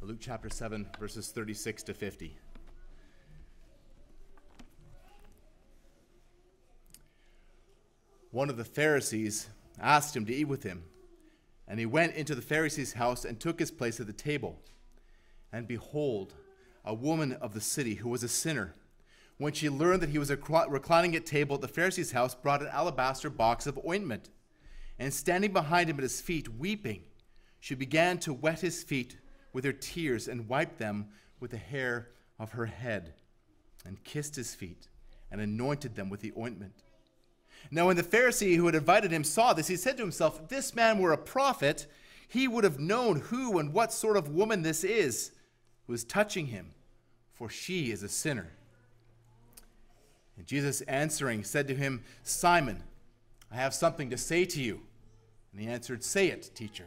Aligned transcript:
Luke 0.00 0.18
chapter 0.20 0.48
7, 0.48 0.86
verses 1.00 1.28
36 1.28 1.82
to 1.82 1.92
50. 1.92 2.38
One 8.30 8.48
of 8.48 8.56
the 8.56 8.64
Pharisees 8.64 9.48
asked 9.80 10.16
him 10.16 10.24
to 10.26 10.34
eat 10.34 10.44
with 10.44 10.62
him, 10.62 10.84
and 11.66 11.80
he 11.80 11.86
went 11.86 12.14
into 12.14 12.36
the 12.36 12.42
Pharisee's 12.42 12.92
house 12.92 13.24
and 13.24 13.40
took 13.40 13.58
his 13.58 13.72
place 13.72 13.98
at 13.98 14.06
the 14.06 14.12
table. 14.12 14.60
And 15.52 15.66
behold, 15.66 16.34
a 16.84 16.94
woman 16.94 17.32
of 17.32 17.52
the 17.52 17.60
city 17.60 17.96
who 17.96 18.08
was 18.08 18.22
a 18.22 18.28
sinner, 18.28 18.74
when 19.36 19.52
she 19.52 19.68
learned 19.68 20.00
that 20.02 20.10
he 20.10 20.18
was 20.18 20.30
reclining 20.30 21.16
at 21.16 21.26
table 21.26 21.56
at 21.56 21.60
the 21.60 21.68
Pharisee's 21.68 22.12
house, 22.12 22.36
brought 22.36 22.62
an 22.62 22.68
alabaster 22.68 23.30
box 23.30 23.66
of 23.66 23.78
ointment. 23.86 24.30
And 24.96 25.12
standing 25.12 25.52
behind 25.52 25.90
him 25.90 25.96
at 25.96 26.02
his 26.02 26.20
feet, 26.20 26.48
weeping, 26.48 27.02
she 27.58 27.74
began 27.74 28.18
to 28.18 28.32
wet 28.32 28.60
his 28.60 28.84
feet 28.84 29.16
with 29.52 29.64
her 29.64 29.72
tears 29.72 30.28
and 30.28 30.48
wiped 30.48 30.78
them 30.78 31.08
with 31.40 31.50
the 31.50 31.56
hair 31.56 32.08
of 32.38 32.52
her 32.52 32.66
head, 32.66 33.14
and 33.84 34.02
kissed 34.04 34.36
his 34.36 34.54
feet 34.54 34.88
and 35.30 35.40
anointed 35.40 35.94
them 35.94 36.08
with 36.08 36.20
the 36.20 36.32
ointment. 36.36 36.72
Now, 37.70 37.86
when 37.86 37.96
the 37.96 38.02
Pharisee 38.02 38.56
who 38.56 38.66
had 38.66 38.74
invited 38.74 39.10
him 39.10 39.24
saw 39.24 39.52
this, 39.52 39.66
he 39.66 39.76
said 39.76 39.96
to 39.96 40.02
himself, 40.02 40.40
If 40.40 40.48
this 40.48 40.74
man 40.74 40.98
were 40.98 41.12
a 41.12 41.18
prophet, 41.18 41.86
he 42.28 42.46
would 42.46 42.64
have 42.64 42.78
known 42.78 43.20
who 43.20 43.58
and 43.58 43.72
what 43.72 43.92
sort 43.92 44.16
of 44.16 44.28
woman 44.28 44.62
this 44.62 44.84
is 44.84 45.32
who 45.86 45.92
is 45.92 46.04
touching 46.04 46.46
him, 46.46 46.72
for 47.32 47.48
she 47.48 47.90
is 47.90 48.02
a 48.02 48.08
sinner. 48.08 48.52
And 50.36 50.46
Jesus 50.46 50.82
answering 50.82 51.42
said 51.44 51.66
to 51.68 51.74
him, 51.74 52.04
Simon, 52.22 52.84
I 53.50 53.56
have 53.56 53.74
something 53.74 54.10
to 54.10 54.18
say 54.18 54.44
to 54.44 54.62
you. 54.62 54.80
And 55.52 55.60
he 55.60 55.66
answered, 55.66 56.04
Say 56.04 56.28
it, 56.28 56.50
teacher. 56.54 56.86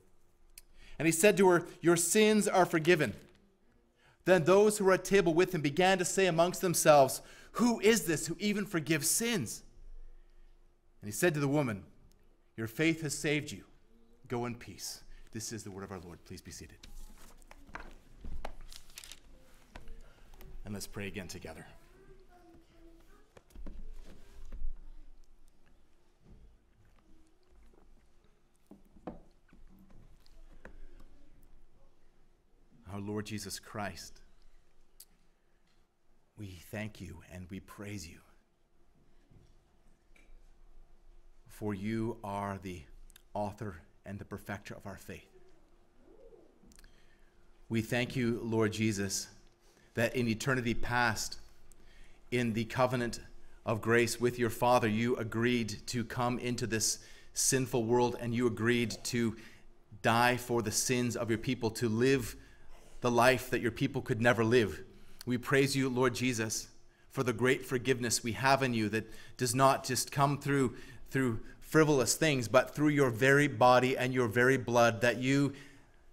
And 1.01 1.07
he 1.07 1.11
said 1.11 1.35
to 1.37 1.47
her, 1.47 1.65
Your 1.81 1.97
sins 1.97 2.47
are 2.47 2.63
forgiven. 2.63 3.15
Then 4.25 4.43
those 4.43 4.77
who 4.77 4.85
were 4.85 4.93
at 4.93 5.03
table 5.03 5.33
with 5.33 5.51
him 5.51 5.61
began 5.61 5.97
to 5.97 6.05
say 6.05 6.27
amongst 6.27 6.61
themselves, 6.61 7.23
Who 7.53 7.79
is 7.79 8.05
this 8.05 8.27
who 8.27 8.37
even 8.39 8.67
forgives 8.67 9.09
sins? 9.09 9.63
And 11.01 11.07
he 11.07 11.11
said 11.11 11.33
to 11.33 11.39
the 11.39 11.47
woman, 11.47 11.85
Your 12.55 12.67
faith 12.67 13.01
has 13.01 13.17
saved 13.17 13.51
you. 13.51 13.63
Go 14.27 14.45
in 14.45 14.53
peace. 14.53 15.01
This 15.31 15.51
is 15.51 15.63
the 15.63 15.71
word 15.71 15.85
of 15.85 15.91
our 15.91 15.99
Lord. 16.05 16.23
Please 16.23 16.39
be 16.39 16.51
seated. 16.51 16.77
And 20.65 20.71
let's 20.71 20.85
pray 20.85 21.07
again 21.07 21.27
together. 21.27 21.65
Our 32.91 32.99
Lord 32.99 33.25
Jesus 33.25 33.59
Christ, 33.59 34.19
we 36.37 36.59
thank 36.71 36.99
you 36.99 37.21
and 37.31 37.47
we 37.49 37.59
praise 37.59 38.07
you. 38.07 38.17
For 41.47 41.73
you 41.73 42.17
are 42.23 42.59
the 42.61 42.81
author 43.33 43.77
and 44.05 44.19
the 44.19 44.25
perfecter 44.25 44.73
of 44.73 44.85
our 44.85 44.97
faith. 44.97 45.29
We 47.69 47.81
thank 47.81 48.15
you, 48.15 48.41
Lord 48.43 48.73
Jesus, 48.73 49.27
that 49.93 50.15
in 50.15 50.27
eternity 50.27 50.73
past, 50.73 51.37
in 52.31 52.53
the 52.53 52.65
covenant 52.65 53.19
of 53.65 53.81
grace 53.81 54.19
with 54.19 54.39
your 54.39 54.49
Father, 54.49 54.87
you 54.87 55.15
agreed 55.15 55.77
to 55.87 56.03
come 56.03 56.39
into 56.39 56.67
this 56.67 56.99
sinful 57.33 57.85
world 57.85 58.17
and 58.19 58.33
you 58.33 58.47
agreed 58.47 58.97
to 59.03 59.37
die 60.01 60.35
for 60.35 60.61
the 60.61 60.71
sins 60.71 61.15
of 61.15 61.29
your 61.29 61.37
people, 61.37 61.69
to 61.69 61.87
live 61.87 62.35
the 63.01 63.11
life 63.11 63.49
that 63.49 63.61
your 63.61 63.71
people 63.71 64.01
could 64.01 64.21
never 64.21 64.43
live. 64.43 64.81
We 65.25 65.37
praise 65.37 65.75
you, 65.75 65.89
Lord 65.89 66.15
Jesus, 66.15 66.67
for 67.09 67.23
the 67.23 67.33
great 67.33 67.65
forgiveness 67.65 68.23
we 68.23 68.31
have 68.31 68.63
in 68.63 68.73
you 68.73 68.89
that 68.89 69.11
does 69.37 69.53
not 69.53 69.83
just 69.83 70.11
come 70.11 70.39
through 70.39 70.75
through 71.11 71.41
frivolous 71.59 72.15
things, 72.15 72.47
but 72.47 72.73
through 72.73 72.89
your 72.89 73.09
very 73.09 73.47
body 73.47 73.97
and 73.97 74.13
your 74.13 74.27
very 74.27 74.57
blood 74.57 75.01
that 75.01 75.17
you 75.17 75.53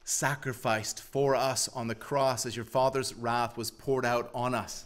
sacrificed 0.04 1.00
for 1.00 1.34
us 1.34 1.68
on 1.68 1.88
the 1.88 1.94
cross 1.94 2.46
as 2.46 2.56
your 2.56 2.64
Father's 2.64 3.14
wrath 3.14 3.56
was 3.56 3.70
poured 3.70 4.04
out 4.04 4.30
on 4.34 4.54
us. 4.54 4.84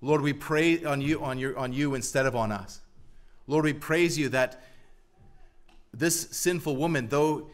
Lord, 0.00 0.20
we 0.20 0.32
pray 0.32 0.84
on 0.84 1.00
you, 1.00 1.22
on, 1.22 1.38
your, 1.38 1.58
on 1.58 1.72
you 1.72 1.94
instead 1.94 2.26
of 2.26 2.34
on 2.34 2.52
us. 2.52 2.80
Lord, 3.46 3.64
we 3.64 3.72
praise 3.72 4.18
you 4.18 4.28
that 4.30 4.62
this 5.92 6.28
sinful 6.30 6.76
woman, 6.76 7.08
though 7.08 7.50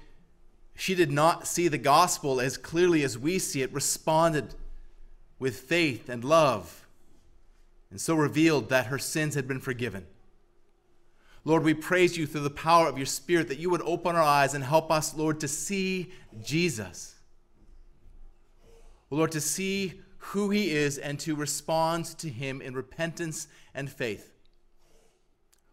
she 0.76 0.94
did 0.94 1.10
not 1.10 1.46
see 1.46 1.68
the 1.68 1.78
gospel 1.78 2.40
as 2.40 2.56
clearly 2.56 3.02
as 3.02 3.18
we 3.18 3.38
see 3.38 3.62
it, 3.62 3.72
responded 3.72 4.54
with 5.38 5.56
faith 5.56 6.08
and 6.08 6.22
love, 6.22 6.86
and 7.90 8.00
so 8.00 8.14
revealed 8.14 8.68
that 8.68 8.86
her 8.86 8.98
sins 8.98 9.34
had 9.34 9.48
been 9.48 9.60
forgiven. 9.60 10.06
Lord, 11.44 11.62
we 11.62 11.74
praise 11.74 12.18
you 12.18 12.26
through 12.26 12.42
the 12.42 12.50
power 12.50 12.88
of 12.88 12.98
your 12.98 13.06
Spirit 13.06 13.48
that 13.48 13.58
you 13.58 13.70
would 13.70 13.82
open 13.82 14.16
our 14.16 14.22
eyes 14.22 14.52
and 14.52 14.64
help 14.64 14.90
us, 14.90 15.14
Lord, 15.14 15.40
to 15.40 15.48
see 15.48 16.12
Jesus. 16.42 17.14
Lord, 19.10 19.32
to 19.32 19.40
see 19.40 20.00
who 20.18 20.50
he 20.50 20.72
is 20.72 20.98
and 20.98 21.20
to 21.20 21.36
respond 21.36 22.04
to 22.18 22.28
him 22.28 22.60
in 22.60 22.74
repentance 22.74 23.46
and 23.74 23.88
faith. 23.88 24.32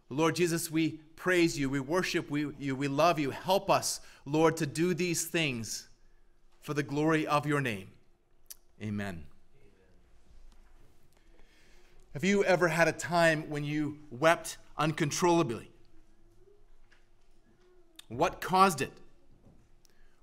Lord 0.08 0.36
Jesus, 0.36 0.70
we 0.70 1.00
praise 1.16 1.58
you, 1.58 1.70
we 1.70 1.80
worship 1.80 2.30
you, 2.30 2.76
we 2.76 2.88
love 2.88 3.18
you. 3.18 3.30
Help 3.30 3.70
us, 3.70 4.00
Lord, 4.24 4.56
to 4.58 4.66
do 4.66 4.94
these 4.94 5.26
things 5.26 5.88
for 6.60 6.74
the 6.74 6.82
glory 6.82 7.26
of 7.26 7.46
your 7.46 7.60
name. 7.60 7.88
Amen. 8.82 9.24
Have 12.12 12.24
you 12.24 12.44
ever 12.44 12.68
had 12.68 12.88
a 12.88 12.92
time 12.92 13.50
when 13.50 13.64
you 13.64 13.98
wept 14.10 14.56
uncontrollably? 14.78 15.70
What 18.08 18.40
caused 18.40 18.80
it? 18.80 18.92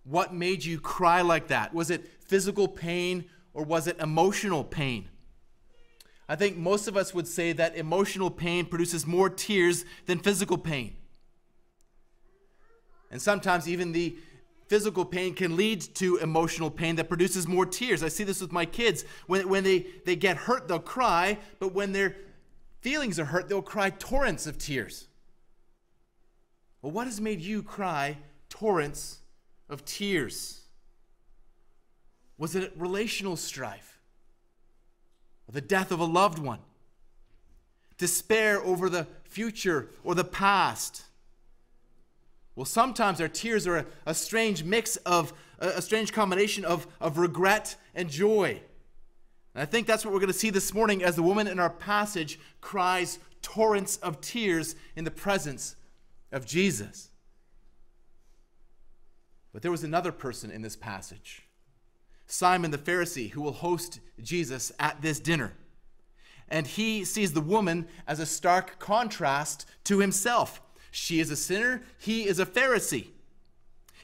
What 0.04 0.34
made 0.34 0.64
you 0.64 0.80
cry 0.80 1.22
like 1.22 1.48
that? 1.48 1.74
Was 1.74 1.92
it 1.92 2.10
physical 2.26 2.68
pain 2.68 3.26
or 3.54 3.64
was 3.64 3.88
it 3.88 4.00
emotional 4.00 4.64
pain? 4.64 5.10
I 6.32 6.38
think 6.38 6.56
most 6.56 6.88
of 6.88 6.96
us 6.96 7.14
would 7.14 7.28
say 7.28 7.52
that 7.52 7.76
emotional 7.76 8.32
pain 8.32 8.66
produces 8.66 9.06
more 9.06 9.30
tears 9.30 9.84
than 10.06 10.18
physical 10.18 10.58
pain. 10.58 10.96
And 13.12 13.22
sometimes 13.22 13.68
even 13.68 13.92
the 13.92 14.16
physical 14.68 15.04
pain 15.04 15.34
can 15.34 15.58
lead 15.58 15.82
to 15.96 16.16
emotional 16.20 16.72
pain 16.72 16.96
that 16.96 17.10
produces 17.10 17.50
more 17.50 17.66
tears. 17.66 18.02
I 18.02 18.08
see 18.08 18.24
this 18.24 18.40
with 18.40 18.54
my 18.54 18.66
kids. 18.66 19.04
When, 19.28 19.50
when 19.50 19.66
they, 19.66 19.88
they 20.06 20.16
get 20.16 20.38
hurt, 20.38 20.70
they'll 20.70 20.80
cry, 20.80 21.38
but 21.60 21.74
when 21.74 21.92
their 21.92 22.16
feelings 22.80 23.20
are 23.20 23.26
hurt, 23.26 23.50
they'll 23.50 23.62
cry 23.62 23.90
torrents 23.90 24.48
of 24.48 24.58
tears. 24.58 25.10
Well, 26.82 26.94
what 26.94 27.08
has 27.08 27.20
made 27.20 27.42
you 27.42 27.62
cry 27.62 28.20
torrents 28.48 29.20
of 29.68 29.84
tears? 29.84 30.62
Was 32.38 32.56
it 32.56 32.72
relational 32.78 33.36
strife? 33.36 33.91
Or 35.52 35.54
the 35.54 35.62
death 35.62 35.92
of 35.92 36.00
a 36.00 36.06
loved 36.06 36.40
one, 36.40 36.60
despair 37.98 38.62
over 38.62 38.90
the 38.90 39.06
future 39.26 39.90
or 40.04 40.16
the 40.16 40.24
past. 40.24 41.04
Well, 42.56 42.66
sometimes 42.66 43.22
our 43.22 43.28
tears 43.28 43.68
are 43.68 43.78
a, 43.78 43.86
a 44.06 44.14
strange 44.14 44.64
mix 44.64 44.96
of, 44.98 45.34
a, 45.60 45.68
a 45.68 45.82
strange 45.82 46.14
combination 46.14 46.66
of, 46.66 46.88
of 47.00 47.18
regret 47.18 47.76
and 47.96 48.10
joy. 48.10 48.62
And 49.54 49.62
I 49.62 49.66
think 49.66 49.88
that's 49.88 50.06
what 50.06 50.14
we're 50.14 50.20
going 50.20 50.32
to 50.32 50.38
see 50.38 50.50
this 50.50 50.74
morning 50.74 51.04
as 51.04 51.16
the 51.16 51.24
woman 51.24 51.48
in 51.48 51.60
our 51.60 51.70
passage 51.70 52.40
cries 52.62 53.20
torrents 53.42 53.98
of 53.98 54.22
tears 54.22 54.76
in 54.96 55.04
the 55.04 55.12
presence 55.12 55.76
of 56.32 56.46
Jesus. 56.46 57.10
But 59.52 59.62
there 59.62 59.72
was 59.72 59.84
another 59.84 60.12
person 60.12 60.52
in 60.52 60.62
this 60.62 60.76
passage 60.76 61.44
Simon 62.32 62.72
the 62.72 62.78
Pharisee, 62.78 63.32
who 63.32 63.42
will 63.42 63.52
host 63.52 64.00
Jesus 64.24 64.72
at 64.80 65.02
this 65.02 65.20
dinner. 65.20 65.52
And 66.48 66.66
he 66.66 67.04
sees 67.04 67.34
the 67.34 67.42
woman 67.42 67.88
as 68.08 68.20
a 68.20 68.26
stark 68.26 68.80
contrast 68.80 69.66
to 69.86 70.00
himself. 70.00 70.62
She 70.92 71.20
is 71.20 71.30
a 71.30 71.36
sinner, 71.36 71.84
he 72.00 72.26
is 72.26 72.40
a 72.40 72.46
Pharisee. 72.46 73.08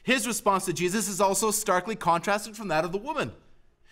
His 0.02 0.26
response 0.26 0.66
to 0.66 0.74
Jesus 0.74 1.08
is 1.08 1.22
also 1.22 1.50
starkly 1.50 1.96
contrasted 1.96 2.54
from 2.54 2.68
that 2.68 2.84
of 2.84 2.92
the 2.92 2.98
woman. 2.98 3.32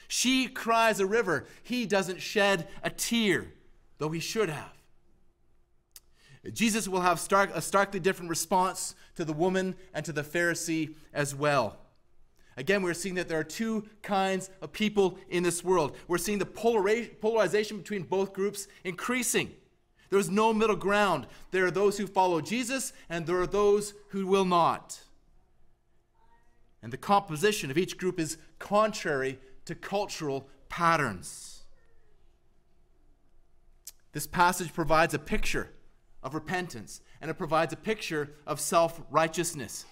She 0.07 0.49
cries 0.49 1.01
a 1.01 1.07
river, 1.07 1.47
he 1.63 1.87
doesn't 1.87 2.21
shed 2.21 2.69
a 2.83 2.91
tear, 2.91 3.53
though 3.99 4.11
he 4.11 4.21
should 4.21 4.51
have. 4.51 4.73
Jesus 6.53 6.87
will 6.87 7.01
have 7.01 7.19
stark, 7.19 7.51
a 7.55 7.63
starkly 7.63 8.01
different 8.01 8.29
response 8.29 8.95
to 9.17 9.25
the 9.25 9.33
woman 9.33 9.77
and 9.95 10.05
to 10.05 10.13
the 10.13 10.23
Pharisee 10.23 10.95
as 11.13 11.35
well. 11.35 11.79
Again, 12.57 12.83
we're 12.83 12.95
seeing 12.95 13.17
that 13.17 13.29
there 13.29 13.39
are 13.39 13.45
two 13.45 13.85
kinds 14.03 14.49
of 14.63 14.73
people 14.73 15.19
in 15.29 15.43
this 15.43 15.63
world. 15.63 15.97
We're 16.09 16.19
seeing 16.19 16.39
the 16.39 16.47
polarization 16.47 17.79
between 17.79 18.05
both 18.05 18.33
groups 18.33 18.67
increasing. 18.83 19.53
There's 20.09 20.31
no 20.31 20.55
middle 20.55 20.77
ground. 20.77 21.27
There 21.51 21.67
are 21.67 21.71
those 21.71 21.99
who 21.99 22.07
follow 22.07 22.41
Jesus, 22.41 22.93
and 23.11 23.27
there 23.27 23.41
are 23.41 23.47
those 23.47 23.93
who 24.09 24.27
will 24.27 24.45
not. 24.45 25.01
And 26.83 26.93
the 26.93 26.97
composition 26.97 27.71
of 27.71 27.77
each 27.77 27.99
group 27.99 28.19
is 28.19 28.39
contrary 28.59 29.39
to 29.67 29.75
cultural 29.75 30.49
patterns. 30.69 31.65
This 34.13 34.27
passage 34.27 34.73
provides 34.73 35.13
a 35.13 35.19
picture 35.19 35.73
of 36.23 36.35
repentance, 36.35 37.03
and 37.21 37.31
it 37.31 37.35
provides 37.35 37.73
a 37.73 37.77
picture 37.77 38.35
of 38.47 38.61
self 38.61 39.03
righteousness. 39.11 39.85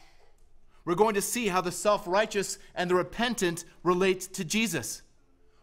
We're 0.84 0.94
going 0.94 1.14
to 1.14 1.22
see 1.22 1.48
how 1.48 1.60
the 1.60 1.72
self 1.72 2.06
righteous 2.06 2.58
and 2.74 2.90
the 2.90 2.94
repentant 2.94 3.64
relate 3.82 4.20
to 4.34 4.44
Jesus. 4.44 5.02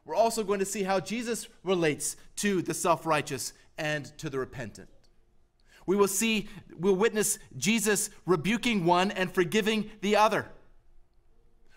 We're 0.05 0.15
also 0.15 0.43
going 0.43 0.59
to 0.59 0.65
see 0.65 0.83
how 0.83 0.99
Jesus 0.99 1.47
relates 1.63 2.15
to 2.37 2.61
the 2.61 2.73
self 2.73 3.05
righteous 3.05 3.53
and 3.77 4.05
to 4.17 4.29
the 4.29 4.39
repentant. 4.39 4.89
We 5.85 5.95
will 5.95 6.07
see, 6.07 6.47
we'll 6.77 6.95
witness 6.95 7.39
Jesus 7.57 8.09
rebuking 8.25 8.85
one 8.85 9.11
and 9.11 9.31
forgiving 9.31 9.89
the 10.01 10.15
other. 10.15 10.47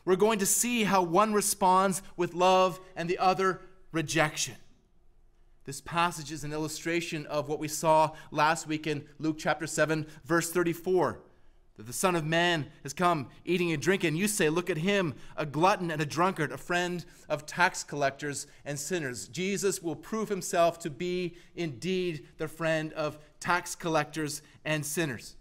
We're 0.04 0.16
going 0.16 0.38
to 0.40 0.46
see 0.46 0.84
how 0.84 1.02
one 1.02 1.32
responds 1.32 2.02
with 2.16 2.34
love 2.34 2.78
and 2.94 3.08
the 3.08 3.18
other 3.18 3.62
rejection. 3.92 4.56
This 5.64 5.80
passage 5.80 6.30
is 6.30 6.44
an 6.44 6.52
illustration 6.52 7.24
of 7.26 7.48
what 7.48 7.58
we 7.58 7.68
saw 7.68 8.10
last 8.30 8.66
week 8.66 8.86
in 8.86 9.06
Luke 9.18 9.36
chapter 9.38 9.66
7, 9.66 10.06
verse 10.24 10.50
34. 10.52 11.20
That 11.76 11.86
the 11.86 11.92
Son 11.92 12.14
of 12.14 12.24
Man 12.24 12.66
has 12.84 12.92
come 12.92 13.28
eating 13.44 13.72
and 13.72 13.82
drinking. 13.82 14.14
You 14.14 14.28
say, 14.28 14.48
Look 14.48 14.70
at 14.70 14.78
him, 14.78 15.14
a 15.36 15.44
glutton 15.44 15.90
and 15.90 16.00
a 16.00 16.06
drunkard, 16.06 16.52
a 16.52 16.56
friend 16.56 17.04
of 17.28 17.46
tax 17.46 17.82
collectors 17.82 18.46
and 18.64 18.78
sinners. 18.78 19.26
Jesus 19.26 19.82
will 19.82 19.96
prove 19.96 20.28
himself 20.28 20.78
to 20.80 20.90
be 20.90 21.34
indeed 21.56 22.26
the 22.38 22.46
friend 22.46 22.92
of 22.92 23.18
tax 23.40 23.74
collectors 23.74 24.40
and 24.64 24.86
sinners. 24.86 25.34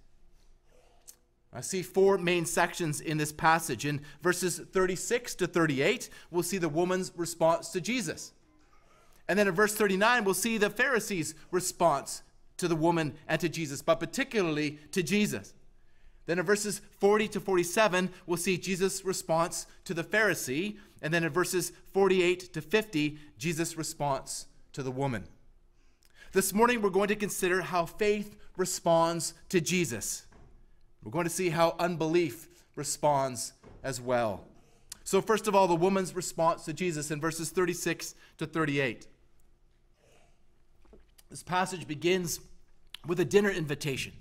I 1.56 1.62
see 1.62 1.83
four 1.83 2.18
main 2.18 2.45
sections 2.45 3.00
in 3.00 3.18
this 3.18 3.31
passage. 3.31 3.86
In 3.86 4.01
verses 4.24 4.57
36 4.59 5.36
to 5.36 5.47
38, 5.47 6.09
we'll 6.31 6.41
see 6.41 6.57
the 6.57 6.68
woman's 6.68 7.12
response 7.15 7.69
to 7.69 7.81
Jesus. 7.81 8.33
And 9.27 9.38
then 9.38 9.47
in 9.47 9.53
verse 9.53 9.75
39, 9.75 10.24
we'll 10.24 10.33
see 10.33 10.57
the 10.57 10.71
Pharisees' 10.71 11.36
response 11.51 12.24
to 12.57 12.68
the 12.68 12.75
woman 12.75 13.13
and 13.27 13.39
to 13.39 13.50
Jesus, 13.50 13.81
but 13.83 14.00
particularly 14.00 14.79
to 14.91 15.03
Jesus. 15.03 15.53
Then 16.25 16.39
in 16.39 16.45
verses 16.45 16.81
40 16.99 17.27
to 17.29 17.39
47, 17.39 18.09
we'll 18.25 18.37
see 18.37 18.57
Jesus' 18.57 19.03
response 19.03 19.67
to 19.85 19.93
the 19.93 20.03
Pharisee. 20.03 20.77
And 21.01 21.13
then 21.13 21.23
in 21.23 21.29
verses 21.29 21.73
48 21.93 22.53
to 22.53 22.61
50, 22.61 23.17
Jesus' 23.37 23.77
response 23.77 24.47
to 24.71 24.83
the 24.83 24.91
woman. 24.91 25.25
This 26.31 26.53
morning, 26.53 26.81
we're 26.81 26.89
going 26.89 27.09
to 27.09 27.15
consider 27.15 27.61
how 27.61 27.85
faith 27.85 28.35
responds 28.57 29.33
to 29.49 29.61
Jesus. 29.61 30.25
We're 31.03 31.11
going 31.11 31.25
to 31.25 31.29
see 31.29 31.49
how 31.49 31.75
unbelief 31.77 32.47
responds 32.75 33.53
as 33.83 33.99
well. 33.99 34.45
So, 35.03 35.21
first 35.21 35.47
of 35.47 35.55
all, 35.55 35.67
the 35.67 35.75
woman's 35.75 36.15
response 36.15 36.63
to 36.65 36.73
Jesus 36.73 37.11
in 37.11 37.19
verses 37.19 37.49
36 37.49 38.15
to 38.37 38.45
38. 38.45 39.05
This 41.29 41.43
passage 41.43 41.87
begins 41.87 42.39
with 43.05 43.19
a 43.19 43.25
dinner 43.25 43.49
invitation. 43.49 44.13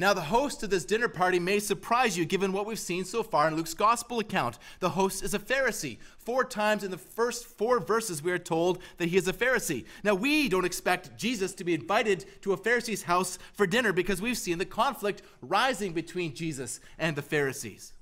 Now, 0.00 0.14
the 0.14 0.22
host 0.22 0.62
of 0.62 0.70
this 0.70 0.86
dinner 0.86 1.08
party 1.08 1.38
may 1.38 1.58
surprise 1.58 2.16
you 2.16 2.24
given 2.24 2.54
what 2.54 2.64
we've 2.64 2.78
seen 2.78 3.04
so 3.04 3.22
far 3.22 3.46
in 3.48 3.54
Luke's 3.54 3.74
gospel 3.74 4.18
account. 4.18 4.58
The 4.78 4.88
host 4.88 5.22
is 5.22 5.34
a 5.34 5.38
Pharisee. 5.38 5.98
Four 6.16 6.42
times 6.44 6.82
in 6.82 6.90
the 6.90 6.96
first 6.96 7.44
four 7.44 7.80
verses, 7.80 8.22
we 8.22 8.32
are 8.32 8.38
told 8.38 8.80
that 8.96 9.10
he 9.10 9.18
is 9.18 9.28
a 9.28 9.34
Pharisee. 9.34 9.84
Now, 10.02 10.14
we 10.14 10.48
don't 10.48 10.64
expect 10.64 11.18
Jesus 11.18 11.52
to 11.52 11.64
be 11.64 11.74
invited 11.74 12.24
to 12.40 12.54
a 12.54 12.56
Pharisee's 12.56 13.02
house 13.02 13.38
for 13.52 13.66
dinner 13.66 13.92
because 13.92 14.22
we've 14.22 14.38
seen 14.38 14.56
the 14.56 14.64
conflict 14.64 15.20
rising 15.42 15.92
between 15.92 16.34
Jesus 16.34 16.80
and 16.98 17.14
the 17.14 17.20
Pharisees. 17.20 17.92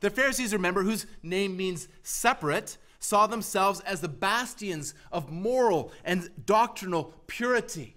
The 0.00 0.10
Pharisees, 0.10 0.52
remember, 0.52 0.82
whose 0.82 1.06
name 1.22 1.56
means 1.56 1.86
separate, 2.02 2.78
saw 2.98 3.28
themselves 3.28 3.78
as 3.82 4.00
the 4.00 4.08
bastions 4.08 4.92
of 5.12 5.30
moral 5.30 5.92
and 6.04 6.30
doctrinal 6.46 7.14
purity. 7.28 7.95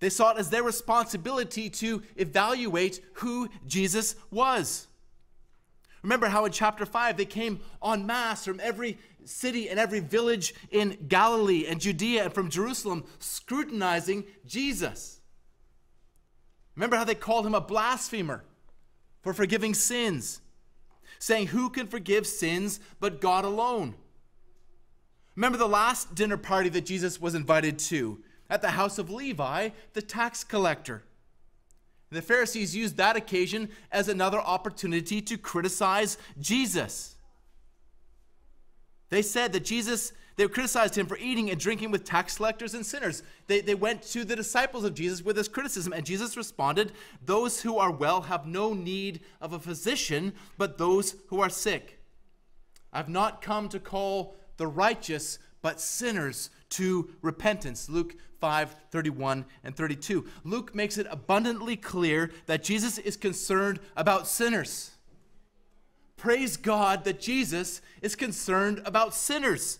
They 0.00 0.10
saw 0.10 0.32
it 0.32 0.38
as 0.38 0.50
their 0.50 0.62
responsibility 0.62 1.68
to 1.70 2.02
evaluate 2.16 3.00
who 3.14 3.48
Jesus 3.66 4.14
was. 4.30 4.86
Remember 6.02 6.28
how 6.28 6.44
in 6.44 6.52
chapter 6.52 6.86
5 6.86 7.16
they 7.16 7.24
came 7.24 7.60
en 7.84 8.06
masse 8.06 8.44
from 8.44 8.60
every 8.60 8.98
city 9.24 9.68
and 9.68 9.78
every 9.78 10.00
village 10.00 10.54
in 10.70 10.96
Galilee 11.08 11.66
and 11.66 11.80
Judea 11.80 12.24
and 12.24 12.32
from 12.32 12.48
Jerusalem 12.50 13.04
scrutinizing 13.18 14.24
Jesus. 14.46 15.20
Remember 16.76 16.96
how 16.96 17.04
they 17.04 17.16
called 17.16 17.46
him 17.46 17.54
a 17.54 17.60
blasphemer 17.60 18.44
for 19.20 19.32
forgiving 19.32 19.74
sins 19.74 20.40
saying, 21.18 21.48
Who 21.48 21.70
can 21.70 21.88
forgive 21.88 22.26
sins 22.26 22.78
but 23.00 23.20
God 23.20 23.44
alone? 23.44 23.94
Remember 25.34 25.58
the 25.58 25.68
last 25.68 26.14
dinner 26.14 26.36
party 26.36 26.68
that 26.70 26.86
Jesus 26.86 27.20
was 27.20 27.34
invited 27.34 27.78
to 27.80 28.22
at 28.50 28.62
the 28.62 28.70
house 28.70 28.98
of 28.98 29.10
Levi, 29.10 29.70
the 29.92 30.02
tax 30.02 30.44
collector. 30.44 31.02
The 32.10 32.22
Pharisees 32.22 32.74
used 32.74 32.96
that 32.96 33.16
occasion 33.16 33.68
as 33.92 34.08
another 34.08 34.38
opportunity 34.38 35.20
to 35.22 35.36
criticize 35.36 36.16
Jesus. 36.40 37.16
They 39.10 39.22
said 39.22 39.52
that 39.52 39.64
Jesus 39.64 40.12
they 40.38 40.46
criticized 40.46 40.96
him 40.96 41.06
for 41.06 41.18
eating 41.18 41.50
and 41.50 41.58
drinking 41.58 41.90
with 41.90 42.04
tax 42.04 42.36
collectors 42.36 42.72
and 42.72 42.86
sinners. 42.86 43.24
They, 43.48 43.60
they 43.60 43.74
went 43.74 44.02
to 44.02 44.24
the 44.24 44.36
disciples 44.36 44.84
of 44.84 44.94
Jesus 44.94 45.20
with 45.20 45.34
this 45.34 45.48
criticism, 45.48 45.92
and 45.92 46.06
Jesus 46.06 46.36
responded, 46.36 46.92
Those 47.24 47.62
who 47.62 47.76
are 47.76 47.90
well 47.90 48.20
have 48.20 48.46
no 48.46 48.72
need 48.72 49.18
of 49.40 49.52
a 49.52 49.58
physician, 49.58 50.32
but 50.56 50.78
those 50.78 51.16
who 51.26 51.40
are 51.40 51.50
sick. 51.50 51.98
I've 52.92 53.08
not 53.08 53.42
come 53.42 53.68
to 53.70 53.80
call 53.80 54.36
the 54.58 54.68
righteous, 54.68 55.40
but 55.60 55.80
sinners 55.80 56.50
to 56.70 57.10
repentance. 57.20 57.88
Luke 57.88 58.14
5 58.40 58.76
31 58.90 59.44
and 59.64 59.76
32. 59.76 60.26
Luke 60.44 60.74
makes 60.74 60.98
it 60.98 61.06
abundantly 61.10 61.76
clear 61.76 62.30
that 62.46 62.62
Jesus 62.62 62.98
is 62.98 63.16
concerned 63.16 63.80
about 63.96 64.26
sinners. 64.26 64.92
Praise 66.16 66.56
God 66.56 67.04
that 67.04 67.20
Jesus 67.20 67.80
is 68.02 68.16
concerned 68.16 68.82
about 68.84 69.14
sinners. 69.14 69.78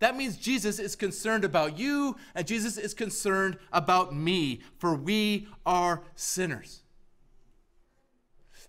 That 0.00 0.16
means 0.16 0.36
Jesus 0.36 0.78
is 0.78 0.94
concerned 0.94 1.44
about 1.44 1.78
you 1.78 2.16
and 2.34 2.46
Jesus 2.46 2.78
is 2.78 2.94
concerned 2.94 3.58
about 3.72 4.14
me, 4.14 4.60
for 4.78 4.94
we 4.94 5.48
are 5.66 6.02
sinners. 6.14 6.82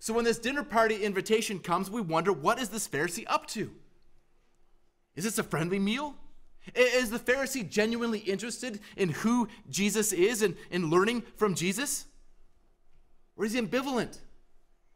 So 0.00 0.14
when 0.14 0.24
this 0.24 0.38
dinner 0.38 0.62
party 0.62 1.04
invitation 1.04 1.58
comes, 1.58 1.90
we 1.90 2.00
wonder 2.00 2.32
what 2.32 2.58
is 2.58 2.70
this 2.70 2.88
Pharisee 2.88 3.24
up 3.28 3.46
to? 3.48 3.70
Is 5.14 5.24
this 5.24 5.38
a 5.38 5.42
friendly 5.42 5.78
meal? 5.78 6.16
Is 6.74 7.10
the 7.10 7.18
Pharisee 7.18 7.68
genuinely 7.68 8.20
interested 8.20 8.80
in 8.96 9.08
who 9.10 9.48
Jesus 9.68 10.12
is 10.12 10.42
and 10.42 10.56
in 10.70 10.90
learning 10.90 11.22
from 11.36 11.54
Jesus? 11.54 12.06
Or 13.36 13.44
is 13.44 13.52
he 13.52 13.60
ambivalent? 13.60 14.18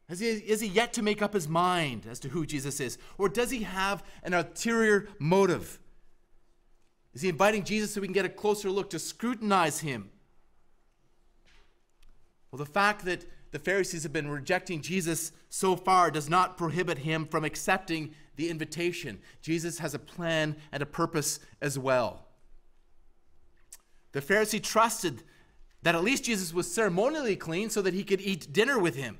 Has 0.09 0.21
he, 0.21 0.29
is 0.29 0.61
he 0.61 0.69
yet 0.69 0.93
to 0.95 1.03
make 1.03 1.23
up 1.23 1.33
his 1.33 1.49
mind 1.49 2.07
as 2.09 2.21
to 2.21 2.29
who 2.29 2.45
Jesus 2.45 2.79
is? 2.79 2.99
Or 3.17 3.29
does 3.29 3.51
he 3.51 3.63
have 3.63 4.05
an 4.23 4.35
ulterior 4.35 5.09
motive? 5.19 5.79
Is 7.15 7.23
he 7.23 7.29
inviting 7.29 7.65
Jesus 7.65 7.95
so 7.95 8.01
we 8.01 8.07
can 8.07 8.15
get 8.15 8.27
a 8.27 8.31
closer 8.31 8.71
look 8.71 8.91
to 8.91 8.99
scrutinize 8.99 9.81
him? 9.81 10.11
Well, 12.51 12.59
the 12.59 12.67
fact 12.67 13.05
that 13.07 13.25
the 13.55 13.61
Pharisees 13.61 14.03
have 14.03 14.13
been 14.13 14.29
rejecting 14.29 14.83
Jesus 14.83 15.31
so 15.49 15.77
far 15.77 16.11
does 16.11 16.29
not 16.29 16.59
prohibit 16.59 16.99
him 16.99 17.25
from 17.25 17.45
accepting 17.45 18.13
the 18.35 18.51
invitation. 18.51 19.21
Jesus 19.43 19.79
has 19.79 19.95
a 19.95 19.99
plan 20.01 20.57
and 20.73 20.83
a 20.83 20.87
purpose 20.87 21.39
as 21.63 21.79
well. 21.79 22.27
The 24.11 24.21
Pharisee 24.21 24.61
trusted 24.61 25.23
that 25.83 25.95
at 25.95 26.03
least 26.03 26.25
Jesus 26.25 26.53
was 26.53 26.69
ceremonially 26.69 27.37
clean 27.37 27.71
so 27.71 27.81
that 27.83 27.95
he 27.95 28.03
could 28.03 28.21
eat 28.21 28.53
dinner 28.53 28.77
with 28.77 28.97
him. 28.97 29.19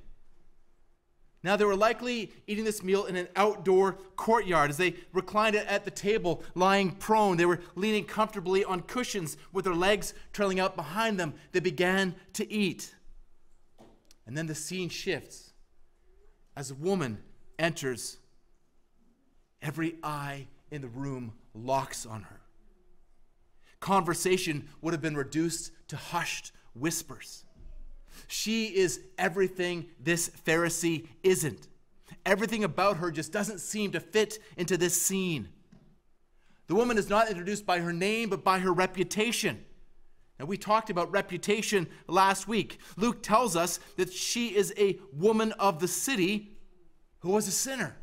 Now, 1.45 1.55
they 1.55 1.65
were 1.65 1.77
likely 1.77 2.33
eating 2.49 2.65
this 2.65 2.83
meal 2.83 3.05
in 3.05 3.15
an 3.15 3.29
outdoor 3.37 3.99
courtyard 4.17 4.71
as 4.71 4.79
they 4.79 4.97
reclined 5.13 5.55
at 5.55 5.85
the 5.85 5.93
table, 5.93 6.43
lying 6.57 6.91
prone. 6.91 7.37
They 7.37 7.47
were 7.47 7.61
leaning 7.77 8.05
comfortably 8.05 8.65
on 8.65 8.81
cushions 8.81 9.37
with 9.53 9.65
their 9.65 9.77
legs 9.77 10.13
trailing 10.33 10.59
out 10.59 10.75
behind 10.75 11.21
them. 11.21 11.35
They 11.53 11.61
began 11.61 12.17
to 12.33 12.51
eat. 12.53 12.97
And 14.27 14.37
then 14.37 14.47
the 14.47 14.55
scene 14.55 14.89
shifts 14.89 15.53
as 16.57 16.71
a 16.71 16.75
woman 16.75 17.19
enters. 17.59 18.19
Every 19.61 19.97
eye 20.03 20.47
in 20.71 20.83
the 20.83 20.89
room 20.89 21.33
locks 21.55 22.07
on 22.07 22.23
her. 22.23 22.41
Conversation 23.81 24.69
would 24.81 24.95
have 24.95 25.03
been 25.03 25.17
reduced 25.17 25.73
to 25.89 25.97
hushed 25.97 26.53
whispers. 26.75 27.45
She 28.27 28.67
is 28.67 29.01
everything 29.19 29.87
this 30.01 30.31
Pharisee 30.47 31.09
isn't. 31.23 31.69
Everything 32.25 32.65
about 32.65 32.99
her 32.99 33.11
just 33.11 33.33
doesn't 33.33 33.59
seem 33.59 33.93
to 33.93 34.01
fit 34.01 34.39
into 34.57 34.77
this 34.77 35.01
scene. 35.01 35.49
The 36.67 36.75
woman 36.75 36.97
is 36.97 37.11
not 37.11 37.29
introduced 37.29 37.67
by 37.67 37.81
her 37.81 37.93
name, 37.93 38.31
but 38.31 38.43
by 38.43 38.61
her 38.61 38.73
reputation. 38.73 39.65
And 40.39 40.49
we 40.49 40.57
talked 40.57 40.91
about 40.91 41.13
reputation 41.13 41.87
last 42.09 42.49
week. 42.49 42.79
Luke 42.97 43.23
tells 43.23 43.55
us 43.55 43.79
that 43.97 44.13
she 44.13 44.49
is 44.55 44.75
a 44.77 44.99
woman 45.13 45.53
of 45.53 45.79
the 45.79 45.89
city 45.89 46.57
who 47.21 47.31
was 47.31 47.47
a 47.47 47.53
sinner. 47.53 47.97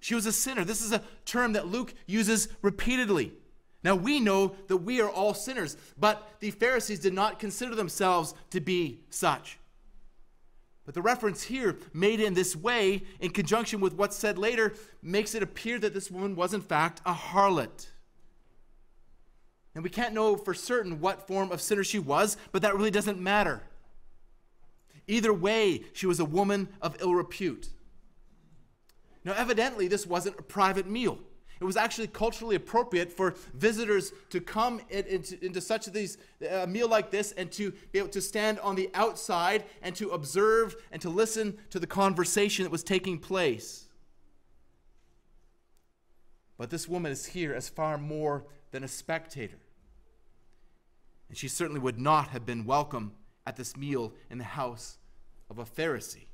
She 0.00 0.14
was 0.14 0.26
a 0.26 0.32
sinner. 0.32 0.64
This 0.64 0.82
is 0.82 0.92
a 0.92 1.02
term 1.24 1.54
that 1.54 1.68
Luke 1.68 1.94
uses 2.06 2.48
repeatedly. 2.60 3.32
Now 3.82 3.94
we 3.94 4.20
know 4.20 4.54
that 4.68 4.78
we 4.78 5.00
are 5.00 5.08
all 5.08 5.32
sinners, 5.32 5.76
but 5.98 6.36
the 6.40 6.50
Pharisees 6.50 7.00
did 7.00 7.14
not 7.14 7.38
consider 7.38 7.74
themselves 7.74 8.34
to 8.50 8.60
be 8.60 9.00
such. 9.08 9.58
But 10.84 10.94
the 10.94 11.02
reference 11.02 11.42
here, 11.42 11.78
made 11.94 12.20
in 12.20 12.34
this 12.34 12.54
way, 12.54 13.04
in 13.18 13.30
conjunction 13.30 13.80
with 13.80 13.94
what's 13.94 14.16
said 14.16 14.36
later, 14.36 14.74
makes 15.02 15.34
it 15.34 15.42
appear 15.42 15.78
that 15.78 15.94
this 15.94 16.10
woman 16.10 16.36
was 16.36 16.52
in 16.52 16.60
fact 16.60 17.00
a 17.06 17.14
harlot. 17.14 17.86
And 19.74 19.82
we 19.82 19.90
can't 19.90 20.14
know 20.14 20.36
for 20.36 20.54
certain 20.54 21.00
what 21.00 21.26
form 21.26 21.50
of 21.50 21.60
sinner 21.60 21.84
she 21.84 21.98
was, 21.98 22.36
but 22.52 22.62
that 22.62 22.76
really 22.76 22.90
doesn't 22.90 23.18
matter. 23.18 23.62
Either 25.06 25.32
way, 25.32 25.82
she 25.92 26.06
was 26.06 26.20
a 26.20 26.24
woman 26.24 26.68
of 26.80 26.96
ill 27.00 27.14
repute. 27.14 27.70
Now, 29.24 29.32
evidently, 29.36 29.88
this 29.88 30.06
wasn't 30.06 30.38
a 30.38 30.42
private 30.42 30.86
meal. 30.86 31.18
It 31.60 31.64
was 31.64 31.76
actually 31.76 32.08
culturally 32.08 32.56
appropriate 32.56 33.12
for 33.12 33.34
visitors 33.54 34.12
to 34.30 34.40
come 34.40 34.80
into, 34.90 35.42
into 35.44 35.60
such 35.60 35.88
a 35.88 36.66
meal 36.66 36.88
like 36.88 37.10
this 37.10 37.32
and 37.32 37.50
to 37.52 37.72
be 37.92 37.98
able 37.98 38.08
to 38.08 38.20
stand 38.20 38.58
on 38.60 38.74
the 38.74 38.90
outside 38.92 39.64
and 39.80 39.94
to 39.96 40.10
observe 40.10 40.76
and 40.92 41.00
to 41.00 41.08
listen 41.08 41.58
to 41.70 41.78
the 41.78 41.86
conversation 41.86 42.64
that 42.64 42.70
was 42.70 42.82
taking 42.82 43.18
place. 43.18 43.88
But 46.58 46.70
this 46.70 46.88
woman 46.88 47.12
is 47.12 47.26
here 47.26 47.54
as 47.54 47.68
far 47.68 47.98
more 47.98 48.44
than 48.70 48.84
a 48.84 48.88
spectator. 48.88 49.58
And 51.28 51.36
she 51.36 51.48
certainly 51.48 51.80
would 51.80 51.98
not 51.98 52.28
have 52.28 52.44
been 52.46 52.64
welcome 52.64 53.12
at 53.46 53.56
this 53.56 53.76
meal 53.76 54.12
in 54.30 54.38
the 54.38 54.44
house 54.44 54.98
of 55.50 55.58
a 55.58 55.64
Pharisee. 55.64 56.26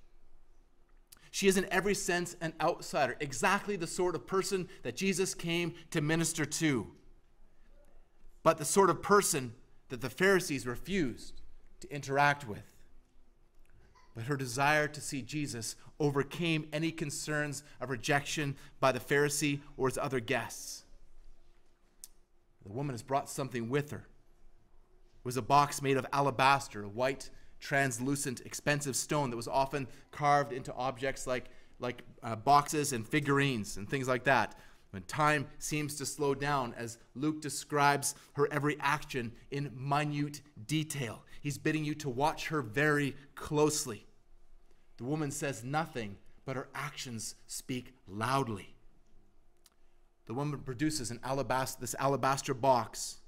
She 1.30 1.46
is, 1.46 1.56
in 1.56 1.66
every 1.70 1.94
sense, 1.94 2.36
an 2.40 2.54
outsider, 2.60 3.16
exactly 3.20 3.76
the 3.76 3.86
sort 3.86 4.14
of 4.14 4.26
person 4.26 4.68
that 4.82 4.96
Jesus 4.96 5.34
came 5.34 5.74
to 5.90 6.00
minister 6.00 6.44
to, 6.44 6.88
but 8.42 8.58
the 8.58 8.64
sort 8.64 8.90
of 8.90 9.00
person 9.00 9.54
that 9.90 10.00
the 10.00 10.10
Pharisees 10.10 10.66
refused 10.66 11.40
to 11.80 11.94
interact 11.94 12.48
with. 12.48 12.76
But 14.14 14.24
her 14.24 14.36
desire 14.36 14.88
to 14.88 15.00
see 15.00 15.22
Jesus 15.22 15.76
overcame 16.00 16.66
any 16.72 16.90
concerns 16.90 17.62
of 17.80 17.90
rejection 17.90 18.56
by 18.80 18.90
the 18.90 18.98
Pharisee 18.98 19.60
or 19.76 19.88
his 19.88 19.98
other 19.98 20.18
guests. 20.18 20.84
The 22.64 22.72
woman 22.72 22.94
has 22.94 23.02
brought 23.02 23.30
something 23.30 23.68
with 23.68 23.92
her. 23.92 24.06
Was 25.24 25.36
a 25.36 25.42
box 25.42 25.82
made 25.82 25.96
of 25.96 26.06
alabaster, 26.12 26.84
a 26.84 26.88
white 26.88 27.30
translucent, 27.60 28.40
expensive 28.40 28.96
stone 28.96 29.30
that 29.30 29.36
was 29.36 29.48
often 29.48 29.86
carved 30.10 30.52
into 30.52 30.72
objects 30.74 31.26
like, 31.26 31.50
like 31.78 32.02
uh, 32.22 32.36
boxes 32.36 32.92
and 32.92 33.06
figurines 33.06 33.76
and 33.76 33.88
things 33.88 34.08
like 34.08 34.24
that. 34.24 34.56
When 34.90 35.02
time 35.04 35.46
seems 35.58 35.94
to 35.96 36.06
slow 36.06 36.34
down 36.34 36.74
as 36.76 36.98
Luke 37.14 37.40
describes 37.40 38.14
her 38.32 38.48
every 38.52 38.76
action 38.80 39.32
in 39.50 39.70
minute 39.76 40.40
detail, 40.66 41.22
he's 41.40 41.58
bidding 41.58 41.84
you 41.84 41.94
to 41.96 42.08
watch 42.08 42.48
her 42.48 42.60
very 42.60 43.14
closely. 43.34 44.06
The 44.96 45.04
woman 45.04 45.30
says 45.30 45.62
nothing, 45.62 46.16
but 46.44 46.56
her 46.56 46.68
actions 46.74 47.36
speak 47.46 47.94
loudly. 48.08 48.74
The 50.26 50.34
woman 50.34 50.58
produces 50.60 51.10
an 51.10 51.20
alabaster, 51.22 51.80
this 51.80 51.94
alabaster 51.98 52.54
box. 52.54 53.19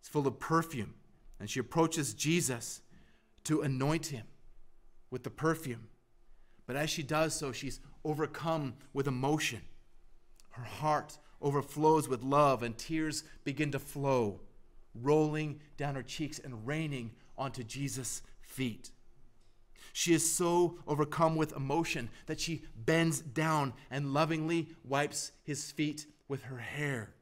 It's 0.00 0.08
full 0.08 0.26
of 0.26 0.38
perfume, 0.38 0.94
and 1.38 1.48
she 1.48 1.60
approaches 1.60 2.14
Jesus 2.14 2.80
to 3.44 3.60
anoint 3.60 4.06
him 4.06 4.24
with 5.10 5.22
the 5.22 5.30
perfume. 5.30 5.88
But 6.66 6.76
as 6.76 6.90
she 6.90 7.02
does 7.02 7.34
so, 7.34 7.52
she's 7.52 7.80
overcome 8.04 8.74
with 8.92 9.06
emotion. 9.06 9.60
Her 10.50 10.64
heart 10.64 11.18
overflows 11.40 12.08
with 12.08 12.22
love, 12.22 12.62
and 12.62 12.76
tears 12.76 13.24
begin 13.44 13.72
to 13.72 13.78
flow, 13.78 14.40
rolling 14.94 15.60
down 15.76 15.94
her 15.94 16.02
cheeks 16.02 16.38
and 16.38 16.66
raining 16.66 17.12
onto 17.36 17.62
Jesus' 17.62 18.22
feet. 18.40 18.90
She 19.92 20.14
is 20.14 20.32
so 20.32 20.78
overcome 20.86 21.36
with 21.36 21.56
emotion 21.56 22.10
that 22.26 22.40
she 22.40 22.62
bends 22.76 23.20
down 23.20 23.72
and 23.90 24.14
lovingly 24.14 24.68
wipes 24.84 25.32
his 25.42 25.70
feet 25.72 26.06
with 26.28 26.44
her 26.44 26.58
hair. 26.58 27.14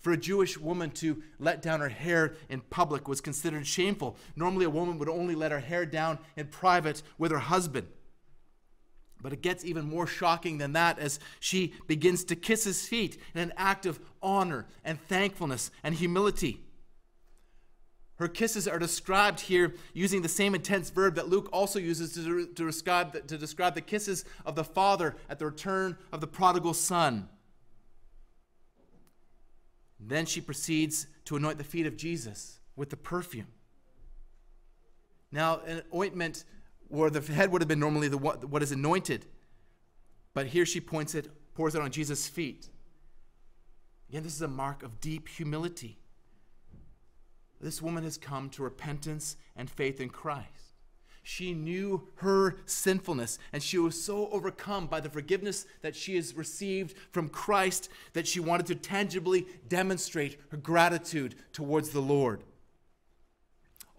For 0.00 0.12
a 0.12 0.16
Jewish 0.16 0.56
woman 0.56 0.90
to 0.92 1.22
let 1.38 1.60
down 1.60 1.80
her 1.80 1.88
hair 1.88 2.36
in 2.48 2.60
public 2.60 3.08
was 3.08 3.20
considered 3.20 3.66
shameful. 3.66 4.16
Normally, 4.36 4.64
a 4.64 4.70
woman 4.70 4.98
would 4.98 5.08
only 5.08 5.34
let 5.34 5.52
her 5.52 5.60
hair 5.60 5.84
down 5.84 6.18
in 6.36 6.46
private 6.46 7.02
with 7.18 7.32
her 7.32 7.38
husband. 7.38 7.88
But 9.20 9.32
it 9.32 9.42
gets 9.42 9.64
even 9.64 9.84
more 9.84 10.06
shocking 10.06 10.58
than 10.58 10.72
that 10.74 11.00
as 11.00 11.18
she 11.40 11.74
begins 11.88 12.22
to 12.24 12.36
kiss 12.36 12.62
his 12.62 12.86
feet 12.86 13.20
in 13.34 13.40
an 13.40 13.52
act 13.56 13.84
of 13.84 13.98
honor 14.22 14.66
and 14.84 15.00
thankfulness 15.08 15.72
and 15.82 15.94
humility. 15.94 16.60
Her 18.18 18.28
kisses 18.28 18.66
are 18.66 18.78
described 18.78 19.40
here 19.40 19.74
using 19.92 20.22
the 20.22 20.28
same 20.28 20.54
intense 20.54 20.90
verb 20.90 21.16
that 21.16 21.28
Luke 21.28 21.48
also 21.52 21.78
uses 21.78 22.14
to, 22.14 22.46
to, 22.46 22.66
describe, 22.66 23.26
to 23.26 23.38
describe 23.38 23.74
the 23.74 23.80
kisses 23.80 24.24
of 24.44 24.54
the 24.54 24.64
father 24.64 25.16
at 25.28 25.38
the 25.38 25.46
return 25.46 25.96
of 26.12 26.20
the 26.20 26.26
prodigal 26.26 26.74
son. 26.74 27.28
Then 30.00 30.26
she 30.26 30.40
proceeds 30.40 31.06
to 31.24 31.36
anoint 31.36 31.58
the 31.58 31.64
feet 31.64 31.86
of 31.86 31.96
Jesus 31.96 32.60
with 32.76 32.90
the 32.90 32.96
perfume. 32.96 33.48
Now, 35.32 35.60
an 35.66 35.82
ointment 35.94 36.44
where 36.88 37.10
the 37.10 37.20
head 37.32 37.52
would 37.52 37.60
have 37.60 37.68
been 37.68 37.80
normally 37.80 38.08
the 38.08 38.16
what 38.16 38.62
is 38.62 38.72
anointed, 38.72 39.26
but 40.32 40.46
here 40.46 40.64
she 40.64 40.80
points 40.80 41.14
it, 41.14 41.28
pours 41.54 41.74
it 41.74 41.82
on 41.82 41.90
Jesus' 41.90 42.28
feet. 42.28 42.68
Again, 44.08 44.22
this 44.22 44.34
is 44.34 44.42
a 44.42 44.48
mark 44.48 44.82
of 44.82 45.00
deep 45.00 45.28
humility. 45.28 45.98
This 47.60 47.82
woman 47.82 48.04
has 48.04 48.16
come 48.16 48.48
to 48.50 48.62
repentance 48.62 49.36
and 49.56 49.68
faith 49.68 50.00
in 50.00 50.08
Christ. 50.08 50.67
She 51.30 51.52
knew 51.52 52.08
her 52.16 52.56
sinfulness, 52.64 53.38
and 53.52 53.62
she 53.62 53.76
was 53.76 54.02
so 54.02 54.30
overcome 54.30 54.86
by 54.86 55.00
the 55.00 55.10
forgiveness 55.10 55.66
that 55.82 55.94
she 55.94 56.16
has 56.16 56.34
received 56.34 56.96
from 57.12 57.28
Christ 57.28 57.90
that 58.14 58.26
she 58.26 58.40
wanted 58.40 58.64
to 58.68 58.74
tangibly 58.74 59.46
demonstrate 59.68 60.40
her 60.48 60.56
gratitude 60.56 61.34
towards 61.52 61.90
the 61.90 62.00
Lord. 62.00 62.44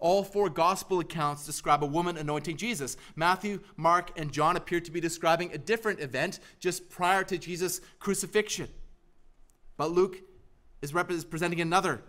All 0.00 0.24
four 0.24 0.50
gospel 0.50 0.98
accounts 0.98 1.46
describe 1.46 1.84
a 1.84 1.86
woman 1.86 2.16
anointing 2.16 2.56
Jesus. 2.56 2.96
Matthew, 3.14 3.60
Mark, 3.76 4.10
and 4.18 4.32
John 4.32 4.56
appear 4.56 4.80
to 4.80 4.90
be 4.90 5.00
describing 5.00 5.52
a 5.52 5.58
different 5.58 6.00
event 6.00 6.40
just 6.58 6.90
prior 6.90 7.22
to 7.22 7.38
Jesus' 7.38 7.80
crucifixion. 8.00 8.66
But 9.76 9.92
Luke 9.92 10.20
is 10.82 10.90
presenting 11.24 11.60
another 11.60 12.02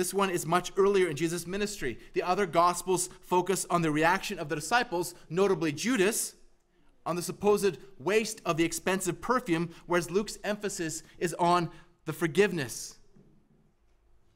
this 0.00 0.14
one 0.14 0.30
is 0.30 0.46
much 0.46 0.72
earlier 0.78 1.08
in 1.08 1.14
Jesus' 1.14 1.46
ministry. 1.46 1.98
The 2.14 2.22
other 2.22 2.46
Gospels 2.46 3.10
focus 3.20 3.66
on 3.68 3.82
the 3.82 3.90
reaction 3.90 4.38
of 4.38 4.48
the 4.48 4.54
disciples, 4.54 5.14
notably 5.28 5.72
Judas, 5.72 6.36
on 7.04 7.16
the 7.16 7.22
supposed 7.22 7.76
waste 7.98 8.40
of 8.46 8.56
the 8.56 8.64
expensive 8.64 9.20
perfume, 9.20 9.68
whereas 9.84 10.10
Luke's 10.10 10.38
emphasis 10.42 11.02
is 11.18 11.34
on 11.34 11.68
the 12.06 12.14
forgiveness 12.14 12.96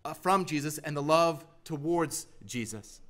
uh, 0.05 0.13
from 0.13 0.45
Jesus 0.45 0.77
and 0.77 0.95
the 0.95 1.03
love 1.03 1.47
towards 1.65 2.27
Jesus. 2.45 3.01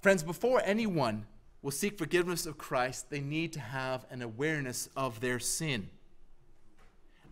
Friends, 0.00 0.22
before 0.22 0.62
anyone 0.64 1.26
will 1.60 1.72
seek 1.72 1.98
forgiveness 1.98 2.46
of 2.46 2.56
Christ, 2.56 3.10
they 3.10 3.20
need 3.20 3.52
to 3.54 3.60
have 3.60 4.06
an 4.10 4.22
awareness 4.22 4.88
of 4.96 5.18
their 5.18 5.40
sin. 5.40 5.90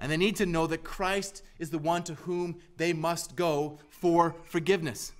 And 0.01 0.11
they 0.11 0.17
need 0.17 0.37
to 0.37 0.47
know 0.47 0.67
that 0.67 0.85
Christ 0.85 1.43
is 1.59 1.71
the 1.71 1.79
one 1.79 2.03
to 2.05 2.15
whom 2.15 2.57
they 2.77 2.93
must 2.93 3.37
go 3.37 3.79
for 3.89 4.37
forgiveness. 4.45 5.13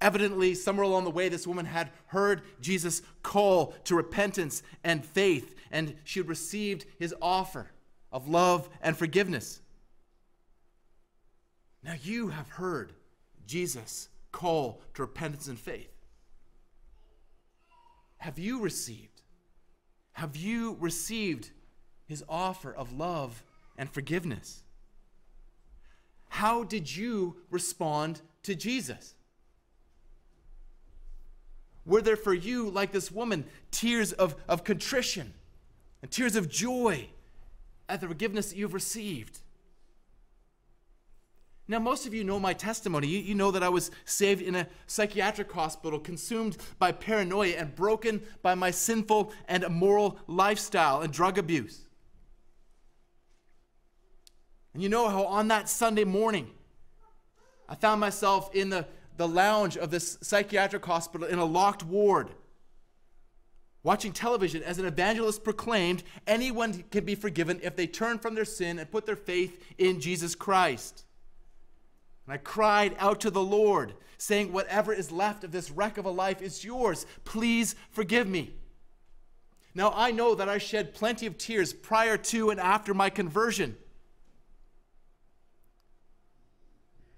Evidently, 0.00 0.54
somewhere 0.54 0.84
along 0.84 1.04
the 1.04 1.10
way, 1.10 1.28
this 1.28 1.46
woman 1.46 1.66
had 1.66 1.90
heard 2.06 2.42
Jesus' 2.60 3.02
call 3.22 3.74
to 3.84 3.94
repentance 3.94 4.62
and 4.82 5.04
faith, 5.04 5.54
and 5.70 5.94
she 6.04 6.20
had 6.20 6.28
received 6.28 6.86
his 6.98 7.14
offer 7.20 7.70
of 8.10 8.28
love 8.28 8.68
and 8.80 8.96
forgiveness. 8.96 9.60
Now, 11.82 11.94
you 12.02 12.28
have 12.28 12.48
heard 12.48 12.92
Jesus' 13.46 14.08
call 14.32 14.80
to 14.94 15.02
repentance 15.02 15.48
and 15.48 15.58
faith. 15.58 15.92
Have 18.18 18.38
you 18.38 18.60
received? 18.60 19.22
Have 20.12 20.36
you 20.36 20.76
received 20.78 21.50
his 22.06 22.22
offer 22.28 22.72
of 22.72 22.92
love 22.92 23.42
and 23.80 23.90
forgiveness? 23.90 24.62
How 26.28 26.62
did 26.64 26.94
you 26.94 27.36
respond 27.50 28.20
to 28.42 28.54
Jesus? 28.54 29.14
Were 31.86 32.02
there 32.02 32.14
for 32.14 32.34
you, 32.34 32.68
like 32.68 32.92
this 32.92 33.10
woman, 33.10 33.46
tears 33.70 34.12
of, 34.12 34.36
of 34.46 34.64
contrition 34.64 35.32
and 36.02 36.10
tears 36.10 36.36
of 36.36 36.50
joy 36.50 37.08
at 37.88 38.02
the 38.02 38.06
forgiveness 38.06 38.50
that 38.50 38.58
you've 38.58 38.74
received? 38.74 39.40
Now, 41.66 41.78
most 41.78 42.06
of 42.06 42.12
you 42.12 42.22
know 42.22 42.38
my 42.38 42.52
testimony. 42.52 43.06
You, 43.06 43.20
you, 43.20 43.34
know 43.34 43.50
that 43.50 43.62
I 43.62 43.70
was 43.70 43.90
saved 44.04 44.42
in 44.42 44.56
a 44.56 44.66
psychiatric 44.88 45.50
hospital, 45.52 45.98
consumed 45.98 46.58
by 46.78 46.92
paranoia, 46.92 47.54
and 47.56 47.74
broken 47.74 48.22
by 48.42 48.54
my 48.54 48.72
sinful 48.72 49.32
and 49.48 49.62
immoral 49.62 50.18
lifestyle 50.26 51.00
and 51.00 51.12
drug 51.12 51.38
abuse. 51.38 51.86
And 54.72 54.82
you 54.82 54.88
know 54.88 55.08
how 55.08 55.24
on 55.24 55.48
that 55.48 55.68
Sunday 55.68 56.04
morning, 56.04 56.50
I 57.68 57.74
found 57.74 58.00
myself 58.00 58.54
in 58.54 58.70
the, 58.70 58.86
the 59.16 59.28
lounge 59.28 59.76
of 59.76 59.90
this 59.90 60.18
psychiatric 60.20 60.84
hospital 60.84 61.26
in 61.26 61.38
a 61.38 61.44
locked 61.44 61.84
ward, 61.84 62.30
watching 63.82 64.12
television 64.12 64.62
as 64.62 64.78
an 64.78 64.86
evangelist 64.86 65.44
proclaimed 65.44 66.02
anyone 66.26 66.84
can 66.90 67.04
be 67.04 67.14
forgiven 67.14 67.60
if 67.62 67.76
they 67.76 67.86
turn 67.86 68.18
from 68.18 68.34
their 68.34 68.44
sin 68.44 68.78
and 68.78 68.90
put 68.90 69.06
their 69.06 69.16
faith 69.16 69.62
in 69.78 70.00
Jesus 70.00 70.34
Christ. 70.34 71.04
And 72.26 72.34
I 72.34 72.38
cried 72.38 72.94
out 72.98 73.20
to 73.20 73.30
the 73.30 73.42
Lord, 73.42 73.94
saying, 74.18 74.52
Whatever 74.52 74.92
is 74.92 75.10
left 75.10 75.44
of 75.44 75.52
this 75.52 75.70
wreck 75.70 75.98
of 75.98 76.04
a 76.04 76.10
life 76.10 76.42
is 76.42 76.64
yours. 76.64 77.06
Please 77.24 77.74
forgive 77.90 78.28
me. 78.28 78.54
Now, 79.74 79.92
I 79.94 80.10
know 80.10 80.34
that 80.34 80.48
I 80.48 80.58
shed 80.58 80.94
plenty 80.94 81.26
of 81.26 81.38
tears 81.38 81.72
prior 81.72 82.16
to 82.16 82.50
and 82.50 82.60
after 82.60 82.92
my 82.92 83.10
conversion. 83.10 83.76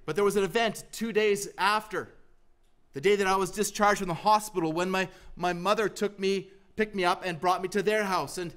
But 0.05 0.17
there 0.17 0.25
was 0.25 0.37
an 0.37 0.45
event 0.45 0.85
two 0.93 1.13
days 1.13 1.49
after, 1.59 2.09
the 2.93 3.01
day 3.01 3.17
that 3.17 3.27
I 3.27 3.37
was 3.37 3.51
discharged 3.51 3.99
from 3.99 4.09
the 4.09 4.15
hospital, 4.15 4.73
when 4.73 4.91
my, 4.91 5.09
my 5.37 5.53
mother 5.53 5.89
took 5.89 6.19
me, 6.19 6.51
picked 6.77 6.95
me 6.95 7.05
up, 7.05 7.23
and 7.25 7.41
brought 7.41 7.63
me 7.63 7.69
to 7.69 7.83
their 7.83 8.05
house. 8.05 8.39
And, 8.39 8.53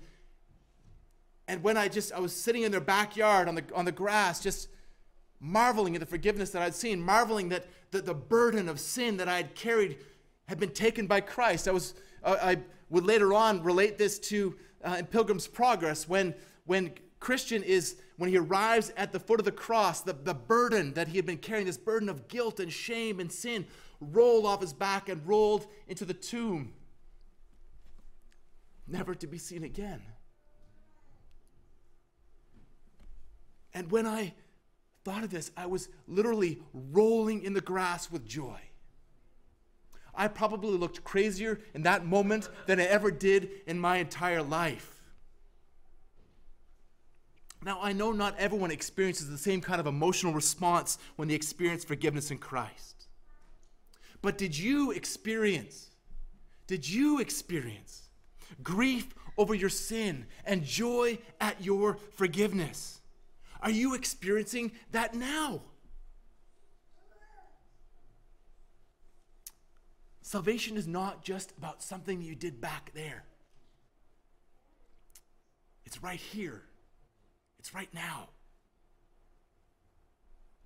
and 1.47 1.63
when 1.63 1.77
I 1.77 1.87
just, 1.87 2.11
I 2.11 2.19
was 2.19 2.33
sitting 2.33 2.63
in 2.63 2.71
their 2.71 2.81
backyard 2.81 3.47
on 3.47 3.55
the, 3.55 3.63
on 3.73 3.85
the 3.85 3.91
grass, 3.91 4.41
just 4.41 4.69
marveling 5.39 5.95
at 5.95 5.99
the 5.99 6.05
forgiveness 6.05 6.49
that 6.51 6.61
I'd 6.61 6.75
seen, 6.75 6.99
marveling 6.99 7.49
that 7.49 7.65
the, 7.91 8.01
the 8.01 8.13
burden 8.13 8.67
of 8.67 8.79
sin 8.79 9.17
that 9.17 9.29
I 9.29 9.37
had 9.37 9.55
carried 9.55 9.97
had 10.47 10.59
been 10.59 10.71
taken 10.71 11.07
by 11.07 11.21
Christ. 11.21 11.67
I 11.67 11.71
was, 11.71 11.93
uh, 12.23 12.37
I 12.41 12.57
would 12.89 13.05
later 13.05 13.33
on 13.33 13.63
relate 13.63 13.98
this 13.98 14.20
to 14.20 14.55
uh, 14.83 14.98
in 15.00 15.05
Pilgrim's 15.05 15.48
Progress 15.48 16.07
when, 16.07 16.33
when 16.65 16.91
Christian 17.19 17.63
is, 17.63 17.97
when 18.17 18.29
he 18.29 18.37
arrives 18.37 18.91
at 18.97 19.11
the 19.11 19.19
foot 19.19 19.39
of 19.39 19.45
the 19.45 19.51
cross, 19.51 20.01
the, 20.01 20.13
the 20.13 20.33
burden 20.33 20.93
that 20.93 21.07
he 21.07 21.17
had 21.17 21.25
been 21.25 21.37
carrying, 21.37 21.65
this 21.65 21.77
burden 21.77 22.09
of 22.09 22.27
guilt 22.27 22.59
and 22.59 22.71
shame 22.71 23.19
and 23.19 23.31
sin, 23.31 23.65
rolled 23.99 24.45
off 24.45 24.61
his 24.61 24.73
back 24.73 25.09
and 25.09 25.25
rolled 25.27 25.67
into 25.87 26.05
the 26.05 26.13
tomb, 26.13 26.73
never 28.87 29.15
to 29.15 29.27
be 29.27 29.37
seen 29.37 29.63
again. 29.63 30.01
And 33.73 33.91
when 33.91 34.05
I 34.05 34.33
thought 35.03 35.23
of 35.23 35.29
this, 35.29 35.51
I 35.57 35.65
was 35.65 35.89
literally 36.07 36.61
rolling 36.73 37.43
in 37.43 37.53
the 37.53 37.61
grass 37.61 38.09
with 38.09 38.25
joy. 38.25 38.59
I 40.13 40.29
probably 40.29 40.77
looked 40.77 41.03
crazier 41.03 41.59
in 41.73 41.83
that 41.83 42.05
moment 42.05 42.49
than 42.67 42.79
I 42.79 42.83
ever 42.83 43.11
did 43.11 43.49
in 43.67 43.77
my 43.77 43.97
entire 43.97 44.41
life. 44.41 44.95
Now, 47.65 47.79
I 47.81 47.93
know 47.93 48.11
not 48.11 48.37
everyone 48.37 48.69
experiences 48.69 49.27
the 49.27 49.39
same 49.39 49.59
kind 49.59 49.79
of 49.79 49.87
emotional 49.87 50.33
response 50.33 50.99
when 51.15 51.27
they 51.27 51.33
experience 51.33 51.83
forgiveness 51.83 52.29
in 52.29 52.37
Christ. 52.37 53.07
But 54.21 54.37
did 54.37 54.55
you 54.55 54.91
experience, 54.91 55.89
did 56.67 56.87
you 56.87 57.19
experience 57.19 58.03
grief 58.61 59.15
over 59.35 59.55
your 59.55 59.69
sin 59.69 60.27
and 60.45 60.63
joy 60.63 61.17
at 61.41 61.63
your 61.63 61.97
forgiveness? 62.13 62.99
Are 63.61 63.71
you 63.71 63.95
experiencing 63.95 64.71
that 64.91 65.15
now? 65.15 65.63
Salvation 70.21 70.77
is 70.77 70.85
not 70.85 71.23
just 71.23 71.51
about 71.57 71.81
something 71.81 72.21
you 72.21 72.35
did 72.35 72.61
back 72.61 72.91
there. 72.93 73.23
It's 75.83 76.03
right 76.03 76.19
here. 76.19 76.61
It's 77.65 77.73
right 77.73 77.91
now. 77.95 78.29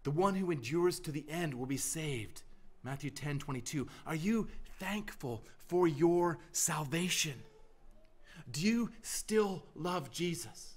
The 0.03 0.12
one 0.12 0.35
who 0.35 0.51
endures 0.51 0.99
to 0.99 1.13
the 1.13 1.23
end 1.29 1.53
will 1.53 1.65
be 1.65 1.77
saved. 1.77 2.43
Matthew 2.83 3.09
10 3.09 3.39
22. 3.39 3.88
Are 4.05 4.15
you 4.15 4.49
thankful 4.79 5.45
for 5.69 5.88
your 5.88 6.39
salvation? 6.51 7.35
Do 8.51 8.59
you 8.59 8.91
still 9.01 9.63
love 9.75 10.12
Jesus? 10.12 10.73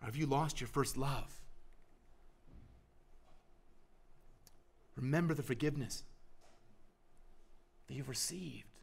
Or 0.00 0.06
have 0.06 0.16
you 0.16 0.26
lost 0.26 0.60
your 0.60 0.68
first 0.68 0.96
love? 0.96 1.36
Remember 4.94 5.34
the 5.34 5.42
forgiveness 5.42 6.04
that 7.88 7.94
you've 7.94 8.08
received. 8.08 8.75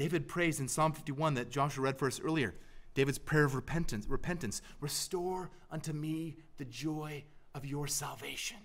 David 0.00 0.28
prays 0.28 0.60
in 0.60 0.66
Psalm 0.66 0.94
51 0.94 1.34
that 1.34 1.50
Joshua 1.50 1.84
read 1.84 1.98
for 1.98 2.08
us 2.08 2.22
earlier. 2.24 2.54
David's 2.94 3.18
prayer 3.18 3.44
of 3.44 3.54
repentance, 3.54 4.06
repentance, 4.08 4.62
restore 4.80 5.50
unto 5.70 5.92
me 5.92 6.36
the 6.56 6.64
joy 6.64 7.22
of 7.54 7.66
your 7.66 7.86
salvation. 7.86 8.56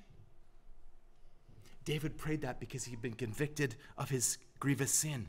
David 1.83 2.17
prayed 2.17 2.39
that 2.43 2.61
because 2.61 2.85
he'd 2.85 3.01
been 3.01 3.15
convicted 3.15 3.75
of 3.97 4.09
his 4.09 4.37
grievous 4.59 4.93
sin. 4.93 5.27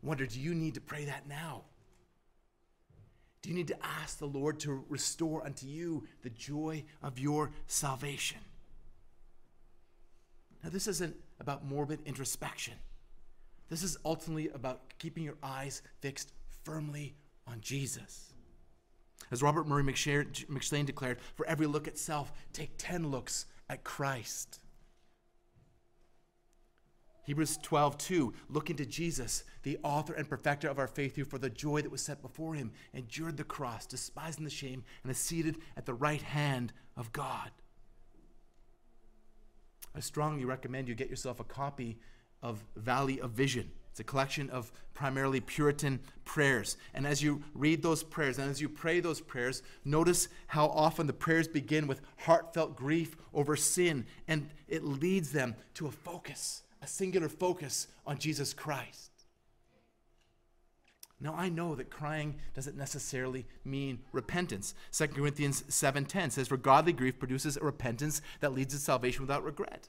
wonder, 0.00 0.26
do 0.26 0.38
you 0.38 0.54
need 0.54 0.74
to 0.74 0.80
pray 0.80 1.06
that 1.06 1.26
now? 1.26 1.64
Do 3.42 3.48
you 3.48 3.56
need 3.56 3.66
to 3.66 3.84
ask 3.84 4.20
the 4.20 4.26
Lord 4.26 4.60
to 4.60 4.84
restore 4.88 5.44
unto 5.44 5.66
you 5.66 6.06
the 6.22 6.30
joy 6.30 6.84
of 7.02 7.18
your 7.18 7.50
salvation? 7.66 8.38
Now, 10.62 10.70
this 10.70 10.86
isn't 10.86 11.16
about 11.40 11.64
morbid 11.64 11.98
introspection. 12.06 12.74
This 13.68 13.82
is 13.82 13.98
ultimately 14.04 14.48
about 14.50 14.96
keeping 14.98 15.24
your 15.24 15.38
eyes 15.42 15.82
fixed 16.00 16.32
firmly 16.64 17.16
on 17.46 17.60
Jesus. 17.60 18.32
As 19.30 19.42
Robert 19.42 19.66
Murray 19.66 19.82
M'Cheyne 19.82 20.86
declared, 20.86 21.20
for 21.34 21.46
every 21.46 21.66
look 21.66 21.88
at 21.88 21.98
self, 21.98 22.32
take 22.52 22.70
10 22.78 23.10
looks 23.10 23.46
at 23.68 23.82
Christ. 23.82 24.60
Hebrews 27.24 27.58
12, 27.60 27.98
2, 27.98 28.34
looking 28.50 28.76
to 28.76 28.86
Jesus, 28.86 29.42
the 29.64 29.78
author 29.82 30.12
and 30.12 30.28
perfecter 30.28 30.68
of 30.68 30.78
our 30.78 30.86
faith, 30.86 31.16
who 31.16 31.24
for 31.24 31.38
the 31.38 31.50
joy 31.50 31.82
that 31.82 31.90
was 31.90 32.02
set 32.02 32.22
before 32.22 32.54
him 32.54 32.70
endured 32.94 33.36
the 33.36 33.42
cross, 33.42 33.84
despising 33.84 34.44
the 34.44 34.50
shame, 34.50 34.84
and 35.02 35.10
is 35.10 35.18
seated 35.18 35.56
at 35.76 35.86
the 35.86 35.94
right 35.94 36.22
hand 36.22 36.72
of 36.96 37.12
God. 37.12 37.50
I 39.92 39.98
strongly 39.98 40.44
recommend 40.44 40.86
you 40.86 40.94
get 40.94 41.10
yourself 41.10 41.40
a 41.40 41.44
copy 41.44 41.98
of 42.42 42.64
Valley 42.76 43.20
of 43.20 43.30
Vision. 43.30 43.70
It's 43.90 44.00
a 44.00 44.04
collection 44.04 44.50
of 44.50 44.70
primarily 44.92 45.40
Puritan 45.40 46.00
prayers. 46.24 46.76
And 46.92 47.06
as 47.06 47.22
you 47.22 47.42
read 47.54 47.82
those 47.82 48.02
prayers 48.02 48.38
and 48.38 48.50
as 48.50 48.60
you 48.60 48.68
pray 48.68 49.00
those 49.00 49.20
prayers, 49.20 49.62
notice 49.84 50.28
how 50.48 50.66
often 50.66 51.06
the 51.06 51.12
prayers 51.12 51.48
begin 51.48 51.86
with 51.86 52.02
heartfelt 52.18 52.76
grief 52.76 53.16
over 53.32 53.56
sin, 53.56 54.04
and 54.28 54.50
it 54.68 54.84
leads 54.84 55.32
them 55.32 55.54
to 55.74 55.86
a 55.86 55.90
focus 55.90 56.62
a 56.82 56.86
singular 56.86 57.28
focus 57.28 57.88
on 58.06 58.18
Jesus 58.18 58.54
Christ. 58.54 59.10
Now 61.18 61.34
I 61.34 61.48
know 61.48 61.74
that 61.74 61.90
crying 61.90 62.36
doesn't 62.54 62.76
necessarily 62.76 63.46
mean 63.64 64.00
repentance. 64.12 64.74
2 64.92 65.08
Corinthians 65.08 65.64
7:10 65.68 66.30
says 66.30 66.48
for 66.48 66.56
godly 66.56 66.92
grief 66.92 67.18
produces 67.18 67.56
a 67.56 67.64
repentance 67.64 68.20
that 68.40 68.52
leads 68.52 68.74
to 68.74 68.80
salvation 68.80 69.22
without 69.22 69.42
regret. 69.42 69.88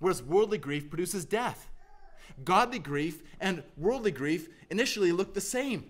Whereas 0.00 0.22
worldly 0.22 0.58
grief 0.58 0.90
produces 0.90 1.24
death. 1.24 1.70
Godly 2.42 2.78
grief 2.78 3.22
and 3.40 3.62
worldly 3.76 4.10
grief 4.10 4.48
initially 4.70 5.12
look 5.12 5.34
the 5.34 5.40
same. 5.40 5.84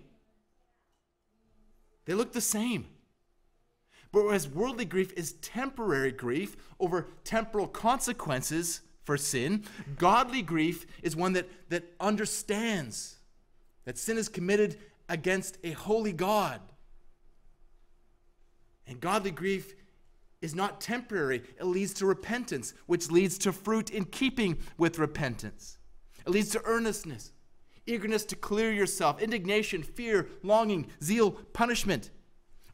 They 2.05 2.13
look 2.13 2.33
the 2.33 2.41
same. 2.41 2.85
But 4.11 4.25
whereas 4.25 4.47
worldly 4.47 4.85
grief 4.85 5.13
is 5.13 5.33
temporary 5.33 6.11
grief 6.11 6.57
over 6.79 7.07
temporal 7.23 7.67
consequences 7.67 8.81
for 9.03 9.17
sin, 9.17 9.63
godly 9.97 10.41
grief 10.41 10.85
is 11.01 11.15
one 11.15 11.33
that, 11.33 11.49
that 11.69 11.83
understands 11.99 13.15
that 13.85 13.97
sin 13.97 14.17
is 14.17 14.29
committed 14.29 14.77
against 15.09 15.57
a 15.63 15.71
holy 15.71 16.13
God. 16.13 16.61
And 18.85 18.99
godly 18.99 19.31
grief 19.31 19.73
is 20.41 20.55
not 20.55 20.81
temporary, 20.81 21.43
it 21.59 21.65
leads 21.65 21.93
to 21.95 22.05
repentance, 22.05 22.73
which 22.87 23.11
leads 23.11 23.37
to 23.39 23.51
fruit 23.51 23.89
in 23.89 24.05
keeping 24.05 24.57
with 24.77 24.99
repentance. 24.99 25.77
It 26.25 26.31
leads 26.31 26.49
to 26.51 26.61
earnestness, 26.65 27.31
eagerness 27.85 28.25
to 28.25 28.35
clear 28.35 28.71
yourself, 28.71 29.21
indignation, 29.21 29.83
fear, 29.83 30.27
longing, 30.43 30.87
zeal, 31.03 31.31
punishment. 31.31 32.09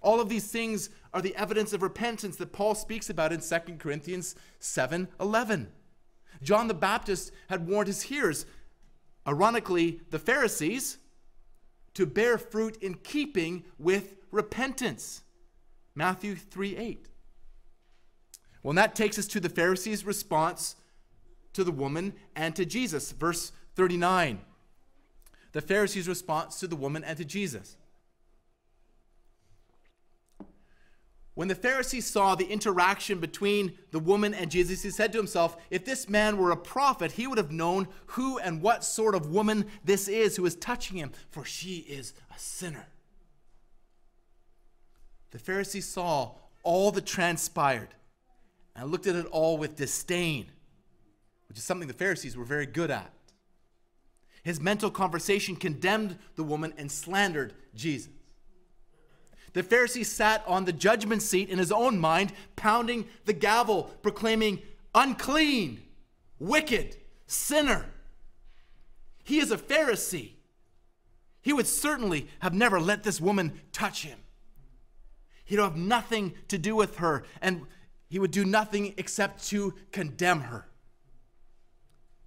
All 0.01 0.21
of 0.21 0.30
these 0.30 0.49
things 0.49 0.89
are 1.13 1.21
the 1.21 1.36
evidence 1.36 1.73
of 1.73 1.82
repentance 1.82 2.38
that 2.38 2.53
Paul 2.53 2.75
speaks 2.75 3.10
about 3.10 3.34
in 3.34 3.41
2 3.41 3.75
Corinthians 3.77 4.36
7 4.60 5.08
11. 5.19 5.67
John 6.41 6.67
the 6.67 6.73
Baptist 6.73 7.32
had 7.49 7.67
warned 7.67 7.88
his 7.88 8.03
hearers, 8.03 8.45
ironically, 9.27 10.01
the 10.12 10.19
Pharisees, 10.19 10.99
to 11.95 12.06
bear 12.06 12.38
fruit 12.38 12.77
in 12.77 12.93
keeping 12.93 13.63
with 13.80 14.15
repentance. 14.32 15.23
Matthew 15.95 16.36
3 16.36 16.77
8. 16.77 17.08
Well, 18.67 18.71
and 18.71 18.80
that 18.80 18.95
takes 18.95 19.17
us 19.17 19.27
to 19.27 19.39
the 19.39 19.47
Pharisees' 19.47 20.03
response 20.03 20.75
to 21.53 21.63
the 21.63 21.71
woman 21.71 22.12
and 22.36 22.53
to 22.58 22.65
Jesus. 22.65 23.13
Verse 23.13 23.53
39. 23.77 24.41
The 25.53 25.62
Pharisees' 25.62 26.06
response 26.06 26.60
to 26.60 26.67
the 26.67 26.75
woman 26.75 27.01
and 27.06 27.17
to 27.17 27.23
Jesus. 27.23 27.77
When 31.34 31.47
the 31.47 31.56
Pharisees 31.56 32.08
saw 32.08 32.36
the 32.36 32.47
interaction 32.47 33.21
between 33.21 33.77
the 33.91 33.99
woman 33.99 34.34
and 34.34 34.51
Jesus, 34.51 34.84
he 34.84 34.89
said 34.89 35.13
to 35.13 35.17
himself, 35.17 35.56
If 35.69 35.86
this 35.86 36.10
man 36.10 36.36
were 36.36 36.51
a 36.51 36.58
prophet, 36.58 37.13
he 37.13 37.25
would 37.25 37.38
have 37.38 37.53
known 37.53 37.88
who 38.08 38.38
and 38.38 38.62
what 38.62 38.84
sort 38.84 39.15
of 39.15 39.30
woman 39.30 39.67
this 39.86 40.10
is 40.10 40.36
who 40.36 40.45
is 40.45 40.58
touching 40.58 40.97
him, 40.97 41.13
for 41.30 41.45
she 41.45 41.77
is 41.88 42.13
a 42.36 42.38
sinner. 42.38 42.88
The 45.32 45.39
Pharisees 45.39 45.88
saw 45.88 46.34
all 46.63 46.91
that 46.91 47.06
transpired 47.06 47.93
and 48.78 48.92
looked 48.92 49.08
at 49.08 49.16
it 49.16 49.26
all 49.26 49.58
with 49.58 49.76
disdain, 49.76 50.46
which 51.50 51.58
is 51.58 51.63
something 51.63 51.88
the 51.88 51.94
Pharisees 51.94 52.38
were 52.38 52.46
very 52.46 52.68
good 52.68 52.92
at. 52.92 53.12
His 54.44 54.62
mental 54.62 54.92
conversation 54.92 55.56
condemned 55.56 56.18
the 56.36 56.44
woman 56.44 56.74
and 56.78 56.90
slandered 56.90 57.54
Jesus. 57.76 58.10
The 59.54 59.63
Pharisee 59.63 60.06
sat 60.06 60.44
on 60.46 60.66
the 60.66 60.72
judgment 60.72 61.24
seat 61.24 61.50
in 61.50 61.58
his 61.58 61.72
own 61.72 61.98
mind, 61.98 62.32
pounding 62.56 63.08
the 63.26 63.34
gavel, 63.34 63.86
proclaiming, 64.04 64.62
unclean, 64.94 65.82
wicked, 66.38 66.96
sinner. 67.26 67.86
He 69.24 69.40
is 69.40 69.52
a 69.52 69.58
Pharisee. 69.58 70.34
He 71.42 71.54
would 71.54 71.68
certainly 71.68 72.28
have 72.40 72.54
never 72.54 72.80
let 72.80 73.04
this 73.04 73.20
woman 73.20 73.60
touch 73.72 74.04
him. 74.04 74.20
He'd 75.44 75.60
have 75.60 75.76
nothing 75.76 76.34
to 76.50 76.58
do 76.58 76.76
with 76.76 76.98
her, 76.98 77.24
and 77.42 77.66
he 78.10 78.20
would 78.20 78.32
do 78.32 78.46
nothing 78.46 78.93
except 78.98 79.48
to 79.50 79.74
condemn 79.91 80.41
her. 80.41 80.67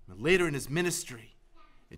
Later 0.08 0.48
in 0.48 0.54
his 0.54 0.68
ministry, 0.68 1.30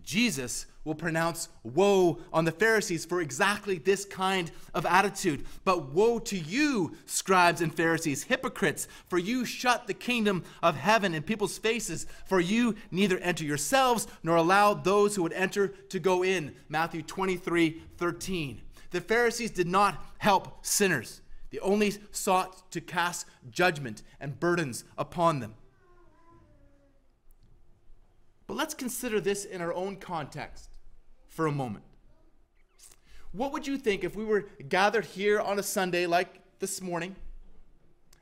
Jesus 0.03 0.67
will 0.85 0.95
pronounce 0.95 1.49
woe 1.63 2.19
on 2.33 2.45
the 2.45 2.53
Pharisees 2.53 3.05
for 3.05 3.21
exactly 3.21 3.79
this 3.79 4.05
kind 4.05 4.51
of 4.75 4.87
attitude. 4.87 5.45
But 5.65 5.93
woe 5.93 6.19
to 6.21 6.37
you, 6.37 6.97
scribes 7.07 7.61
and 7.61 7.75
Pharisees, 7.75 8.25
hypocrites, 8.25 8.89
for 9.09 9.19
you 9.19 9.45
shut 9.45 9.87
the 9.87 9.95
kingdom 9.95 10.45
of 10.63 10.77
heaven 10.77 11.15
in 11.15 11.23
people's 11.23 11.59
faces, 11.59 12.07
for 12.27 12.41
you 12.41 12.75
neither 12.91 13.19
enter 13.19 13.45
yourselves 13.45 14.07
nor 14.23 14.37
allow 14.37 14.75
those 14.75 15.15
who 15.15 15.23
would 15.23 15.35
enter 15.35 15.69
to 15.69 15.99
go 15.99 16.25
in. 16.25 16.55
Matthew 16.69 17.03
23 17.03 17.83
13. 17.99 18.63
The 18.91 19.01
Pharisees 19.01 19.51
did 19.51 19.69
not 19.69 20.05
help 20.19 20.65
sinners, 20.65 21.21
they 21.53 21.59
only 21.59 21.93
sought 22.11 22.71
to 22.73 22.81
cast 22.81 23.27
judgment 23.51 24.03
and 24.19 24.41
burdens 24.41 24.85
upon 24.97 25.41
them. 25.41 25.55
But 28.47 28.57
let's 28.57 28.75
consider 28.75 29.21
this 29.21 29.45
in 29.45 29.61
our 29.61 29.73
own 29.73 29.97
context 29.97 30.71
for 31.29 31.47
a 31.47 31.53
moment. 31.53 31.85
What 33.33 33.53
would 33.53 33.67
you 33.67 33.77
think 33.77 34.03
if 34.03 34.17
we 34.17 34.25
were 34.25 34.47
gathered 34.69 35.05
here 35.05 35.41
on 35.41 35.59
a 35.59 35.63
Sunday 35.63 36.07
like 36.07 36.41
this 36.59 36.81
morning, 36.81 37.17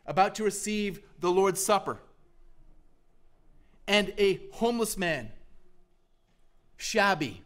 about 0.07 0.35
to 0.37 0.45
receive 0.45 1.01
the 1.21 1.31
Lord's 1.31 1.65
Supper, 1.65 1.99
and 3.87 4.13
a 4.19 4.41
homeless 4.53 4.97
man, 4.97 5.31
shabby, 6.77 7.43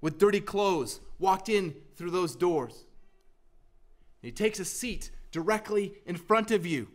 with 0.00 0.18
dirty 0.18 0.40
clothes, 0.40 1.00
walked 1.18 1.48
in 1.48 1.74
through 1.96 2.10
those 2.10 2.34
doors? 2.36 2.84
He 4.22 4.32
takes 4.32 4.58
a 4.58 4.64
seat 4.64 5.10
directly 5.30 5.94
in 6.06 6.16
front 6.16 6.50
of 6.50 6.66
you. 6.66 6.88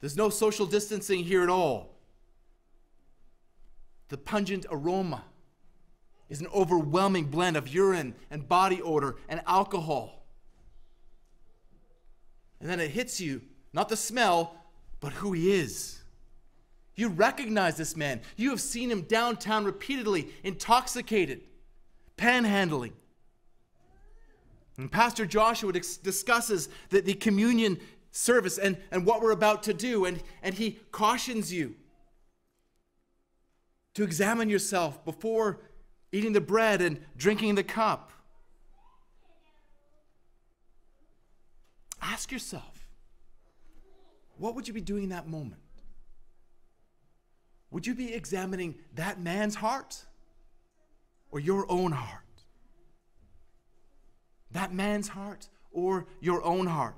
There's 0.00 0.16
no 0.16 0.30
social 0.30 0.66
distancing 0.66 1.24
here 1.24 1.42
at 1.42 1.50
all. 1.50 1.96
The 4.08 4.18
pungent 4.18 4.66
aroma 4.70 5.24
is 6.28 6.40
an 6.40 6.46
overwhelming 6.54 7.26
blend 7.26 7.56
of 7.56 7.68
urine 7.68 8.14
and 8.30 8.48
body 8.48 8.80
odor 8.80 9.16
and 9.28 9.42
alcohol. 9.46 10.26
And 12.60 12.68
then 12.68 12.80
it 12.80 12.90
hits 12.90 13.20
you, 13.20 13.42
not 13.72 13.88
the 13.88 13.96
smell, 13.96 14.54
but 15.00 15.12
who 15.14 15.32
he 15.32 15.52
is. 15.52 15.98
You 16.94 17.08
recognize 17.08 17.76
this 17.76 17.96
man. 17.96 18.20
You 18.36 18.50
have 18.50 18.60
seen 18.60 18.90
him 18.90 19.02
downtown 19.02 19.64
repeatedly, 19.64 20.28
intoxicated, 20.44 21.42
panhandling. 22.16 22.92
And 24.80 24.90
Pastor 24.90 25.26
Joshua 25.26 25.72
discusses 25.72 26.70
the, 26.88 27.02
the 27.02 27.12
communion 27.12 27.78
service 28.12 28.56
and, 28.56 28.78
and 28.90 29.04
what 29.04 29.20
we're 29.20 29.32
about 29.32 29.62
to 29.64 29.74
do, 29.74 30.06
and, 30.06 30.22
and 30.42 30.54
he 30.54 30.78
cautions 30.90 31.52
you 31.52 31.74
to 33.92 34.02
examine 34.02 34.48
yourself 34.48 35.04
before 35.04 35.60
eating 36.12 36.32
the 36.32 36.40
bread 36.40 36.80
and 36.80 36.98
drinking 37.14 37.56
the 37.56 37.62
cup. 37.62 38.10
Ask 42.00 42.32
yourself, 42.32 42.88
what 44.38 44.54
would 44.54 44.66
you 44.66 44.72
be 44.72 44.80
doing 44.80 45.02
in 45.02 45.08
that 45.10 45.28
moment? 45.28 45.60
Would 47.70 47.86
you 47.86 47.94
be 47.94 48.14
examining 48.14 48.76
that 48.94 49.20
man's 49.20 49.56
heart 49.56 50.06
or 51.30 51.38
your 51.38 51.70
own 51.70 51.92
heart? 51.92 52.24
That 54.52 54.72
man's 54.74 55.08
heart 55.08 55.48
or 55.72 56.06
your 56.20 56.42
own 56.42 56.66
heart? 56.66 56.96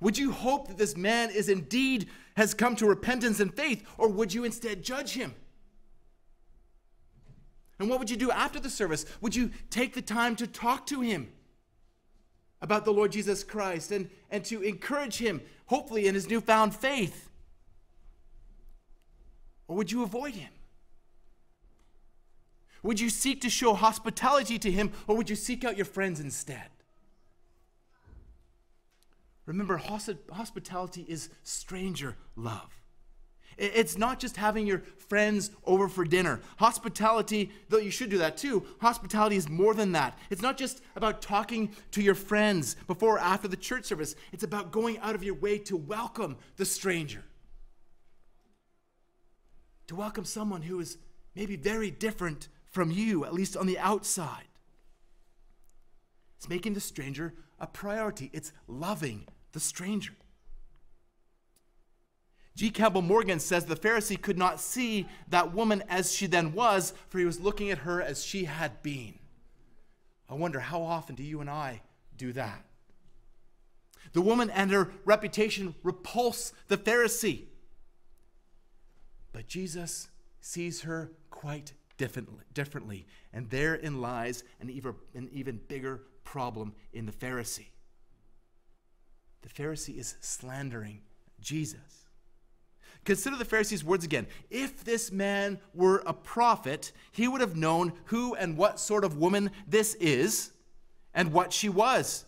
Would 0.00 0.18
you 0.18 0.32
hope 0.32 0.68
that 0.68 0.76
this 0.76 0.96
man 0.96 1.30
is 1.30 1.48
indeed 1.48 2.08
has 2.36 2.52
come 2.52 2.76
to 2.76 2.86
repentance 2.86 3.40
and 3.40 3.54
faith, 3.54 3.86
or 3.96 4.08
would 4.08 4.34
you 4.34 4.44
instead 4.44 4.82
judge 4.82 5.12
him? 5.12 5.34
And 7.78 7.88
what 7.88 7.98
would 7.98 8.10
you 8.10 8.16
do 8.16 8.30
after 8.30 8.60
the 8.60 8.70
service? 8.70 9.06
Would 9.20 9.34
you 9.34 9.50
take 9.70 9.94
the 9.94 10.02
time 10.02 10.36
to 10.36 10.46
talk 10.46 10.86
to 10.86 11.00
him 11.00 11.28
about 12.60 12.84
the 12.84 12.92
Lord 12.92 13.12
Jesus 13.12 13.44
Christ 13.44 13.92
and, 13.92 14.10
and 14.30 14.44
to 14.46 14.62
encourage 14.62 15.18
him, 15.18 15.40
hopefully, 15.66 16.06
in 16.06 16.14
his 16.14 16.28
newfound 16.28 16.74
faith? 16.74 17.30
Or 19.68 19.76
would 19.76 19.90
you 19.90 20.02
avoid 20.02 20.34
him? 20.34 20.50
Would 22.84 23.00
you 23.00 23.08
seek 23.10 23.40
to 23.40 23.50
show 23.50 23.74
hospitality 23.74 24.58
to 24.58 24.70
him, 24.70 24.92
or 25.08 25.16
would 25.16 25.30
you 25.30 25.36
seek 25.36 25.64
out 25.64 25.76
your 25.76 25.86
friends 25.86 26.20
instead? 26.20 26.68
Remember, 29.46 29.78
hospitality 29.78 31.04
is 31.08 31.30
stranger 31.42 32.16
love. 32.36 32.70
It's 33.56 33.96
not 33.96 34.18
just 34.18 34.36
having 34.36 34.66
your 34.66 34.82
friends 35.08 35.50
over 35.64 35.88
for 35.88 36.04
dinner. 36.04 36.40
Hospitality, 36.58 37.52
though 37.68 37.78
you 37.78 37.90
should 37.90 38.10
do 38.10 38.18
that 38.18 38.36
too, 38.36 38.66
hospitality 38.80 39.36
is 39.36 39.48
more 39.48 39.74
than 39.74 39.92
that. 39.92 40.18
It's 40.28 40.42
not 40.42 40.58
just 40.58 40.82
about 40.94 41.22
talking 41.22 41.70
to 41.92 42.02
your 42.02 42.14
friends 42.14 42.76
before 42.86 43.16
or 43.16 43.20
after 43.20 43.48
the 43.48 43.56
church 43.56 43.86
service, 43.86 44.14
it's 44.32 44.42
about 44.42 44.72
going 44.72 44.98
out 44.98 45.14
of 45.14 45.24
your 45.24 45.36
way 45.36 45.56
to 45.58 45.76
welcome 45.76 46.36
the 46.56 46.64
stranger. 46.64 47.24
To 49.86 49.94
welcome 49.94 50.24
someone 50.24 50.62
who 50.62 50.80
is 50.80 50.98
maybe 51.34 51.56
very 51.56 51.90
different 51.90 52.48
from 52.74 52.90
you, 52.90 53.24
at 53.24 53.32
least 53.32 53.56
on 53.56 53.66
the 53.66 53.78
outside. 53.78 54.48
It's 56.36 56.48
making 56.48 56.74
the 56.74 56.80
stranger 56.80 57.32
a 57.60 57.68
priority, 57.68 58.30
it's 58.32 58.52
loving 58.66 59.26
the 59.52 59.60
stranger. 59.60 60.14
G. 62.56 62.70
Campbell 62.70 63.02
Morgan 63.02 63.38
says 63.38 63.64
the 63.64 63.76
Pharisee 63.76 64.20
could 64.20 64.36
not 64.36 64.60
see 64.60 65.06
that 65.28 65.54
woman 65.54 65.84
as 65.88 66.12
she 66.12 66.26
then 66.26 66.52
was, 66.52 66.92
for 67.08 67.18
he 67.18 67.24
was 67.24 67.40
looking 67.40 67.70
at 67.70 67.78
her 67.78 68.02
as 68.02 68.24
she 68.24 68.44
had 68.44 68.82
been. 68.82 69.14
I 70.28 70.34
wonder 70.34 70.58
how 70.58 70.82
often 70.82 71.14
do 71.14 71.22
you 71.22 71.40
and 71.40 71.48
I 71.48 71.80
do 72.16 72.32
that? 72.32 72.64
The 74.12 74.20
woman 74.20 74.50
and 74.50 74.72
her 74.72 74.90
reputation 75.04 75.76
repulse 75.84 76.52
the 76.66 76.76
Pharisee. 76.76 77.44
But 79.32 79.46
Jesus 79.46 80.08
sees 80.40 80.82
her 80.82 81.12
quite 81.30 81.72
differently, 81.96 83.06
and 83.32 83.48
therein 83.50 84.00
lies 84.00 84.44
an 84.60 84.70
even, 84.70 84.94
an 85.14 85.28
even 85.32 85.60
bigger 85.68 86.02
problem 86.24 86.74
in 86.92 87.06
the 87.06 87.12
Pharisee. 87.12 87.68
The 89.42 89.48
Pharisee 89.48 89.98
is 89.98 90.16
slandering 90.20 91.00
Jesus. 91.40 92.06
Consider 93.04 93.36
the 93.36 93.44
Pharisee's 93.44 93.84
words 93.84 94.04
again. 94.04 94.26
If 94.50 94.82
this 94.82 95.12
man 95.12 95.60
were 95.74 96.02
a 96.06 96.14
prophet, 96.14 96.92
he 97.12 97.28
would 97.28 97.42
have 97.42 97.54
known 97.54 97.92
who 98.06 98.34
and 98.34 98.56
what 98.56 98.80
sort 98.80 99.04
of 99.04 99.18
woman 99.18 99.50
this 99.68 99.94
is 99.96 100.52
and 101.12 101.32
what 101.32 101.52
she 101.52 101.68
was. 101.68 102.24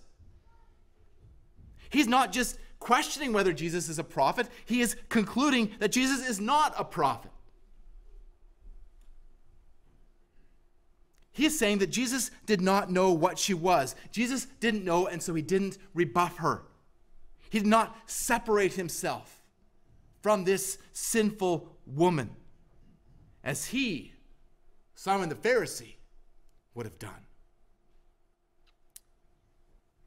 He's 1.89 2.07
not 2.07 2.31
just 2.31 2.59
questioning 2.79 3.33
whether 3.33 3.55
Jesus 3.55 3.89
is 3.89 3.99
a 3.99 4.05
prophet, 4.05 4.49
he 4.67 4.81
is 4.83 4.97
concluding 5.09 5.71
that 5.79 5.93
Jesus 5.93 6.29
is 6.29 6.39
not 6.39 6.75
a 6.79 6.85
prophet. 6.85 7.31
He 11.37 11.45
is 11.45 11.59
saying 11.59 11.79
that 11.79 11.91
Jesus 11.91 12.31
did 12.47 12.63
not 12.63 12.91
know 12.91 13.13
what 13.13 13.39
she 13.39 13.53
was. 13.53 13.95
Jesus 14.11 14.47
didn't 14.59 14.87
know, 14.87 15.07
and 15.07 15.23
so 15.23 15.35
he 15.35 15.43
didn't 15.43 15.77
rebuff 15.93 16.39
her. 16.39 16.63
He 17.51 17.59
did 17.59 17.69
not 17.69 17.95
separate 18.07 18.73
himself 18.73 19.43
from 20.23 20.45
this 20.45 20.79
sinful 20.95 21.77
woman 21.85 22.31
as 23.45 23.67
he, 23.67 24.15
Simon 24.95 25.29
the 25.29 25.35
Pharisee, 25.35 25.97
would 26.75 26.87
have 26.87 26.99
done. 26.99 27.27